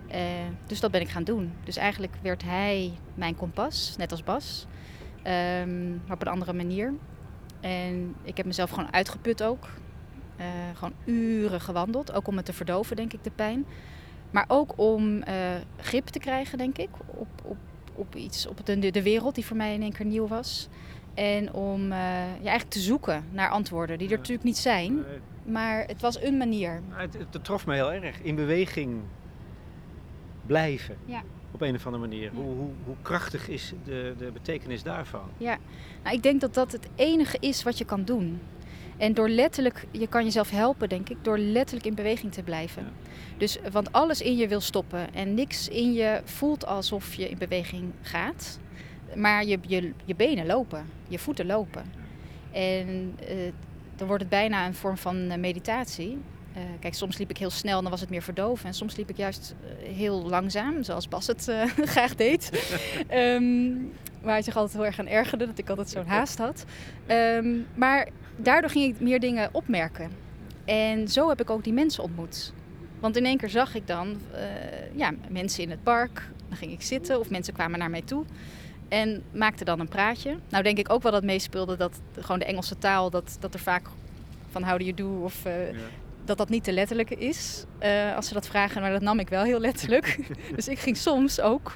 Eh, 0.08 0.22
dus 0.66 0.80
dat 0.80 0.90
ben 0.90 1.00
ik 1.00 1.08
gaan 1.08 1.24
doen. 1.24 1.52
Dus 1.64 1.76
eigenlijk 1.76 2.14
werd 2.22 2.42
hij 2.42 2.92
mijn 3.14 3.36
kompas, 3.36 3.94
net 3.96 4.10
als 4.10 4.22
Bas. 4.24 4.66
Ehm, 5.22 5.90
maar 5.90 6.14
op 6.14 6.22
een 6.22 6.32
andere 6.32 6.52
manier. 6.52 6.94
En 7.60 8.14
ik 8.22 8.36
heb 8.36 8.46
mezelf 8.46 8.70
gewoon 8.70 8.92
uitgeput 8.92 9.42
ook. 9.42 9.68
Eh, 10.36 10.46
gewoon 10.74 10.94
uren 11.04 11.60
gewandeld. 11.60 12.12
Ook 12.12 12.26
om 12.28 12.36
het 12.36 12.44
te 12.44 12.52
verdoven, 12.52 12.96
denk 12.96 13.12
ik, 13.12 13.24
de 13.24 13.30
pijn. 13.30 13.66
Maar 14.30 14.44
ook 14.48 14.72
om 14.76 15.22
eh, 15.22 15.34
grip 15.76 16.06
te 16.06 16.18
krijgen, 16.18 16.58
denk 16.58 16.78
ik. 16.78 16.88
Op, 17.06 17.28
op, 17.44 17.56
op 17.94 18.14
iets, 18.14 18.46
op 18.46 18.66
de, 18.66 18.90
de 18.90 19.02
wereld 19.02 19.34
die 19.34 19.46
voor 19.46 19.56
mij 19.56 19.74
in 19.74 19.82
één 19.82 19.92
keer 19.92 20.06
nieuw 20.06 20.26
was. 20.26 20.68
En 21.14 21.52
om 21.52 21.82
eh, 21.82 21.98
ja, 22.18 22.34
eigenlijk 22.34 22.70
te 22.70 22.78
zoeken 22.80 23.24
naar 23.30 23.48
antwoorden 23.50 23.98
die 23.98 24.06
er 24.06 24.12
Ja. 24.12 24.18
natuurlijk 24.18 24.46
niet 24.46 24.58
zijn. 24.58 25.04
Maar 25.44 25.84
het 25.86 26.00
was 26.00 26.22
een 26.22 26.36
manier. 26.36 26.80
het, 26.90 27.12
het, 27.14 27.26
het 27.32 27.44
trof 27.44 27.66
me 27.66 27.74
heel 27.74 27.92
erg. 27.92 28.20
In 28.22 28.34
beweging 28.34 29.00
blijven. 30.46 30.96
Ja. 31.04 31.22
Op 31.52 31.60
een 31.60 31.74
of 31.74 31.86
andere 31.86 32.06
manier. 32.06 32.30
Hoe, 32.34 32.44
hoe, 32.44 32.70
hoe 32.84 32.96
krachtig 33.02 33.48
is 33.48 33.72
de, 33.84 34.14
de 34.18 34.30
betekenis 34.32 34.82
daarvan? 34.82 35.28
Nou, 36.02 36.16
ik 36.16 36.22
denk 36.22 36.40
dat 36.40 36.54
dat 36.54 36.72
het 36.72 36.88
enige 36.94 37.36
is 37.40 37.62
wat 37.62 37.78
je 37.78 37.84
kan 37.84 38.04
doen. 38.04 38.40
En 38.96 39.14
door 39.14 39.28
letterlijk, 39.28 39.86
je 39.90 40.06
kan 40.06 40.24
jezelf 40.24 40.50
helpen, 40.50 40.88
denk 40.88 41.08
ik, 41.08 41.16
door 41.22 41.38
letterlijk 41.38 41.86
in 41.86 41.94
beweging 41.94 42.32
te 42.32 42.42
blijven. 42.42 42.82
Ja. 42.82 42.90
Dus, 43.38 43.58
want 43.72 43.92
alles 43.92 44.20
in 44.20 44.36
je 44.36 44.48
wil 44.48 44.60
stoppen 44.60 45.14
en 45.14 45.34
niks 45.34 45.68
in 45.68 45.92
je 45.92 46.20
voelt 46.24 46.66
alsof 46.66 47.14
je 47.14 47.28
in 47.28 47.38
beweging 47.38 47.92
gaat. 48.02 48.58
Maar 49.14 49.44
je, 49.44 49.58
je, 49.66 49.92
je 50.04 50.14
benen 50.14 50.46
lopen, 50.46 50.86
je 51.08 51.18
voeten 51.18 51.46
lopen. 51.46 51.84
En 52.52 53.14
eh, 53.28 53.36
dan 53.96 54.06
wordt 54.06 54.22
het 54.22 54.30
bijna 54.30 54.66
een 54.66 54.74
vorm 54.74 54.96
van 54.96 55.30
eh, 55.30 55.38
meditatie. 55.38 56.18
Eh, 56.52 56.62
kijk, 56.80 56.94
soms 56.94 57.18
liep 57.18 57.30
ik 57.30 57.38
heel 57.38 57.50
snel 57.50 57.76
en 57.76 57.82
dan 57.82 57.90
was 57.90 58.00
het 58.00 58.10
meer 58.10 58.22
verdoven. 58.22 58.66
En 58.66 58.74
soms 58.74 58.96
liep 58.96 59.10
ik 59.10 59.16
juist 59.16 59.54
eh, 59.62 59.88
heel 59.88 60.28
langzaam, 60.28 60.82
zoals 60.82 61.08
Bas 61.08 61.26
het 61.26 61.48
eh, 61.48 61.64
graag 61.94 62.14
deed. 62.14 62.50
Ehm, 63.08 63.72
waar 64.20 64.32
hij 64.32 64.42
zich 64.42 64.56
altijd 64.56 64.76
heel 64.76 64.86
erg 64.86 64.98
aan 64.98 65.06
ergerde, 65.06 65.46
dat 65.46 65.58
ik 65.58 65.68
altijd 65.68 65.88
zo'n 65.88 66.06
haast 66.06 66.38
had. 66.38 66.64
Ehm, 67.06 67.56
maar 67.74 68.08
daardoor 68.36 68.70
ging 68.70 68.94
ik 68.94 69.00
meer 69.00 69.20
dingen 69.20 69.48
opmerken. 69.52 70.10
En 70.64 71.08
zo 71.08 71.28
heb 71.28 71.40
ik 71.40 71.50
ook 71.50 71.64
die 71.64 71.72
mensen 71.72 72.02
ontmoet. 72.02 72.52
Want 73.00 73.16
in 73.16 73.24
één 73.24 73.36
keer 73.36 73.50
zag 73.50 73.74
ik 73.74 73.86
dan 73.86 74.20
ja, 74.94 75.12
mensen 75.28 75.62
in 75.62 75.70
het 75.70 75.82
park. 75.82 76.28
Dan 76.48 76.56
ging 76.56 76.72
ik 76.72 76.82
zitten 76.82 77.18
of 77.18 77.30
mensen 77.30 77.54
kwamen 77.54 77.78
naar 77.78 77.90
mij 77.90 78.02
toe. 78.02 78.24
En 78.88 79.22
maakte 79.32 79.64
dan 79.64 79.80
een 79.80 79.88
praatje. 79.88 80.36
Nou 80.48 80.62
denk 80.62 80.78
ik 80.78 80.92
ook 80.92 81.02
wel 81.02 81.12
dat 81.12 81.22
meespeelde 81.22 81.76
dat 81.76 82.00
gewoon 82.18 82.38
de 82.38 82.44
Engelse 82.44 82.78
taal, 82.78 83.10
dat, 83.10 83.36
dat 83.40 83.54
er 83.54 83.60
vaak 83.60 83.86
van 84.50 84.62
how 84.64 84.78
do 84.78 84.84
you 84.84 84.94
do 84.94 85.24
of 85.24 85.46
uh, 85.46 85.52
dat 86.30 86.38
dat 86.38 86.48
niet 86.48 86.64
te 86.64 86.72
letterlijke 86.72 87.14
is. 87.14 87.64
Uh, 87.82 88.16
als 88.16 88.28
ze 88.28 88.34
dat 88.34 88.46
vragen, 88.46 88.80
maar 88.80 88.90
dat 88.90 89.02
nam 89.02 89.18
ik 89.18 89.28
wel 89.28 89.42
heel 89.42 89.60
letterlijk. 89.60 90.18
dus 90.56 90.68
ik 90.68 90.78
ging 90.78 90.96
soms 90.96 91.40
ook, 91.40 91.72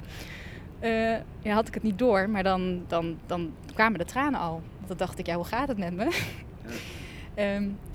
uh, 0.81 1.11
ja, 1.41 1.53
had 1.53 1.67
ik 1.67 1.73
het 1.73 1.83
niet 1.83 1.97
door, 1.97 2.29
maar 2.29 2.43
dan, 2.43 2.83
dan, 2.87 3.17
dan 3.25 3.53
kwamen 3.73 3.99
de 3.99 4.05
tranen 4.05 4.39
al. 4.39 4.61
Dan 4.87 4.97
dacht 4.97 5.19
ik, 5.19 5.25
ja, 5.25 5.35
hoe 5.35 5.45
gaat 5.45 5.67
het 5.67 5.77
met 5.77 5.93
me? 5.93 6.07
Ja. 7.35 7.55
um, 7.55 7.77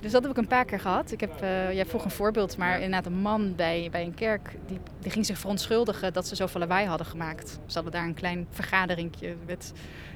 dus 0.00 0.12
dat 0.12 0.22
heb 0.22 0.30
ik 0.30 0.36
een 0.36 0.46
paar 0.46 0.64
keer 0.64 0.80
gehad. 0.80 1.12
Ik 1.12 1.20
heb, 1.20 1.42
uh, 1.42 1.72
jij 1.72 1.86
vroeg 1.86 2.04
een 2.04 2.10
voorbeeld, 2.10 2.56
maar 2.56 2.74
inderdaad 2.74 3.06
een 3.06 3.18
man 3.18 3.54
bij, 3.54 3.88
bij 3.90 4.04
een 4.04 4.14
kerk... 4.14 4.56
Die, 4.66 4.78
die 5.00 5.10
ging 5.10 5.26
zich 5.26 5.38
verontschuldigen 5.38 6.12
dat 6.12 6.26
ze 6.26 6.34
zoveel 6.34 6.60
lawaai 6.60 6.86
hadden 6.86 7.06
gemaakt. 7.06 7.50
Ze 7.50 7.74
hadden 7.74 7.92
daar 7.92 8.04
een 8.04 8.14
klein 8.14 8.46
vergaderingje 8.50 9.36
met... 9.46 9.72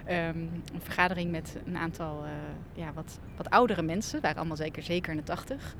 Um, 0.09 0.13
een 0.75 0.81
vergadering 0.83 1.31
met 1.31 1.57
een 1.67 1.77
aantal 1.77 2.25
uh, 2.25 2.31
ja, 2.73 2.93
wat, 2.93 3.19
wat 3.37 3.51
oudere 3.51 3.83
mensen. 3.83 4.21
waren 4.21 4.37
allemaal 4.37 4.57
zeker, 4.57 4.83
zeker 4.83 5.11
in 5.11 5.17
de 5.17 5.23
tachtig. 5.23 5.75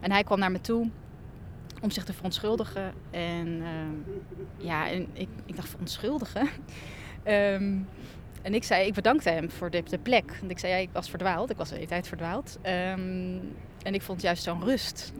En 0.00 0.12
hij 0.12 0.24
kwam 0.24 0.38
naar 0.38 0.50
me 0.50 0.60
toe 0.60 0.90
om 1.80 1.90
zich 1.90 2.04
te 2.04 2.12
verontschuldigen. 2.12 2.92
En 3.10 3.48
uh, 3.48 3.66
ja, 4.56 4.90
en 4.90 5.06
ik, 5.12 5.28
ik 5.44 5.56
dacht 5.56 5.68
verontschuldigen? 5.68 6.48
um, 7.24 7.88
En 8.42 8.54
ik 8.54 8.64
zei, 8.64 8.86
ik 8.86 8.94
bedankte 8.94 9.30
hem 9.30 9.50
voor 9.50 9.70
de, 9.70 9.82
de 9.82 9.98
plek. 9.98 10.36
Want 10.38 10.50
ik 10.50 10.58
zei, 10.58 10.72
ja, 10.72 10.78
ik 10.78 10.88
was 10.92 11.10
verdwaald. 11.10 11.50
Ik 11.50 11.56
was 11.56 11.68
de 11.68 11.74
hele 11.74 11.86
tijd 11.86 12.08
verdwaald. 12.08 12.58
Um, 12.62 13.56
en 13.82 13.94
ik 13.94 14.02
vond 14.02 14.22
juist 14.22 14.42
zo'n 14.42 14.64
rust. 14.64 15.12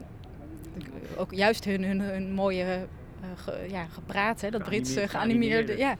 Ook 1.17 1.33
juist 1.33 1.65
hun, 1.65 1.83
hun, 1.83 1.99
hun 1.99 2.33
mooie 2.33 2.65
uh, 2.65 3.27
ge, 3.35 3.65
ja, 3.69 3.85
gepraat, 3.85 4.41
hè, 4.41 4.49
dat 4.49 4.63
Britse 4.63 5.07
geanimeerde. 5.07 5.77
Ja. 5.77 5.95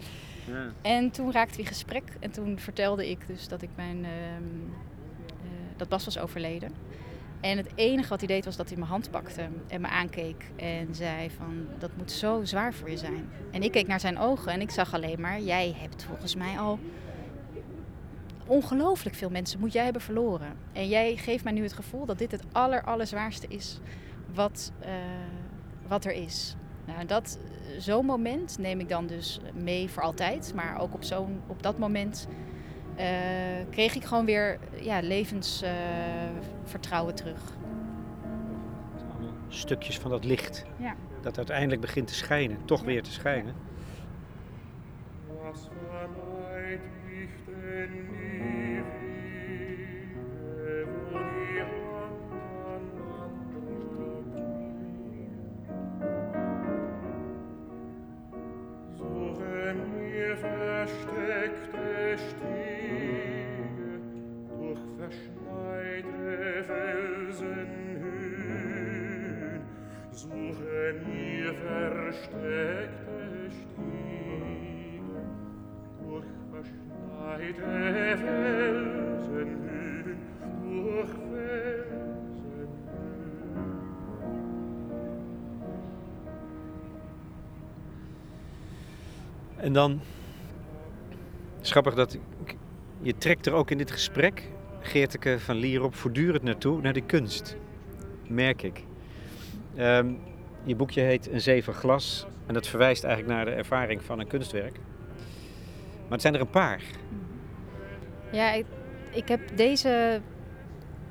ja. 0.45 0.71
En 0.81 1.11
toen 1.11 1.31
raakte 1.31 1.55
we 1.55 1.61
in 1.61 1.67
gesprek. 1.67 2.03
En 2.19 2.31
toen 2.31 2.59
vertelde 2.59 3.09
ik 3.09 3.27
dus 3.27 3.47
dat 3.47 3.61
ik 3.61 3.69
mijn... 3.75 3.97
Uh, 3.97 4.09
uh, 4.09 5.49
dat 5.77 5.89
Bas 5.89 6.05
was 6.05 6.19
overleden. 6.19 6.73
En 7.41 7.57
het 7.57 7.67
enige 7.75 8.09
wat 8.09 8.19
hij 8.19 8.27
deed 8.27 8.45
was 8.45 8.55
dat 8.55 8.67
hij 8.69 8.77
mijn 8.77 8.89
hand 8.89 9.11
pakte 9.11 9.47
en 9.67 9.81
me 9.81 9.87
aankeek 9.87 10.45
en 10.55 10.95
zei 10.95 11.29
van 11.29 11.67
dat 11.79 11.89
moet 11.97 12.11
zo 12.11 12.43
zwaar 12.43 12.73
voor 12.73 12.89
je 12.89 12.97
zijn. 12.97 13.29
En 13.51 13.63
ik 13.63 13.71
keek 13.71 13.87
naar 13.87 13.99
zijn 13.99 14.17
ogen 14.17 14.51
en 14.51 14.61
ik 14.61 14.69
zag 14.69 14.93
alleen 14.93 15.21
maar, 15.21 15.39
jij 15.39 15.75
hebt 15.77 16.03
volgens 16.03 16.35
mij 16.35 16.59
al 16.59 16.79
ongelooflijk 18.45 19.15
veel 19.15 19.29
mensen 19.29 19.59
moet 19.59 19.73
jij 19.73 19.83
hebben 19.83 20.01
verloren. 20.01 20.57
En 20.73 20.87
jij 20.87 21.15
geeft 21.15 21.43
mij 21.43 21.53
nu 21.53 21.63
het 21.63 21.73
gevoel 21.73 22.05
dat 22.05 22.17
dit 22.17 22.31
het 22.31 22.43
aller, 22.51 22.83
allerzwaarste 22.83 23.47
is 23.47 23.79
wat, 24.33 24.71
uh, 24.81 24.87
wat 25.87 26.05
er 26.05 26.13
is. 26.13 26.55
Nou, 26.85 27.05
dat, 27.05 27.39
zo'n 27.77 28.05
moment 28.05 28.57
neem 28.57 28.79
ik 28.79 28.89
dan 28.89 29.07
dus 29.07 29.39
mee 29.53 29.89
voor 29.89 30.03
altijd. 30.03 30.51
Maar 30.55 30.79
ook 30.79 30.93
op, 30.93 31.03
zo'n, 31.03 31.41
op 31.47 31.63
dat 31.63 31.77
moment 31.77 32.27
uh, 32.97 33.05
kreeg 33.69 33.95
ik 33.95 34.03
gewoon 34.03 34.25
weer 34.25 34.59
ja, 34.81 35.01
levensvertrouwen 35.01 37.13
uh, 37.13 37.19
terug. 37.19 37.41
Stukjes 39.47 39.99
van 39.99 40.11
dat 40.11 40.25
licht. 40.25 40.65
Ja. 40.77 40.95
Dat 41.21 41.37
uiteindelijk 41.37 41.81
begint 41.81 42.07
te 42.07 42.13
schijnen, 42.13 42.57
toch 42.65 42.79
ja. 42.79 42.85
weer 42.85 43.03
te 43.03 43.11
schijnen. 43.11 43.55
Versteckte 60.81 62.17
Stiege 62.17 64.01
durch 64.57 64.81
verschneite 64.97 66.33
Felsenhöhen 66.65 69.61
suchen 70.11 71.05
ihr 71.13 71.53
versteckte 71.53 73.51
Stiege 73.51 75.21
durch 76.03 76.31
verschneite 76.51 78.17
Felsenhöhen 78.17 80.17
durch 80.63 81.13
En 89.63 89.75
dan 89.75 90.01
Schappig 91.61 91.93
dat 91.93 92.17
je 93.01 93.17
trekt 93.17 93.45
er 93.45 93.53
ook 93.53 93.71
in 93.71 93.77
dit 93.77 93.91
gesprek, 93.91 94.43
Geerteke 94.79 95.39
van 95.39 95.55
Lierop, 95.55 95.95
voortdurend 95.95 96.43
naartoe, 96.43 96.81
naar 96.81 96.93
de 96.93 97.01
kunst. 97.01 97.57
Merk 98.27 98.61
ik. 98.61 98.83
Um, 99.77 100.19
je 100.63 100.75
boekje 100.75 101.01
heet 101.01 101.31
Een 101.31 101.41
Zee 101.41 101.63
van 101.63 101.73
Glas 101.73 102.25
en 102.45 102.53
dat 102.53 102.67
verwijst 102.67 103.03
eigenlijk 103.03 103.35
naar 103.35 103.45
de 103.45 103.51
ervaring 103.51 104.03
van 104.03 104.19
een 104.19 104.27
kunstwerk. 104.27 104.79
Maar 106.01 106.11
het 106.11 106.21
zijn 106.21 106.33
er 106.33 106.41
een 106.41 106.49
paar. 106.49 106.81
Ja, 108.31 108.51
ik, 108.51 108.65
ik 109.11 109.27
heb 109.27 109.41
deze, 109.55 110.21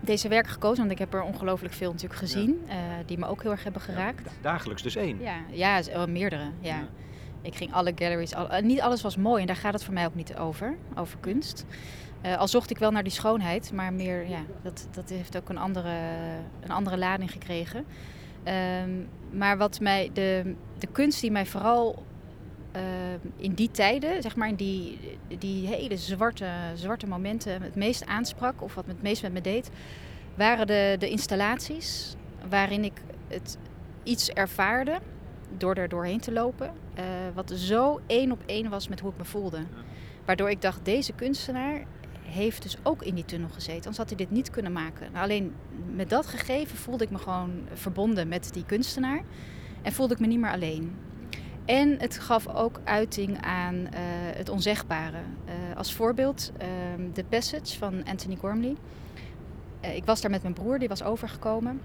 deze 0.00 0.28
werk 0.28 0.46
gekozen, 0.46 0.78
want 0.78 0.90
ik 0.90 0.98
heb 0.98 1.14
er 1.14 1.22
ongelooflijk 1.22 1.74
veel 1.74 1.92
natuurlijk 1.92 2.20
gezien, 2.20 2.60
ja. 2.66 2.74
uh, 2.74 2.80
die 3.06 3.18
me 3.18 3.26
ook 3.26 3.42
heel 3.42 3.50
erg 3.50 3.62
hebben 3.62 3.82
geraakt. 3.82 4.24
Ja, 4.24 4.30
dagelijks 4.40 4.82
dus 4.82 4.96
één? 4.96 5.20
Ja, 5.20 5.36
ja 5.50 6.06
meerdere. 6.06 6.50
ja. 6.60 6.76
ja. 6.76 6.88
Ik 7.42 7.54
ging 7.54 7.72
alle 7.72 7.92
galleries, 7.94 8.34
al, 8.34 8.52
uh, 8.52 8.62
niet 8.62 8.80
alles 8.80 9.02
was 9.02 9.16
mooi 9.16 9.40
en 9.40 9.46
daar 9.46 9.56
gaat 9.56 9.72
het 9.72 9.84
voor 9.84 9.94
mij 9.94 10.06
ook 10.06 10.14
niet 10.14 10.36
over, 10.36 10.76
over 10.94 11.18
kunst. 11.20 11.64
Uh, 12.26 12.36
al 12.36 12.48
zocht 12.48 12.70
ik 12.70 12.78
wel 12.78 12.90
naar 12.90 13.02
die 13.02 13.12
schoonheid, 13.12 13.72
maar 13.72 13.92
meer, 13.92 14.28
ja, 14.28 14.40
dat, 14.62 14.88
dat 14.90 15.08
heeft 15.08 15.36
ook 15.36 15.48
een 15.48 15.58
andere, 15.58 15.94
een 16.60 16.70
andere 16.70 16.98
lading 16.98 17.30
gekregen. 17.30 17.84
Um, 18.84 19.08
maar 19.30 19.58
wat 19.58 19.80
mij, 19.80 20.10
de, 20.12 20.54
de 20.78 20.86
kunst 20.86 21.20
die 21.20 21.30
mij 21.30 21.46
vooral 21.46 22.04
uh, 22.76 22.82
in 23.36 23.54
die 23.54 23.70
tijden, 23.70 24.22
zeg 24.22 24.36
maar 24.36 24.48
in 24.48 24.54
die, 24.54 24.98
die 25.38 25.66
hele 25.66 25.96
zwarte, 25.96 26.48
zwarte 26.74 27.06
momenten 27.06 27.62
het 27.62 27.74
meest 27.74 28.06
aansprak, 28.06 28.62
of 28.62 28.74
wat 28.74 28.86
het 28.86 29.02
meest 29.02 29.22
met 29.22 29.32
me 29.32 29.40
deed, 29.40 29.70
waren 30.34 30.66
de, 30.66 30.96
de 30.98 31.08
installaties 31.08 32.14
waarin 32.48 32.84
ik 32.84 33.02
het 33.28 33.58
iets 34.02 34.28
ervaarde 34.30 34.98
door 35.56 35.74
er 35.74 35.88
doorheen 35.88 36.20
te 36.20 36.32
lopen. 36.32 36.72
Uh, 36.98 37.04
wat 37.34 37.52
zo 37.54 38.00
één 38.06 38.32
op 38.32 38.42
één 38.46 38.70
was 38.70 38.88
met 38.88 39.00
hoe 39.00 39.10
ik 39.10 39.18
me 39.18 39.24
voelde. 39.24 39.58
Waardoor 40.24 40.50
ik 40.50 40.62
dacht, 40.62 40.84
deze 40.84 41.12
kunstenaar 41.12 41.84
heeft 42.22 42.62
dus 42.62 42.76
ook 42.82 43.02
in 43.02 43.14
die 43.14 43.24
tunnel 43.24 43.48
gezeten. 43.48 43.74
Anders 43.74 43.96
had 43.96 44.08
hij 44.08 44.16
dit 44.16 44.30
niet 44.30 44.50
kunnen 44.50 44.72
maken. 44.72 45.12
Nou, 45.12 45.24
alleen 45.24 45.54
met 45.94 46.10
dat 46.10 46.26
gegeven 46.26 46.76
voelde 46.76 47.04
ik 47.04 47.10
me 47.10 47.18
gewoon 47.18 47.50
verbonden 47.72 48.28
met 48.28 48.52
die 48.52 48.64
kunstenaar. 48.64 49.22
En 49.82 49.92
voelde 49.92 50.14
ik 50.14 50.20
me 50.20 50.26
niet 50.26 50.40
meer 50.40 50.52
alleen. 50.52 50.96
En 51.64 51.96
het 51.98 52.18
gaf 52.18 52.48
ook 52.48 52.80
uiting 52.84 53.42
aan 53.42 53.74
uh, 53.74 53.88
het 54.36 54.48
onzegbare. 54.48 55.18
Uh, 55.46 55.76
als 55.76 55.94
voorbeeld 55.94 56.52
The 57.12 57.24
Passage 57.28 57.78
van 57.78 58.04
Anthony 58.04 58.36
Gormley. 58.36 58.76
ik 59.80 60.04
was 60.04 60.20
daar 60.20 60.30
met 60.30 60.42
mijn 60.42 60.54
broer, 60.54 60.78
die 60.78 60.88
was 60.88 61.02
overgekomen. 61.02 61.80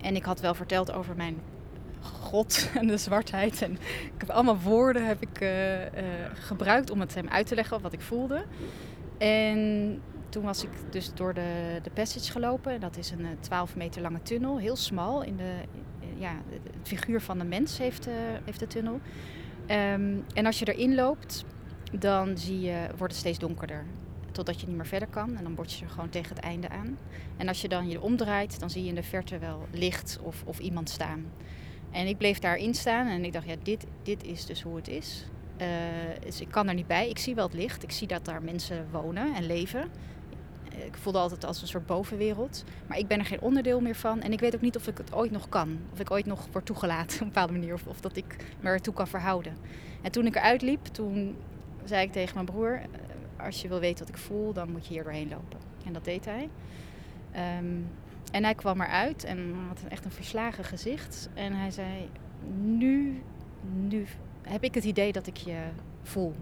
En 0.00 0.16
ik 0.16 0.24
had 0.24 0.40
wel 0.40 0.54
verteld 0.54 0.92
over 0.92 1.16
mijn 1.16 1.36
God 2.02 2.70
en 2.80 2.86
de 2.86 2.96
zwartheid. 2.96 3.62
En 3.62 3.72
ik 4.14 4.18
heb 4.18 4.30
allemaal 4.30 4.58
woorden 4.58 5.06
heb 5.06 5.22
ik, 5.22 5.40
uh, 5.40 5.80
uh, 5.80 5.86
gebruikt 6.34 6.90
om 6.90 7.00
het 7.00 7.14
hem 7.14 7.28
uit 7.28 7.46
te 7.46 7.54
leggen 7.54 7.80
wat 7.80 7.92
ik 7.92 8.00
voelde. 8.00 8.44
En 9.18 10.00
toen 10.28 10.42
was 10.42 10.64
ik 10.64 10.70
dus 10.90 11.14
door 11.14 11.34
de, 11.34 11.78
de 11.82 11.90
passage 11.90 12.32
gelopen. 12.32 12.80
Dat 12.80 12.96
is 12.96 13.10
een 13.10 13.26
12 13.40 13.76
meter 13.76 14.02
lange 14.02 14.22
tunnel, 14.22 14.58
heel 14.58 14.76
smal. 14.76 15.22
In 15.22 15.36
de, 15.36 15.52
ja, 16.18 16.32
het 16.52 16.88
figuur 16.88 17.20
van 17.20 17.38
de 17.38 17.44
mens 17.44 17.78
heeft, 17.78 18.08
heeft 18.44 18.58
de 18.58 18.66
tunnel. 18.66 19.00
Um, 19.62 20.24
en 20.34 20.46
als 20.46 20.58
je 20.58 20.72
erin 20.72 20.94
loopt, 20.94 21.44
dan 21.98 22.38
zie 22.38 22.60
je, 22.60 22.86
wordt 22.96 23.12
het 23.12 23.22
steeds 23.22 23.38
donkerder. 23.38 23.84
Totdat 24.32 24.60
je 24.60 24.66
niet 24.66 24.76
meer 24.76 24.86
verder 24.86 25.08
kan. 25.08 25.36
En 25.36 25.42
dan 25.42 25.54
word 25.54 25.72
je 25.72 25.84
er 25.84 25.90
gewoon 25.90 26.08
tegen 26.08 26.34
het 26.34 26.44
einde 26.44 26.68
aan. 26.68 26.98
En 27.36 27.48
als 27.48 27.60
je 27.60 27.68
dan 27.68 27.88
je 27.88 28.00
omdraait, 28.00 28.60
dan 28.60 28.70
zie 28.70 28.82
je 28.82 28.88
in 28.88 28.94
de 28.94 29.02
verte 29.02 29.38
wel 29.38 29.66
licht 29.70 30.18
of, 30.22 30.42
of 30.46 30.58
iemand 30.58 30.90
staan. 30.90 31.24
En 31.92 32.06
ik 32.06 32.18
bleef 32.18 32.38
daarin 32.38 32.74
staan 32.74 33.06
en 33.06 33.24
ik 33.24 33.32
dacht, 33.32 33.46
ja, 33.46 33.54
dit, 33.62 33.86
dit 34.02 34.24
is 34.24 34.46
dus 34.46 34.62
hoe 34.62 34.76
het 34.76 34.88
is. 34.88 35.26
Uh, 35.60 35.68
dus 36.24 36.40
ik 36.40 36.48
kan 36.50 36.68
er 36.68 36.74
niet 36.74 36.86
bij. 36.86 37.08
Ik 37.08 37.18
zie 37.18 37.34
wel 37.34 37.46
het 37.46 37.54
licht. 37.54 37.82
Ik 37.82 37.90
zie 37.90 38.06
dat 38.06 38.24
daar 38.24 38.42
mensen 38.42 38.86
wonen 38.90 39.34
en 39.34 39.46
leven. 39.46 39.90
Ik 40.70 40.96
voelde 40.96 41.18
altijd 41.18 41.44
als 41.44 41.62
een 41.62 41.68
soort 41.68 41.86
bovenwereld. 41.86 42.64
Maar 42.86 42.98
ik 42.98 43.06
ben 43.06 43.18
er 43.18 43.24
geen 43.24 43.40
onderdeel 43.40 43.80
meer 43.80 43.94
van. 43.94 44.20
En 44.20 44.32
ik 44.32 44.40
weet 44.40 44.54
ook 44.54 44.60
niet 44.60 44.76
of 44.76 44.86
ik 44.86 44.98
het 44.98 45.14
ooit 45.14 45.30
nog 45.30 45.48
kan. 45.48 45.78
Of 45.92 46.00
ik 46.00 46.10
ooit 46.10 46.26
nog 46.26 46.48
word 46.52 46.66
toegelaten 46.66 47.14
op 47.16 47.20
een 47.20 47.26
bepaalde 47.26 47.52
manier. 47.52 47.74
Of, 47.74 47.86
of 47.86 48.00
dat 48.00 48.16
ik 48.16 48.36
me 48.60 48.68
ertoe 48.68 48.94
kan 48.94 49.08
verhouden. 49.08 49.56
En 50.02 50.12
toen 50.12 50.26
ik 50.26 50.36
eruit 50.36 50.62
liep, 50.62 50.84
toen 50.84 51.36
zei 51.84 52.06
ik 52.06 52.12
tegen 52.12 52.34
mijn 52.34 52.46
broer... 52.46 52.80
Als 53.36 53.62
je 53.62 53.68
wil 53.68 53.80
weten 53.80 54.06
wat 54.06 54.14
ik 54.14 54.20
voel, 54.22 54.52
dan 54.52 54.70
moet 54.70 54.86
je 54.86 54.92
hier 54.92 55.02
doorheen 55.02 55.28
lopen. 55.28 55.58
En 55.86 55.92
dat 55.92 56.04
deed 56.04 56.24
hij. 56.24 56.48
Um, 57.58 57.86
En 58.32 58.44
hij 58.44 58.54
kwam 58.54 58.80
eruit 58.80 59.24
en 59.24 59.54
had 59.68 59.82
echt 59.88 60.04
een 60.04 60.10
verslagen 60.10 60.64
gezicht. 60.64 61.28
En 61.34 61.52
hij 61.52 61.70
zei, 61.70 62.08
nu, 62.62 63.22
nu 63.72 64.06
heb 64.42 64.64
ik 64.64 64.74
het 64.74 64.84
idee 64.84 65.12
dat 65.12 65.26
ik 65.26 65.36
je 65.36 65.58
voel. 66.02 66.34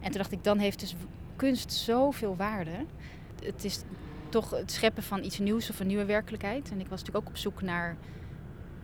En 0.00 0.10
toen 0.10 0.20
dacht 0.20 0.32
ik, 0.32 0.44
dan 0.44 0.58
heeft 0.58 0.80
dus 0.80 0.94
kunst 1.36 1.72
zoveel 1.72 2.36
waarde. 2.36 2.84
Het 3.44 3.64
is 3.64 3.82
toch 4.28 4.50
het 4.50 4.70
scheppen 4.70 5.02
van 5.02 5.24
iets 5.24 5.38
nieuws 5.38 5.70
of 5.70 5.80
een 5.80 5.86
nieuwe 5.86 6.04
werkelijkheid. 6.04 6.70
En 6.70 6.80
ik 6.80 6.88
was 6.88 6.98
natuurlijk 6.98 7.26
ook 7.26 7.30
op 7.30 7.36
zoek 7.36 7.62
naar 7.62 7.96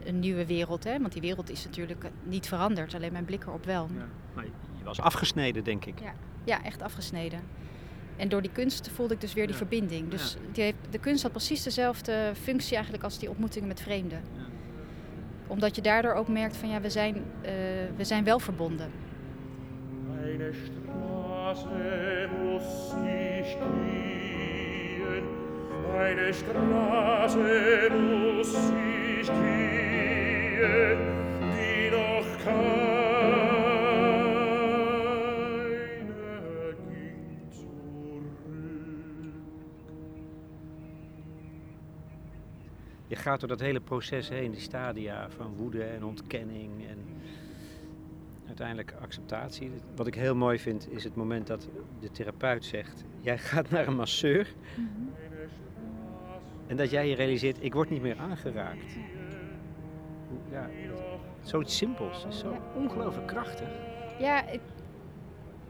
een 0.04 0.18
nieuwe 0.18 0.46
wereld. 0.46 0.84
Hè? 0.84 0.98
Want 1.00 1.12
die 1.12 1.22
wereld 1.22 1.50
is 1.50 1.64
natuurlijk 1.64 2.10
niet 2.22 2.48
veranderd, 2.48 2.94
alleen 2.94 3.12
mijn 3.12 3.24
blik 3.24 3.42
erop 3.42 3.64
wel. 3.64 3.88
Maar 4.34 4.44
je 4.78 4.84
was 4.84 5.00
afgesneden, 5.00 5.64
denk 5.64 5.84
ik. 5.84 5.98
Ja, 6.44 6.64
echt 6.64 6.82
afgesneden. 6.82 7.40
En 8.18 8.28
door 8.28 8.42
die 8.42 8.50
kunst 8.52 8.90
voelde 8.94 9.14
ik 9.14 9.20
dus 9.20 9.32
weer 9.32 9.44
die 9.46 9.52
Ja. 9.52 9.58
verbinding. 9.58 10.08
Dus 10.10 10.36
die 10.52 10.62
heeft, 10.62 10.76
de 10.90 10.98
kunst 10.98 11.22
had 11.22 11.30
precies 11.32 11.62
dezelfde 11.62 12.32
functie 12.42 12.74
eigenlijk 12.74 13.04
als 13.04 13.18
die 13.18 13.28
ontmoetingen 13.28 13.68
met 13.68 13.80
vreemden. 13.80 14.22
Ja. 14.36 14.42
Omdat 15.46 15.76
je 15.76 15.82
daardoor 15.82 16.12
ook 16.12 16.28
merkt 16.28 16.56
van 16.56 16.68
ja, 16.68 16.80
we 16.80 16.90
zijn, 16.90 17.14
eh, 17.42 17.52
we 17.96 18.04
zijn 18.04 18.24
wel 18.24 18.38
verbonden. 18.38 18.90
Eine 20.24 20.52
Straße 20.52 22.28
muss 22.42 22.94
ich 23.06 23.56
gehen, 23.56 25.24
eine 25.96 26.32
Straße 26.32 27.90
muss 27.90 28.54
ich 29.20 29.26
gehen, 29.26 29.57
gaat 43.28 43.40
door 43.40 43.48
dat 43.48 43.60
hele 43.60 43.80
proces 43.80 44.28
heen, 44.28 44.50
die 44.50 44.60
stadia 44.60 45.30
van 45.30 45.54
woede 45.56 45.84
en 45.84 46.04
ontkenning 46.04 46.70
en 46.88 46.98
uiteindelijk 48.46 48.94
acceptatie. 49.02 49.70
Wat 49.96 50.06
ik 50.06 50.14
heel 50.14 50.34
mooi 50.34 50.58
vind 50.58 50.90
is 50.90 51.04
het 51.04 51.14
moment 51.14 51.46
dat 51.46 51.68
de 52.00 52.10
therapeut 52.10 52.64
zegt: 52.64 53.04
Jij 53.20 53.38
gaat 53.38 53.70
naar 53.70 53.86
een 53.86 53.96
masseur 53.96 54.54
en 56.66 56.76
dat 56.76 56.90
jij 56.90 57.08
je 57.08 57.14
realiseert: 57.14 57.56
Ik 57.64 57.74
word 57.74 57.90
niet 57.90 58.02
meer 58.02 58.18
aangeraakt. 58.18 58.96
Ja, 60.50 60.70
zoiets 61.42 61.76
simpels 61.76 62.24
is 62.28 62.38
zo 62.38 62.56
ongelooflijk 62.74 63.26
krachtig. 63.26 63.68
Ja, 64.18 64.46
ik- 64.48 64.60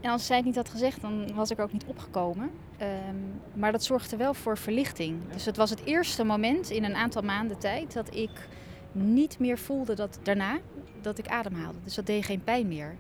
en 0.01 0.11
als 0.11 0.27
zij 0.27 0.37
het 0.37 0.45
niet 0.45 0.57
had 0.57 0.69
gezegd, 0.69 1.01
dan 1.01 1.35
was 1.35 1.51
ik 1.51 1.59
er 1.59 1.65
ook 1.65 1.73
niet 1.73 1.85
opgekomen. 1.87 2.51
Ehm, 2.77 3.17
maar 3.55 3.73
dat 3.73 3.85
zorgde 3.85 4.17
wel 4.17 4.35
voor 4.35 4.59
verlichting. 4.59 5.19
Dus 5.33 5.45
het 5.45 5.57
was 5.57 5.71
het 5.71 5.85
eerste 5.85 6.25
moment 6.25 6.71
in 6.71 6.85
een 6.85 6.95
aantal 6.95 7.23
maanden 7.23 7.59
tijd 7.59 7.93
dat 7.93 8.15
ik 8.15 8.49
niet 8.93 9.39
meer 9.39 9.59
voelde 9.59 9.95
dat 9.95 10.19
daarna 10.23 10.59
dat 11.01 11.19
ik 11.19 11.29
ademhaalde. 11.29 11.79
Dus 11.85 11.95
dat 11.95 12.07
deed 12.07 12.25
geen 12.25 12.45
pijn 12.45 12.69
meer. 12.69 12.97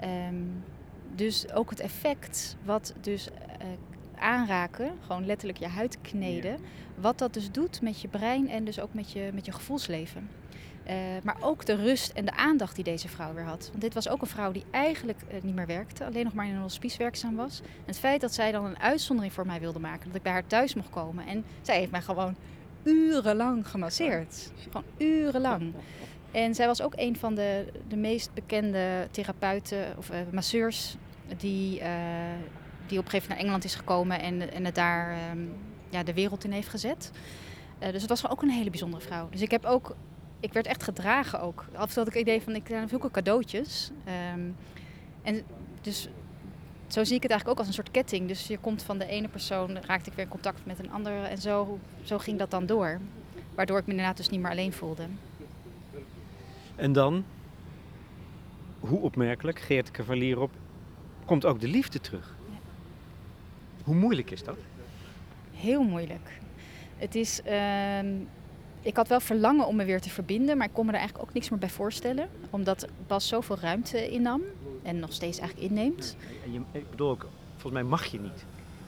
Ehm, 0.00 0.34
dus 1.14 1.52
ook 1.52 1.70
het 1.70 1.80
effect 1.80 2.56
wat 2.64 2.94
dus 3.00 3.28
eh, 3.30 3.66
aanraken, 4.18 4.92
gewoon 5.06 5.26
letterlijk 5.26 5.58
je 5.58 5.68
huid 5.68 5.98
kneden, 6.00 6.58
wat 6.94 7.18
dat 7.18 7.34
dus 7.34 7.50
doet 7.50 7.82
met 7.82 8.00
je 8.00 8.08
brein 8.08 8.48
en 8.48 8.64
dus 8.64 8.80
ook 8.80 8.94
met 8.94 9.12
je, 9.12 9.30
met 9.34 9.46
je 9.46 9.52
gevoelsleven. 9.52 10.28
Eh, 10.86 10.96
maar 11.22 11.36
ook 11.40 11.64
de 11.64 11.74
rust 11.74 12.12
en 12.12 12.24
de 12.24 12.36
aandacht 12.36 12.74
die 12.74 12.84
deze 12.84 13.08
vrouw 13.08 13.34
weer 13.34 13.44
had. 13.44 13.68
Want 13.68 13.80
dit 13.80 13.94
was 13.94 14.08
ook 14.08 14.20
een 14.20 14.26
vrouw 14.26 14.52
die 14.52 14.64
eigenlijk 14.70 15.20
eh, 15.28 15.42
niet 15.42 15.54
meer 15.54 15.66
werkte, 15.66 16.04
alleen 16.04 16.24
nog 16.24 16.34
maar 16.34 16.46
in 16.46 16.54
een 16.54 16.60
hospice 16.60 16.98
werkzaam 16.98 17.36
was. 17.36 17.60
En 17.60 17.86
het 17.86 17.98
feit 17.98 18.20
dat 18.20 18.34
zij 18.34 18.52
dan 18.52 18.64
een 18.64 18.78
uitzondering 18.78 19.32
voor 19.32 19.46
mij 19.46 19.60
wilde 19.60 19.78
maken, 19.78 20.06
dat 20.06 20.16
ik 20.16 20.22
bij 20.22 20.32
haar 20.32 20.46
thuis 20.46 20.74
mocht 20.74 20.90
komen. 20.90 21.26
En 21.26 21.44
zij 21.62 21.78
heeft 21.78 21.90
mij 21.90 22.02
gewoon 22.02 22.36
urenlang 22.82 23.68
gemasseerd. 23.68 24.52
Gewoon 24.62 24.84
urenlang. 24.96 25.72
En 26.30 26.54
zij 26.54 26.66
was 26.66 26.82
ook 26.82 26.92
een 26.96 27.16
van 27.16 27.34
de, 27.34 27.72
de 27.88 27.96
meest 27.96 28.34
bekende 28.34 29.08
therapeuten 29.10 29.94
of 29.96 30.10
eh, 30.10 30.18
masseurs 30.32 30.96
die, 31.36 31.82
die 32.86 32.98
op 32.98 33.04
een 33.04 33.10
gegeven 33.10 33.12
moment 33.12 33.28
naar 33.28 33.38
Engeland 33.38 33.64
is 33.64 33.74
gekomen 33.74 34.20
en, 34.20 34.52
en 34.52 34.64
het 34.64 34.74
daar 34.74 35.10
ehm, 35.10 35.38
ja, 35.88 36.02
de 36.02 36.14
wereld 36.14 36.44
in 36.44 36.52
heeft 36.52 36.68
gezet. 36.68 37.10
Dus 37.78 38.00
het 38.00 38.08
was 38.08 38.28
ook 38.28 38.42
een 38.42 38.50
hele 38.50 38.70
bijzondere 38.70 39.02
vrouw. 39.02 39.28
Dus 39.30 39.40
ik 39.40 39.50
heb 39.50 39.64
ook, 39.64 39.96
ik 40.40 40.52
werd 40.52 40.66
echt 40.66 40.82
gedragen 40.82 41.40
ook. 41.40 41.64
Af 41.72 41.82
en 41.82 41.88
toe 41.88 41.98
had 41.98 42.06
ik 42.06 42.12
het 42.12 42.22
idee 42.22 42.42
van, 42.42 42.54
ik 42.54 42.64
krijg 42.64 42.88
zulke 42.88 43.10
cadeautjes. 43.10 43.90
Ehm, 44.04 44.40
en 45.22 45.42
dus 45.80 46.08
zo 46.86 47.04
zie 47.04 47.16
ik 47.16 47.22
het 47.22 47.30
eigenlijk 47.30 47.48
ook 47.48 47.58
als 47.58 47.66
een 47.66 47.82
soort 47.82 47.90
ketting. 47.90 48.28
Dus 48.28 48.46
je 48.46 48.58
komt 48.58 48.82
van 48.82 48.98
de 48.98 49.06
ene 49.06 49.28
persoon, 49.28 49.78
raakte 49.78 50.10
ik 50.10 50.16
weer 50.16 50.24
in 50.24 50.30
contact 50.30 50.66
met 50.66 50.78
een 50.78 50.90
andere. 50.90 51.26
En 51.26 51.38
zo, 51.38 51.78
zo 52.02 52.18
ging 52.18 52.38
dat 52.38 52.50
dan 52.50 52.66
door. 52.66 53.00
Waardoor 53.54 53.78
ik 53.78 53.84
me 53.84 53.90
inderdaad 53.90 54.16
dus 54.16 54.28
niet 54.28 54.40
meer 54.40 54.50
alleen 54.50 54.72
voelde. 54.72 55.06
En 56.76 56.92
dan, 56.92 57.24
hoe 58.80 59.00
opmerkelijk, 59.00 59.60
Geert 59.60 59.90
Cavalier 59.90 60.48
komt 61.24 61.44
ook 61.44 61.60
de 61.60 61.68
liefde 61.68 62.00
terug. 62.00 62.34
Hoe 63.84 63.94
moeilijk 63.94 64.30
is 64.30 64.44
dat? 64.44 64.56
Heel 65.52 65.82
moeilijk. 65.82 66.38
Het 66.96 67.14
is. 67.14 67.42
ehm, 67.42 68.06
ik 68.86 68.96
had 68.96 69.08
wel 69.08 69.20
verlangen 69.20 69.66
om 69.66 69.76
me 69.76 69.84
weer 69.84 70.00
te 70.00 70.10
verbinden, 70.10 70.56
maar 70.56 70.66
ik 70.66 70.72
kon 70.72 70.86
me 70.86 70.92
er 70.92 70.98
eigenlijk 70.98 71.28
ook 71.28 71.34
niks 71.34 71.48
meer 71.48 71.58
bij 71.58 71.68
voorstellen. 71.68 72.28
Omdat 72.50 72.86
Bas 73.06 73.28
zoveel 73.28 73.58
ruimte 73.60 74.10
innam 74.10 74.42
en 74.82 74.98
nog 74.98 75.12
steeds 75.12 75.38
eigenlijk 75.38 75.70
inneemt. 75.70 76.16
En 76.44 76.52
je, 76.52 76.60
ik 76.72 76.90
bedoel 76.90 77.10
ook, 77.10 77.26
volgens 77.52 77.72
mij 77.72 77.82
mag 77.82 78.04
je 78.04 78.20
niet. 78.20 78.44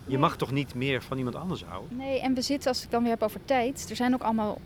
Je 0.07 0.19
mag 0.19 0.37
toch 0.37 0.51
niet 0.51 0.75
meer 0.75 1.03
van 1.03 1.19
iemand 1.19 1.37
anders 1.37 1.65
houden? 1.65 1.97
Nee, 1.97 2.21
en 2.21 2.35
we 2.35 2.41
zitten, 2.41 2.69
als 2.69 2.83
ik 2.83 2.91
dan 2.91 3.03
weer 3.03 3.11
heb 3.11 3.23
over 3.23 3.45
tijd, 3.45 3.87
er 3.91 3.97
zijn 3.97 4.15
ook 4.15 4.23
allemaal. 4.23 4.61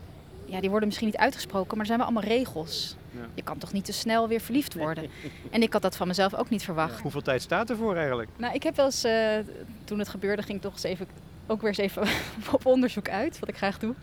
Ja, 0.44 0.60
die 0.60 0.68
worden 0.68 0.88
misschien 0.88 1.08
niet 1.08 1.16
uitgesproken, 1.16 1.70
maar 1.70 1.80
er 1.80 1.86
zijn 1.86 1.98
wel 1.98 2.06
allemaal 2.06 2.28
regels. 2.36 2.96
Ja. 3.10 3.26
Je 3.34 3.42
kan 3.42 3.58
toch 3.58 3.72
niet 3.72 3.84
te 3.84 3.92
snel 3.92 4.28
weer 4.28 4.40
verliefd 4.40 4.74
worden. 4.74 5.10
En 5.50 5.62
ik 5.62 5.72
had 5.72 5.82
dat 5.82 5.96
van 5.96 6.06
mezelf 6.06 6.34
ook 6.34 6.50
niet 6.50 6.64
verwacht. 6.64 7.00
Hoeveel 7.00 7.22
tijd 7.22 7.42
staat 7.42 7.70
ervoor 7.70 7.96
eigenlijk? 7.96 8.28
Nou, 8.36 8.54
ik 8.54 8.62
heb 8.62 8.76
wel 8.76 8.84
eens, 8.84 9.04
eh, 9.04 9.38
toen 9.84 9.98
het 9.98 10.08
gebeurde, 10.08 10.42
ging 10.42 10.56
ik 10.56 10.62
toch 10.62 10.72
eens 10.72 10.82
even, 10.82 11.06
ook 11.46 11.60
weer 11.60 11.68
eens 11.68 11.78
even 11.78 12.02
op 12.52 12.66
onderzoek 12.66 13.08
uit, 13.08 13.38
wat 13.38 13.48
ik 13.48 13.56
graag 13.56 13.78
doe. 13.78 13.94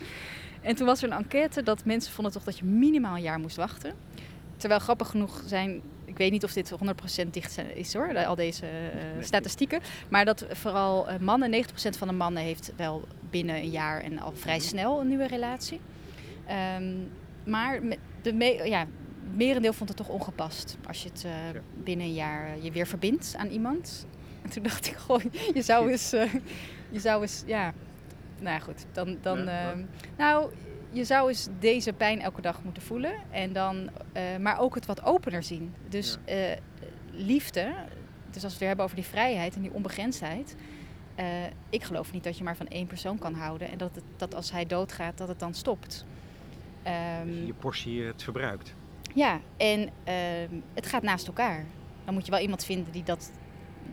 En 0.62 0.76
toen 0.76 0.86
was 0.86 1.04
er 1.04 1.12
een 1.12 1.18
enquête 1.18 1.64
dat 1.64 1.86
mensen 1.86 2.14
vonden 2.14 2.34
toch 2.34 2.44
dat 2.44 2.58
je 2.58 2.66
minimaal 2.66 3.16
een 3.16 3.22
jaar 3.22 3.40
moest 3.40 3.56
wachten. 3.56 3.94
Terwijl 4.58 4.80
grappig 4.80 5.08
genoeg 5.10 5.44
zijn, 5.46 5.82
ik 6.06 6.18
weet 6.18 6.32
niet 6.32 6.44
of 6.44 6.54
dit 6.54 6.72
100% 7.26 7.30
dicht 7.32 7.58
is 7.74 7.94
hoor, 7.94 8.26
al 8.26 8.36
deze 8.36 8.66
eh, 8.66 9.00
statistieken. 9.20 9.82
Maar 10.10 10.26
dat 10.26 10.46
vooral 10.52 11.10
eh, 11.10 11.20
mannen, 11.20 11.64
90% 11.66 11.98
van 11.98 12.08
de 12.08 12.14
mannen 12.14 12.44
heeft 12.44 12.74
wel 12.76 13.08
binnen 13.30 13.56
een 13.56 13.70
jaar 13.70 14.02
en 14.02 14.20
al 14.20 14.32
vrij 14.36 14.60
snel 14.60 15.00
een 15.00 15.08
nieuwe 15.08 15.28
relatie. 15.28 15.80
Ehm, 16.48 16.94
maar 17.46 17.80
de 18.22 18.34
me- 18.34 18.62
ja, 18.64 18.80
het 18.80 19.36
merendeel 19.38 19.74
vond 19.74 19.90
het 19.90 19.98
toch 19.98 20.10
ongepast 20.10 20.78
als 20.88 21.04
je 21.04 21.10
het 21.10 21.24
eh, 21.26 21.32
binnen 21.84 22.06
een 22.06 22.14
jaar 22.14 22.50
je 22.62 22.72
weer 22.72 22.88
verbindt 22.88 23.34
aan 23.38 23.48
iemand. 23.48 24.08
En 24.42 24.50
toen 24.50 24.64
dacht 24.64 24.88
ik 24.88 24.96
gewoon, 24.96 25.32
je 25.54 25.62
zou 25.62 25.92
eens, 25.92 26.10
je 26.90 27.00
zou 27.00 27.22
eens, 27.22 27.44
ja, 27.46 27.74
nou 28.42 28.54
ja, 28.56 28.60
goed, 28.60 28.86
dan, 28.92 29.18
dan, 29.22 29.46
Ja, 29.46 29.70
ehm, 29.72 29.84
nou, 30.18 30.52
je 30.92 31.04
zou 31.04 31.28
eens 31.30 31.48
deze 31.60 31.94
pijn 31.94 32.22
elke 32.22 32.42
dag 32.42 32.64
moeten 32.64 32.84
voelen 32.84 33.14
en 33.32 33.54
dan, 33.54 33.90
eh, 34.12 34.24
maar 34.40 34.60
ook 34.60 34.76
het 34.76 34.86
wat 34.86 35.04
opener 35.04 35.44
zien. 35.44 35.74
Dus 35.88 36.18
eh, 36.26 36.38
liefde, 37.12 37.74
dus 38.32 38.34
als 38.34 38.42
we 38.44 38.48
het 38.50 38.58
weer 38.58 38.68
hebben 38.68 38.86
over 38.86 38.98
die 38.98 39.06
vrijheid 39.06 39.56
en 39.56 39.62
die 39.62 39.74
onbegrensdheid. 39.74 40.56
eh, 41.16 41.26
ik 41.70 41.84
geloof 41.84 42.12
niet 42.12 42.24
dat 42.24 42.38
je 42.38 42.44
maar 42.44 42.56
van 42.56 42.68
één 42.68 42.88
persoon 42.88 43.18
kan 43.18 43.34
houden 43.34 43.70
en 43.72 43.78
dat, 43.78 43.96
het, 43.96 44.04
dat 44.18 44.36
als 44.36 44.52
hij 44.52 44.66
doodgaat, 44.66 45.18
dat 45.18 45.28
het 45.28 45.40
dan 45.40 45.54
stopt. 45.54 46.06
Ehm, 46.84 47.46
Je 47.46 47.54
portie 47.54 48.04
het 48.04 48.24
verbruikt. 48.24 48.74
ja, 49.14 49.40
en 49.58 49.90
ehm, 50.04 50.54
het 50.74 50.86
gaat 50.86 51.02
naast 51.04 51.28
elkaar. 51.28 51.66
Dan 52.06 52.14
moet 52.14 52.26
je 52.26 52.32
wel 52.32 52.42
iemand 52.42 52.66
vinden 52.66 52.92
die, 52.92 53.04
dat, 53.04 53.32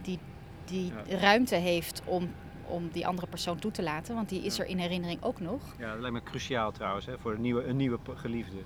die, 0.03 0.19
die 0.65 0.93
ruimte 1.09 1.55
heeft 1.55 2.03
om, 2.05 2.29
om 2.69 2.89
die 2.93 3.07
andere 3.07 3.27
persoon 3.27 3.59
toe 3.59 3.71
te 3.71 3.83
laten. 3.83 4.15
Want 4.15 4.29
die 4.29 4.43
is 4.43 4.59
er 4.59 4.67
in 4.67 4.79
herinnering 4.79 5.23
ook 5.23 5.41
nog. 5.41 5.61
Ja, 5.79 5.91
dat 5.93 6.01
lijkt 6.01 6.15
me 6.17 6.23
cruciaal 6.23 6.73
trouwens, 6.73 7.07
hè, 7.07 7.19
voor 7.19 7.33
een 7.35 7.41
nieuwe, 7.41 7.65
een 7.65 7.77
nieuwe 7.77 7.99
geliefde. 8.15 8.57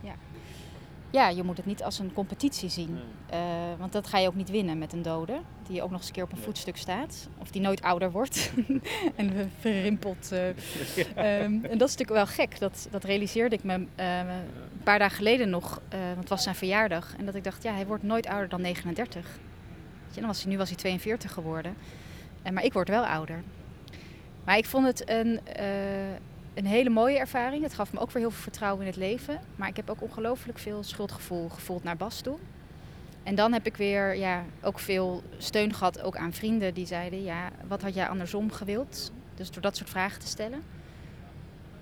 Ja, 1.12 1.28
je 1.28 1.42
moet 1.42 1.56
het 1.56 1.66
niet 1.66 1.82
als 1.82 1.98
een 1.98 2.12
competitie 2.12 2.68
zien. 2.68 2.98
Eh, 3.30 3.38
want 3.78 3.92
dat 3.92 4.06
ga 4.06 4.18
je 4.18 4.28
ook 4.28 4.34
niet 4.34 4.50
winnen 4.50 4.78
met 4.78 4.92
een 4.92 5.02
dode. 5.02 5.40
Die 5.68 5.82
ook 5.82 5.90
nog 5.90 5.98
eens 5.98 6.08
een 6.08 6.14
keer 6.14 6.22
op 6.22 6.30
een 6.30 6.36
Nee. 6.36 6.44
voetstuk 6.46 6.76
staat. 6.76 7.28
Of 7.38 7.50
die 7.50 7.60
nooit 7.60 7.82
ouder 7.82 8.10
wordt. 8.10 8.52
en 9.16 9.50
verrimpeld. 9.60 10.32
eh. 10.32 10.48
Ehm, 10.48 11.52
en 11.52 11.78
dat 11.78 11.88
is 11.88 11.96
natuurlijk 11.96 12.10
wel 12.10 12.26
gek. 12.26 12.58
Dat, 12.58 12.88
dat 12.90 13.04
realiseerde 13.04 13.56
ik 13.56 13.64
me 13.64 13.86
eh, 13.94 14.18
een 14.18 14.82
paar 14.82 14.98
dagen 14.98 15.16
geleden 15.16 15.50
nog. 15.50 15.80
eh, 15.88 15.98
want 16.04 16.18
het 16.20 16.28
was 16.28 16.42
zijn 16.42 16.54
verjaardag. 16.54 17.14
En 17.18 17.24
dat 17.24 17.34
ik 17.34 17.44
dacht, 17.44 17.62
ja, 17.62 17.72
hij 17.74 17.86
wordt 17.86 18.02
nooit 18.02 18.26
ouder 18.26 18.48
dan 18.48 18.60
39. 18.60 19.22
Weet 20.04 20.14
je, 20.14 20.20
dan 20.20 20.28
was 20.28 20.42
hij, 20.42 20.52
nu 20.52 20.58
was 20.58 20.68
hij 20.68 20.78
42 20.78 21.32
geworden. 21.32 21.74
En, 22.42 22.54
maar 22.54 22.64
ik 22.64 22.72
word 22.72 22.88
wel 22.88 23.06
ouder. 23.06 23.42
Maar 24.44 24.56
ik 24.56 24.66
vond 24.66 24.86
het 24.86 25.10
een, 25.10 25.46
eh, 25.46 26.12
een 26.54 26.66
hele 26.66 26.90
mooie 26.90 27.18
ervaring. 27.18 27.62
Het 27.62 27.74
gaf 27.74 27.92
me 27.92 28.00
ook 28.00 28.10
weer 28.10 28.22
heel 28.22 28.30
veel 28.30 28.42
vertrouwen 28.42 28.80
in 28.80 28.86
het 28.86 28.96
leven. 28.96 29.40
Maar 29.56 29.68
ik 29.68 29.76
heb 29.76 29.90
ook 29.90 30.02
ongelooflijk 30.02 30.58
veel 30.58 30.82
schuldgevoel 30.82 31.48
gevoeld 31.48 31.82
naar 31.82 31.96
Bas 31.96 32.20
toe. 32.20 32.36
En 33.22 33.34
dan 33.34 33.52
heb 33.52 33.66
ik 33.66 33.76
weer 33.76 34.16
ja, 34.16 34.44
ook 34.62 34.78
veel 34.78 35.22
steun 35.38 35.74
gehad, 35.74 36.02
ook 36.02 36.16
aan 36.16 36.32
vrienden 36.32 36.74
die 36.74 36.86
zeiden... 36.86 37.22
ja, 37.22 37.50
wat 37.68 37.82
had 37.82 37.94
jij 37.94 38.08
andersom 38.08 38.52
gewild? 38.52 39.12
Dus 39.34 39.50
door 39.50 39.62
dat 39.62 39.76
soort 39.76 39.90
vragen 39.90 40.20
te 40.20 40.26
stellen. 40.26 40.62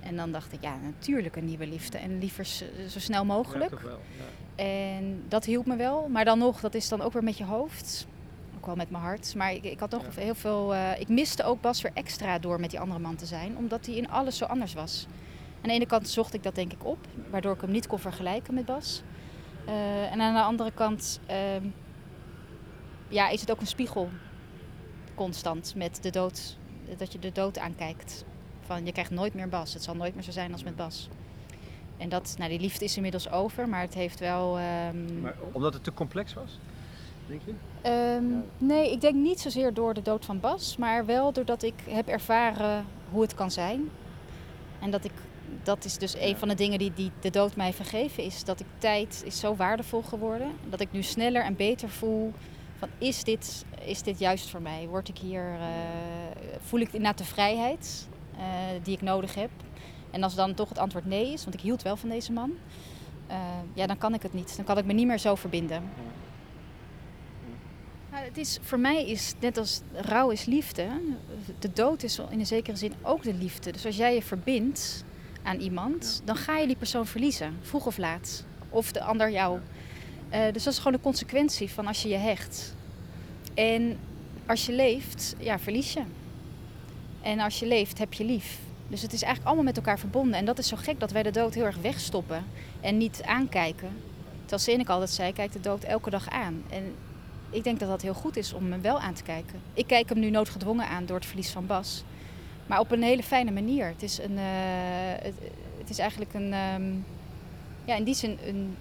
En 0.00 0.16
dan 0.16 0.32
dacht 0.32 0.52
ik, 0.52 0.62
ja, 0.62 0.76
natuurlijk 0.82 1.36
een 1.36 1.44
nieuwe 1.44 1.66
liefde. 1.66 1.98
En 1.98 2.18
liever 2.18 2.44
zo, 2.44 2.98
snel 2.98 3.24
mogelijk. 3.24 3.70
toch 3.70 3.82
wel. 3.82 4.00
Ja. 4.16 4.64
En 4.64 5.22
dat 5.28 5.44
hielp 5.44 5.66
me 5.66 5.76
wel. 5.76 6.08
Maar 6.08 6.24
dan 6.24 6.38
nog, 6.38 6.60
dat 6.60 6.74
is 6.74 6.88
dan 6.88 7.00
ook 7.00 7.12
weer 7.12 7.24
met 7.24 7.38
je 7.38 7.44
hoofd. 7.44 8.06
Ook 8.58 8.66
wel 8.66 8.76
met 8.76 8.90
mijn 8.90 9.02
hart. 9.02 9.34
Maar 9.34 9.52
ik, 9.52 9.64
ik 9.64 9.80
had 9.80 9.90
Ja. 9.92 10.20
heel 10.20 10.34
veel. 10.34 10.74
eh, 10.74 11.00
ik 11.00 11.08
miste 11.08 11.44
ook 11.44 11.60
Bas 11.60 11.82
weer 11.82 11.90
extra 11.94 12.38
door 12.38 12.60
met 12.60 12.70
die 12.70 12.80
andere 12.80 13.00
man 13.00 13.16
te 13.16 13.26
zijn. 13.26 13.56
Omdat 13.56 13.86
hij 13.86 13.94
in 13.94 14.10
alles 14.10 14.36
zo 14.36 14.44
anders 14.44 14.74
was. 14.74 15.06
Aan 15.62 15.68
de 15.68 15.72
ene 15.72 15.86
kant 15.86 16.08
zocht 16.08 16.34
ik 16.34 16.42
dat 16.42 16.54
denk 16.54 16.72
ik 16.72 16.84
op. 16.84 16.98
Waardoor 17.30 17.54
ik 17.54 17.60
hem 17.60 17.70
niet 17.70 17.86
kon 17.86 17.98
vergelijken 17.98 18.54
met 18.54 18.64
Bas. 18.64 19.02
Eh, 19.66 20.12
en 20.12 20.20
aan 20.20 20.34
de 20.34 20.40
andere 20.42 20.70
kant 20.72 21.20
ehm, 21.26 21.64
ja, 23.08 23.28
is 23.28 23.40
het 23.40 23.50
ook 23.50 23.60
een 23.60 23.66
spiegel. 23.66 24.10
Constant 25.14 25.74
met 25.76 26.02
de 26.02 26.10
dood. 26.10 26.56
Dat 26.96 27.12
je 27.12 27.18
de 27.18 27.32
dood 27.32 27.58
aankijkt. 27.58 28.24
Van 28.66 28.84
je 28.86 28.92
krijgt 28.92 29.10
nooit 29.10 29.34
meer 29.34 29.48
Bas. 29.48 29.72
Het 29.74 29.82
zal 29.82 29.94
nooit 29.94 30.14
meer 30.14 30.24
zo 30.24 30.30
zijn 30.30 30.52
als 30.52 30.64
met 30.64 30.76
Bas. 30.76 31.08
En 31.96 32.08
dat, 32.08 32.34
nou, 32.38 32.50
die 32.50 32.60
liefde 32.60 32.84
is 32.84 32.96
inmiddels 32.96 33.30
over, 33.30 33.68
maar 33.68 33.80
het 33.80 33.94
heeft 33.94 34.18
wel. 34.20 34.58
ehm, 34.58 35.20
Maar 35.20 35.34
omdat 35.52 35.74
het 35.74 35.84
te 35.84 35.92
complex 35.94 36.34
was, 36.34 36.58
denk 37.28 37.40
je? 37.44 37.52
Ehm, 37.82 38.24
nee, 38.58 38.92
ik 38.92 39.00
denk 39.00 39.14
niet 39.14 39.40
zozeer 39.40 39.74
door 39.74 39.94
de 39.94 40.02
dood 40.02 40.24
van 40.24 40.40
Bas, 40.40 40.76
maar 40.76 41.06
wel 41.06 41.32
doordat 41.32 41.62
ik 41.62 41.74
heb 41.88 42.08
ervaren 42.08 42.84
hoe 43.10 43.22
het 43.22 43.34
kan 43.34 43.50
zijn. 43.50 43.90
En 44.80 44.90
dat 44.90 45.04
ik, 45.04 45.12
dat 45.62 45.84
is 45.84 45.98
dus 45.98 46.14
een 46.18 46.36
van 46.36 46.48
de 46.48 46.54
dingen 46.54 46.78
die, 46.78 46.92
die 46.94 47.10
de 47.20 47.30
dood 47.30 47.56
mij 47.56 47.72
vergeven 47.72 48.24
is. 48.24 48.44
Dat 48.44 48.60
ik 48.60 48.66
tijd 48.78 49.22
is 49.24 49.38
zo 49.40 49.54
waardevol 49.56 50.02
geworden. 50.02 50.52
Dat 50.70 50.80
ik 50.80 50.92
nu 50.92 51.02
sneller 51.02 51.42
en 51.42 51.56
beter 51.56 51.88
voel 51.88 52.32
van 52.78 52.88
is 52.98 53.24
dit, 53.24 53.64
is 53.84 54.02
dit 54.02 54.18
juist 54.18 54.50
voor 54.50 54.62
mij? 54.62 54.86
Word 54.88 55.08
ik 55.08 55.18
hier, 55.18 55.54
eh, 55.54 55.66
voel 56.60 56.80
ik 56.80 56.86
inderdaad 56.86 57.18
de 57.18 57.24
vrijheid 57.24 58.08
eh, 58.36 58.44
die 58.82 58.94
ik 58.94 59.02
nodig 59.02 59.34
heb? 59.34 59.50
En 60.10 60.22
als 60.22 60.34
dan 60.34 60.54
toch 60.54 60.68
het 60.68 60.78
antwoord 60.78 61.06
nee 61.06 61.32
is, 61.32 61.42
want 61.42 61.54
ik 61.54 61.60
hield 61.60 61.82
wel 61.82 61.96
van 61.96 62.08
deze 62.08 62.32
man. 62.32 62.52
eh, 63.26 63.36
ja, 63.74 63.86
dan 63.86 63.98
kan 63.98 64.14
ik 64.14 64.22
het 64.22 64.32
niet. 64.32 64.56
Dan 64.56 64.64
kan 64.64 64.78
ik 64.78 64.84
me 64.84 64.92
niet 64.92 65.06
meer 65.06 65.18
zo 65.18 65.34
verbinden. 65.34 65.82
Nou, 68.10 68.24
het 68.24 68.36
is, 68.36 68.58
voor 68.62 68.78
mij 68.78 69.08
is 69.08 69.34
net 69.40 69.56
als 69.56 69.80
rouw 69.92 70.30
is 70.30 70.44
liefde. 70.44 70.86
De 71.58 71.72
dood 71.72 72.02
is 72.02 72.18
in 72.30 72.38
een 72.38 72.46
zekere 72.46 72.76
zin 72.76 72.92
ook 73.02 73.22
de 73.22 73.34
liefde. 73.34 73.72
Dus 73.72 73.86
als 73.86 73.96
jij 73.96 74.14
je 74.14 74.22
verbindt 74.22 75.04
aan 75.42 75.58
iemand, 75.58 76.22
dan 76.24 76.36
ga 76.36 76.58
je 76.58 76.66
die 76.66 76.76
persoon 76.76 77.06
verliezen, 77.06 77.58
vroeg 77.60 77.86
of 77.86 77.98
laat. 77.98 78.44
Of 78.68 78.92
de 78.92 79.02
ander 79.02 79.30
jou. 79.30 79.60
Eh, 80.28 80.52
dus 80.52 80.62
dat 80.62 80.72
is 80.72 80.78
gewoon 80.78 80.92
de 80.92 81.02
consequentie 81.02 81.70
van 81.70 81.86
als 81.86 82.02
je 82.02 82.08
je 82.08 82.16
hecht. 82.16 82.74
En 83.54 83.98
als 84.46 84.66
je 84.66 84.72
leeft, 84.72 85.34
ja, 85.38 85.58
verlies 85.58 85.92
je. 85.92 86.02
En 87.22 87.40
als 87.40 87.58
je 87.58 87.66
leeft, 87.66 87.98
heb 87.98 88.12
je 88.12 88.24
lief. 88.24 88.58
Dus 88.88 89.02
het 89.02 89.12
is 89.12 89.22
eigenlijk 89.22 89.46
allemaal 89.46 89.72
met 89.72 89.76
elkaar 89.76 89.98
verbonden. 89.98 90.34
En 90.34 90.44
dat 90.44 90.58
is 90.58 90.68
zo 90.68 90.76
gek 90.76 91.00
dat 91.00 91.10
wij 91.10 91.22
de 91.22 91.30
dood 91.30 91.54
heel 91.54 91.64
erg 91.64 91.76
wegstoppen 91.76 92.44
en 92.80 92.96
niet 92.96 93.22
aankijken. 93.22 93.90
Terwijl 94.40 94.60
Seneca 94.60 94.92
altijd 94.92 95.10
zei, 95.10 95.32
kijk 95.32 95.52
de 95.52 95.60
dood 95.60 95.84
elke 95.84 96.10
dag 96.10 96.30
aan. 96.30 96.62
En 96.70 96.94
ik 97.50 97.64
denk 97.64 97.80
dat 97.80 97.88
dat 97.88 98.02
heel 98.02 98.14
goed 98.14 98.36
is 98.36 98.52
om 98.52 98.72
hem 98.72 98.82
wel 98.82 98.98
aan 99.00 99.14
te 99.14 99.22
kijken. 99.22 99.60
Ik 99.74 99.86
kijk 99.86 100.08
hem 100.08 100.18
nu 100.18 100.30
noodgedwongen 100.30 100.88
aan 100.88 101.06
door 101.06 101.16
het 101.16 101.26
verlies 101.26 101.50
van 101.50 101.66
Bas. 101.66 102.04
Maar 102.66 102.80
op 102.80 102.90
een 102.90 103.02
hele 103.02 103.22
fijne 103.22 103.50
manier. 103.50 103.86
Het 103.86 104.02
is, 104.02 104.18
een, 104.18 104.38
eh, 104.38 104.44
het, 105.22 105.34
het 105.78 105.90
is 105.90 105.98
eigenlijk 105.98 106.34
een... 106.34 106.52
ehm, 106.52 106.92
ja, 107.84 107.96
in 107.96 108.04
die 108.04 108.14
zin 108.14 108.38
een... 108.46 108.76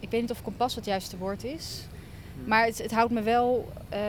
Ik 0.00 0.10
weet 0.10 0.20
niet 0.20 0.30
of 0.30 0.42
kompas 0.42 0.74
het 0.74 0.84
juiste 0.84 1.16
woord 1.16 1.44
is. 1.44 1.86
Maar 2.44 2.64
het, 2.64 2.78
het 2.78 2.92
houdt 2.92 3.12
me 3.12 3.22
wel 3.22 3.72
eh, 3.88 4.00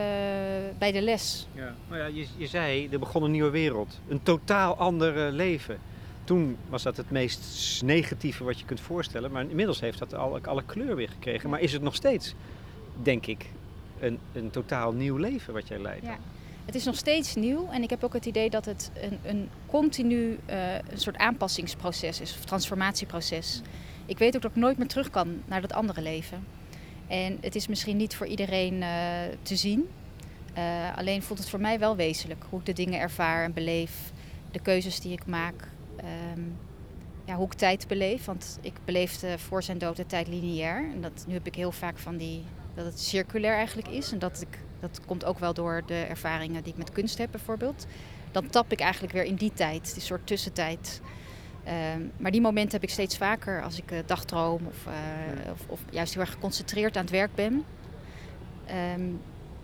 bij 0.78 0.92
de 0.92 1.02
les. 1.02 1.46
Ja. 1.52 1.74
Nou 1.88 2.00
ja, 2.00 2.06
je, 2.06 2.26
je 2.36 2.46
zei, 2.46 2.88
er 2.92 2.98
begon 2.98 3.22
een 3.22 3.30
nieuwe 3.30 3.50
wereld. 3.50 4.00
Een 4.08 4.22
totaal 4.22 4.76
ander 4.76 5.26
eh, 5.26 5.32
leven. 5.32 5.78
Toen 6.24 6.56
was 6.68 6.82
dat 6.82 6.96
het 6.96 7.10
meest 7.10 7.82
negatieve 7.84 8.44
wat 8.44 8.58
je 8.58 8.64
kunt 8.64 8.80
voorstellen. 8.80 9.30
Maar 9.30 9.44
inmiddels 9.48 9.80
heeft 9.80 9.98
dat 9.98 10.14
alle, 10.14 10.40
alle 10.42 10.62
kleur 10.66 10.96
weer 10.96 11.08
gekregen. 11.08 11.50
Maar 11.50 11.60
is 11.60 11.72
het 11.72 11.82
nog 11.82 11.94
steeds, 11.94 12.34
denk 13.02 13.26
ik, 13.26 13.50
een, 14.00 14.18
een 14.32 14.50
totaal 14.50 14.92
nieuw 14.92 15.16
leven 15.16 15.52
wat 15.52 15.68
jij 15.68 15.78
leidt? 15.78 16.06
Ja. 16.06 16.18
Het 16.64 16.74
is 16.74 16.84
nog 16.84 16.96
steeds 16.96 17.34
nieuw 17.34 17.68
en 17.70 17.82
ik 17.82 17.90
heb 17.90 18.04
ook 18.04 18.12
het 18.12 18.26
idee 18.26 18.50
dat 18.50 18.64
het 18.64 18.90
een, 18.94 19.18
een 19.22 19.48
continu 19.66 20.38
eh, 20.46 20.74
een 20.74 20.98
soort 20.98 21.16
aanpassingsproces 21.16 22.20
is, 22.20 22.36
of 22.38 22.44
transformatieproces. 22.44 23.62
Ik 24.06 24.18
weet 24.18 24.36
ook 24.36 24.42
dat 24.42 24.50
ik 24.50 24.56
nooit 24.56 24.78
meer 24.78 24.86
terug 24.86 25.10
kan 25.10 25.42
naar 25.46 25.60
dat 25.60 25.72
andere 25.72 26.02
leven. 26.02 26.46
En 27.06 27.38
het 27.40 27.54
is 27.54 27.68
misschien 27.68 27.96
niet 27.96 28.16
voor 28.16 28.26
iedereen 28.26 28.82
eh, 28.82 28.90
te 29.42 29.56
zien. 29.56 29.88
Eh, 30.54 30.96
alleen 30.96 31.22
voelt 31.22 31.38
het 31.38 31.50
voor 31.50 31.60
mij 31.60 31.78
wel 31.78 31.96
wezenlijk 31.96 32.44
hoe 32.48 32.58
ik 32.58 32.66
de 32.66 32.72
dingen 32.72 33.00
ervaar 33.00 33.44
en 33.44 33.52
beleef, 33.52 34.12
de 34.50 34.60
keuzes 34.60 35.00
die 35.00 35.12
ik 35.12 35.26
maak. 35.26 35.68
ehm, 35.96 36.40
ja, 37.24 37.36
hoe 37.36 37.46
ik 37.46 37.52
tijd 37.52 37.88
beleef, 37.88 38.24
want 38.24 38.58
ik 38.60 38.72
beleefde 38.84 39.38
voor 39.38 39.62
zijn 39.62 39.78
dood 39.78 39.96
de 39.96 40.06
tijd 40.06 40.28
lineair. 40.28 40.90
En 40.94 41.00
dat, 41.00 41.24
nu 41.26 41.34
heb 41.34 41.46
ik 41.46 41.54
heel 41.54 41.72
vaak 41.72 41.98
van 41.98 42.16
die, 42.16 42.42
dat 42.74 42.84
het 42.84 43.00
circulair 43.00 43.54
eigenlijk 43.54 43.88
is. 43.88 44.12
En 44.12 44.18
dat, 44.18 44.40
ik, 44.50 44.58
dat 44.80 45.00
komt 45.06 45.24
ook 45.24 45.38
wel 45.38 45.54
door 45.54 45.82
de 45.86 45.94
ervaringen 46.08 46.62
die 46.62 46.72
ik 46.72 46.78
met 46.78 46.92
kunst 46.92 47.18
heb 47.18 47.30
bijvoorbeeld. 47.30 47.86
Dan 48.32 48.46
tap 48.48 48.72
ik 48.72 48.80
eigenlijk 48.80 49.12
weer 49.12 49.24
in 49.24 49.34
die 49.34 49.52
tijd, 49.52 49.92
die 49.94 50.02
soort 50.02 50.26
tussentijd. 50.26 51.00
Ehm, 51.64 52.00
maar 52.16 52.30
die 52.30 52.40
momenten 52.40 52.72
heb 52.72 52.82
ik 52.82 52.90
steeds 52.90 53.16
vaker 53.16 53.62
als 53.62 53.78
ik 53.78 53.90
eh, 53.90 53.98
dagdroom 54.06 54.66
of, 54.66 54.86
eh, 54.86 55.50
of, 55.52 55.60
of 55.66 55.80
juist 55.90 56.12
heel 56.14 56.22
erg 56.22 56.32
geconcentreerd 56.32 56.96
aan 56.96 57.02
het 57.02 57.10
werk 57.10 57.34
ben. 57.34 57.64
Ehm, 58.66 59.00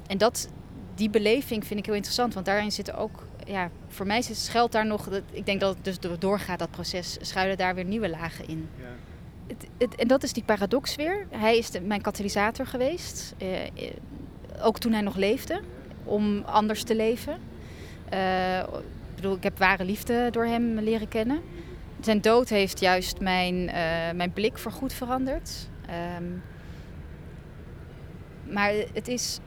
en 0.06 0.18
dat, 0.18 0.48
die 0.94 1.10
beleving 1.10 1.66
vind 1.66 1.80
ik 1.80 1.86
heel 1.86 1.94
interessant, 1.94 2.34
want 2.34 2.46
daarin 2.46 2.72
zitten 2.72 2.96
ook, 2.96 3.26
ja, 3.46 3.70
voor 3.88 4.06
mij 4.06 4.22
zit, 4.22 4.36
schuilt 4.36 4.72
daar 4.72 4.86
nog, 4.86 5.08
ik 5.30 5.46
denk 5.46 5.60
dat 5.60 5.74
het 5.74 5.84
dus 5.84 5.98
door- 6.00 6.18
doorgaat, 6.18 6.58
dat 6.58 6.70
proces, 6.70 7.16
schuilen 7.20 7.56
daar 7.56 7.74
weer 7.74 7.84
nieuwe 7.84 8.08
lagen 8.08 8.48
in. 8.48 8.68
Ja. 8.78 8.84
Het, 9.78 9.94
en 9.94 10.08
dat 10.08 10.22
is 10.22 10.32
die 10.32 10.44
paradox 10.44 10.96
weer. 10.96 11.26
Hij 11.30 11.58
is 11.58 11.70
mijn 11.82 12.00
katalysator 12.00 12.66
geweest, 12.66 13.34
eh, 13.38 13.62
eh, 13.62 13.70
ook 14.62 14.78
toen 14.78 14.92
hij 14.92 15.02
nog 15.02 15.16
leefde, 15.16 15.60
om 16.04 16.42
anders 16.44 16.82
te 16.82 16.94
leven. 16.94 17.38
Eh, 18.08 18.58
ik 18.58 19.22
bedoel, 19.22 19.36
ik 19.36 19.42
heb 19.42 19.58
ware 19.58 19.84
liefde 19.84 20.28
door 20.30 20.44
hem 20.44 20.78
leren 20.78 21.08
kennen. 21.08 21.40
Zijn 22.00 22.20
dood 22.20 22.48
heeft 22.48 22.80
juist 22.80 23.20
mijn, 23.20 23.68
eh, 23.68 24.12
mijn 24.14 24.32
blik 24.32 24.58
voor 24.58 24.72
goed 24.72 24.92
veranderd. 24.92 25.68
Ehm, 25.86 26.24
maar 28.54 28.72
het 28.92 29.08
is, 29.08 29.38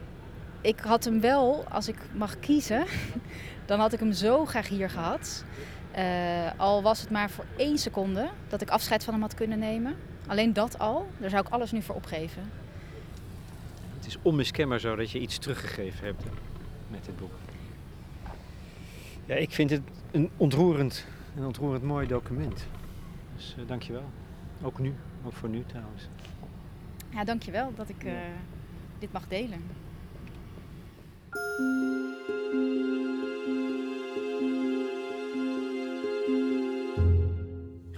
ik 0.61 0.79
had 0.79 1.03
hem 1.03 1.21
wel, 1.21 1.65
als 1.69 1.87
ik 1.87 1.95
mag 2.13 2.39
kiezen, 2.39 2.85
dan 3.65 3.79
had 3.79 3.93
ik 3.93 3.99
hem 3.99 4.13
zo 4.13 4.45
graag 4.45 4.67
hier 4.67 4.89
gehad. 4.89 5.43
Eh, 5.91 6.51
al 6.57 6.81
was 6.81 7.01
het 7.01 7.09
maar 7.09 7.29
voor 7.29 7.45
één 7.57 7.77
seconde 7.77 8.29
dat 8.47 8.61
ik 8.61 8.69
afscheid 8.69 9.03
van 9.03 9.13
hem 9.13 9.21
had 9.21 9.33
kunnen 9.33 9.59
nemen. 9.59 9.95
Alleen 10.27 10.53
dat 10.53 10.79
al, 10.79 11.09
daar 11.17 11.29
zou 11.29 11.45
ik 11.45 11.53
alles 11.53 11.71
nu 11.71 11.81
voor 11.81 11.95
opgeven. 11.95 12.51
Het 13.97 14.05
is 14.05 14.17
onmiskenbaar 14.21 14.79
zo 14.79 14.95
dat 14.95 15.11
je 15.11 15.19
iets 15.19 15.37
teruggegeven 15.37 16.05
hebt 16.05 16.23
met 16.87 17.05
dit 17.05 17.17
boek. 17.17 17.31
Ja, 19.25 19.35
ik 19.35 19.51
vind 19.51 19.69
het 19.69 19.81
een 20.11 20.29
ontroerend, 20.37 21.05
een 21.35 21.45
ontroerend 21.45 21.83
mooi 21.83 22.07
document. 22.07 22.65
Dus 23.35 23.55
uh, 23.59 23.67
dankjewel. 23.67 24.09
Ook 24.61 24.79
nu, 24.79 24.93
ook 25.25 25.33
voor 25.33 25.49
nu 25.49 25.63
trouwens. 25.67 26.07
Ja, 27.09 27.23
dankjewel 27.23 27.73
dat 27.75 27.89
ik 27.89 28.03
uh, 28.03 28.11
dit 28.99 29.11
mag 29.11 29.27
delen. 29.27 29.63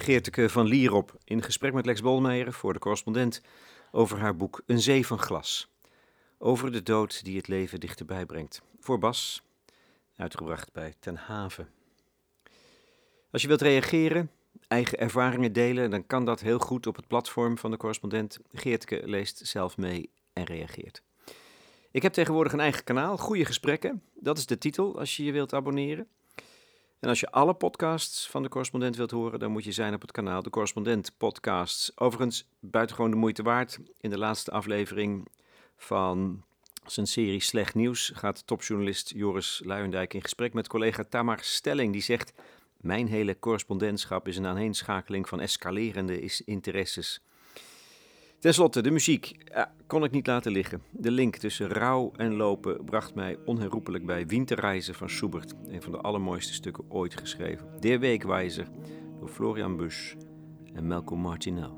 Geerteke 0.02 0.50
van 0.50 0.66
Lierop 0.66 1.18
in 1.24 1.44
gesprek 1.44 1.74
met 1.74 1.86
Lex 1.86 2.02
Bolmeijer 2.02 2.54
voor 2.54 2.74
de 2.74 2.80
correspondent 2.80 3.42
over 3.92 4.20
haar 4.20 4.36
boek 4.36 4.62
Een 4.66 4.80
zee 4.80 5.06
van 5.08 5.20
glas. 5.20 5.70
Over 6.38 6.72
de 6.72 6.84
dood 6.84 7.24
die 7.24 7.38
het 7.38 7.48
leven 7.48 7.80
dichterbij 7.80 8.26
brengt. 8.26 8.62
Voor 8.80 9.00
Bas, 9.00 9.44
uitgebracht 10.16 10.74
bij 10.74 10.94
Ten 11.00 11.16
Haven. 11.16 11.70
Als 13.32 13.42
je 13.42 13.48
wilt 13.48 13.62
reageren, 13.62 14.32
eigen 14.68 14.98
ervaringen 14.98 15.54
delen, 15.54 15.90
dan 15.90 16.06
kan 16.06 16.26
dat 16.26 16.40
heel 16.40 16.60
goed 16.60 16.88
op 16.88 16.96
het 16.96 17.08
platform 17.08 17.58
van 17.58 17.72
de 17.72 17.78
correspondent. 17.78 18.40
Geertke 18.54 19.02
leest 19.06 19.48
zelf 19.48 19.78
mee 19.78 20.10
en 20.34 20.44
reageert. 20.44 21.04
Ik 21.92 22.02
heb 22.02 22.14
tegenwoordig 22.14 22.54
een 22.54 22.60
eigen 22.60 22.84
kanaal, 22.84 23.18
Goede 23.18 23.46
Gesprekken. 23.46 24.04
Dat 24.14 24.38
is 24.38 24.46
de 24.46 24.58
titel 24.58 25.00
als 25.00 25.18
je 25.18 25.24
je 25.24 25.32
wilt 25.32 25.54
abonneren. 25.54 26.08
En 27.02 27.10
als 27.10 27.20
je 27.20 27.32
alle 27.32 27.54
podcasts 27.54 28.30
van 28.30 28.44
de 28.44 28.50
correspondent 28.50 28.96
wilt 28.96 29.12
horen, 29.12 29.40
dan 29.40 29.52
moet 29.52 29.64
je 29.64 29.72
zijn 29.72 29.94
op 29.94 30.02
het 30.02 30.12
kanaal 30.12 30.42
De 30.42 30.50
Correspondent 30.50 31.12
Podcasts. 31.18 31.92
Overigens, 31.98 32.48
buitengewoon 32.60 33.12
de 33.12 33.18
moeite 33.18 33.44
waard. 33.44 33.80
In 33.98 34.10
de 34.10 34.18
laatste 34.18 34.52
aflevering 34.52 35.28
van 35.78 36.44
zijn 36.86 37.08
serie 37.08 37.40
Slecht 37.40 37.76
Nieuws 37.76 38.12
gaat 38.16 38.48
topjournalist 38.48 39.12
Joris 39.16 39.62
Luijendijk 39.66 40.14
in 40.14 40.22
gesprek 40.22 40.54
met 40.54 40.68
collega 40.68 41.04
Tamar 41.04 41.40
Stelling. 41.42 41.94
Die 41.94 42.02
zegt, 42.02 42.34
mijn 42.78 43.08
hele 43.08 43.40
correspondentschap 43.40 44.28
is 44.28 44.38
een 44.38 44.48
aaneenschakeling 44.48 45.30
van 45.30 45.40
escalerende 45.40 46.30
interesses. 46.46 47.22
Ten 48.42 48.54
slotte, 48.54 48.82
de 48.82 48.92
muziek. 48.92 49.36
Kon 49.88 50.04
ik 50.04 50.12
niet 50.12 50.28
laten 50.28 50.52
liggen. 50.52 50.82
De 50.92 51.12
link 51.12 51.36
tussen 51.36 51.70
rouw 51.70 52.12
en 52.16 52.36
lopen 52.36 52.86
bracht 52.86 53.16
mij 53.16 53.38
onherroepelijk 53.46 54.06
bij 54.06 54.28
Winterreizen 54.28 54.94
van 54.94 55.10
Schubert. 55.10 55.54
Een 55.68 55.82
van 55.82 55.92
de 55.92 55.98
allermooiste 55.98 56.54
stukken 56.54 56.84
ooit 56.90 57.20
geschreven. 57.20 57.68
Der 57.80 58.00
Weekwijzer 58.00 58.68
door 59.20 59.30
Florian 59.30 59.78
Busch 59.78 60.16
en 60.74 60.88
Malcolm 60.88 61.20
Martineau. 61.22 61.74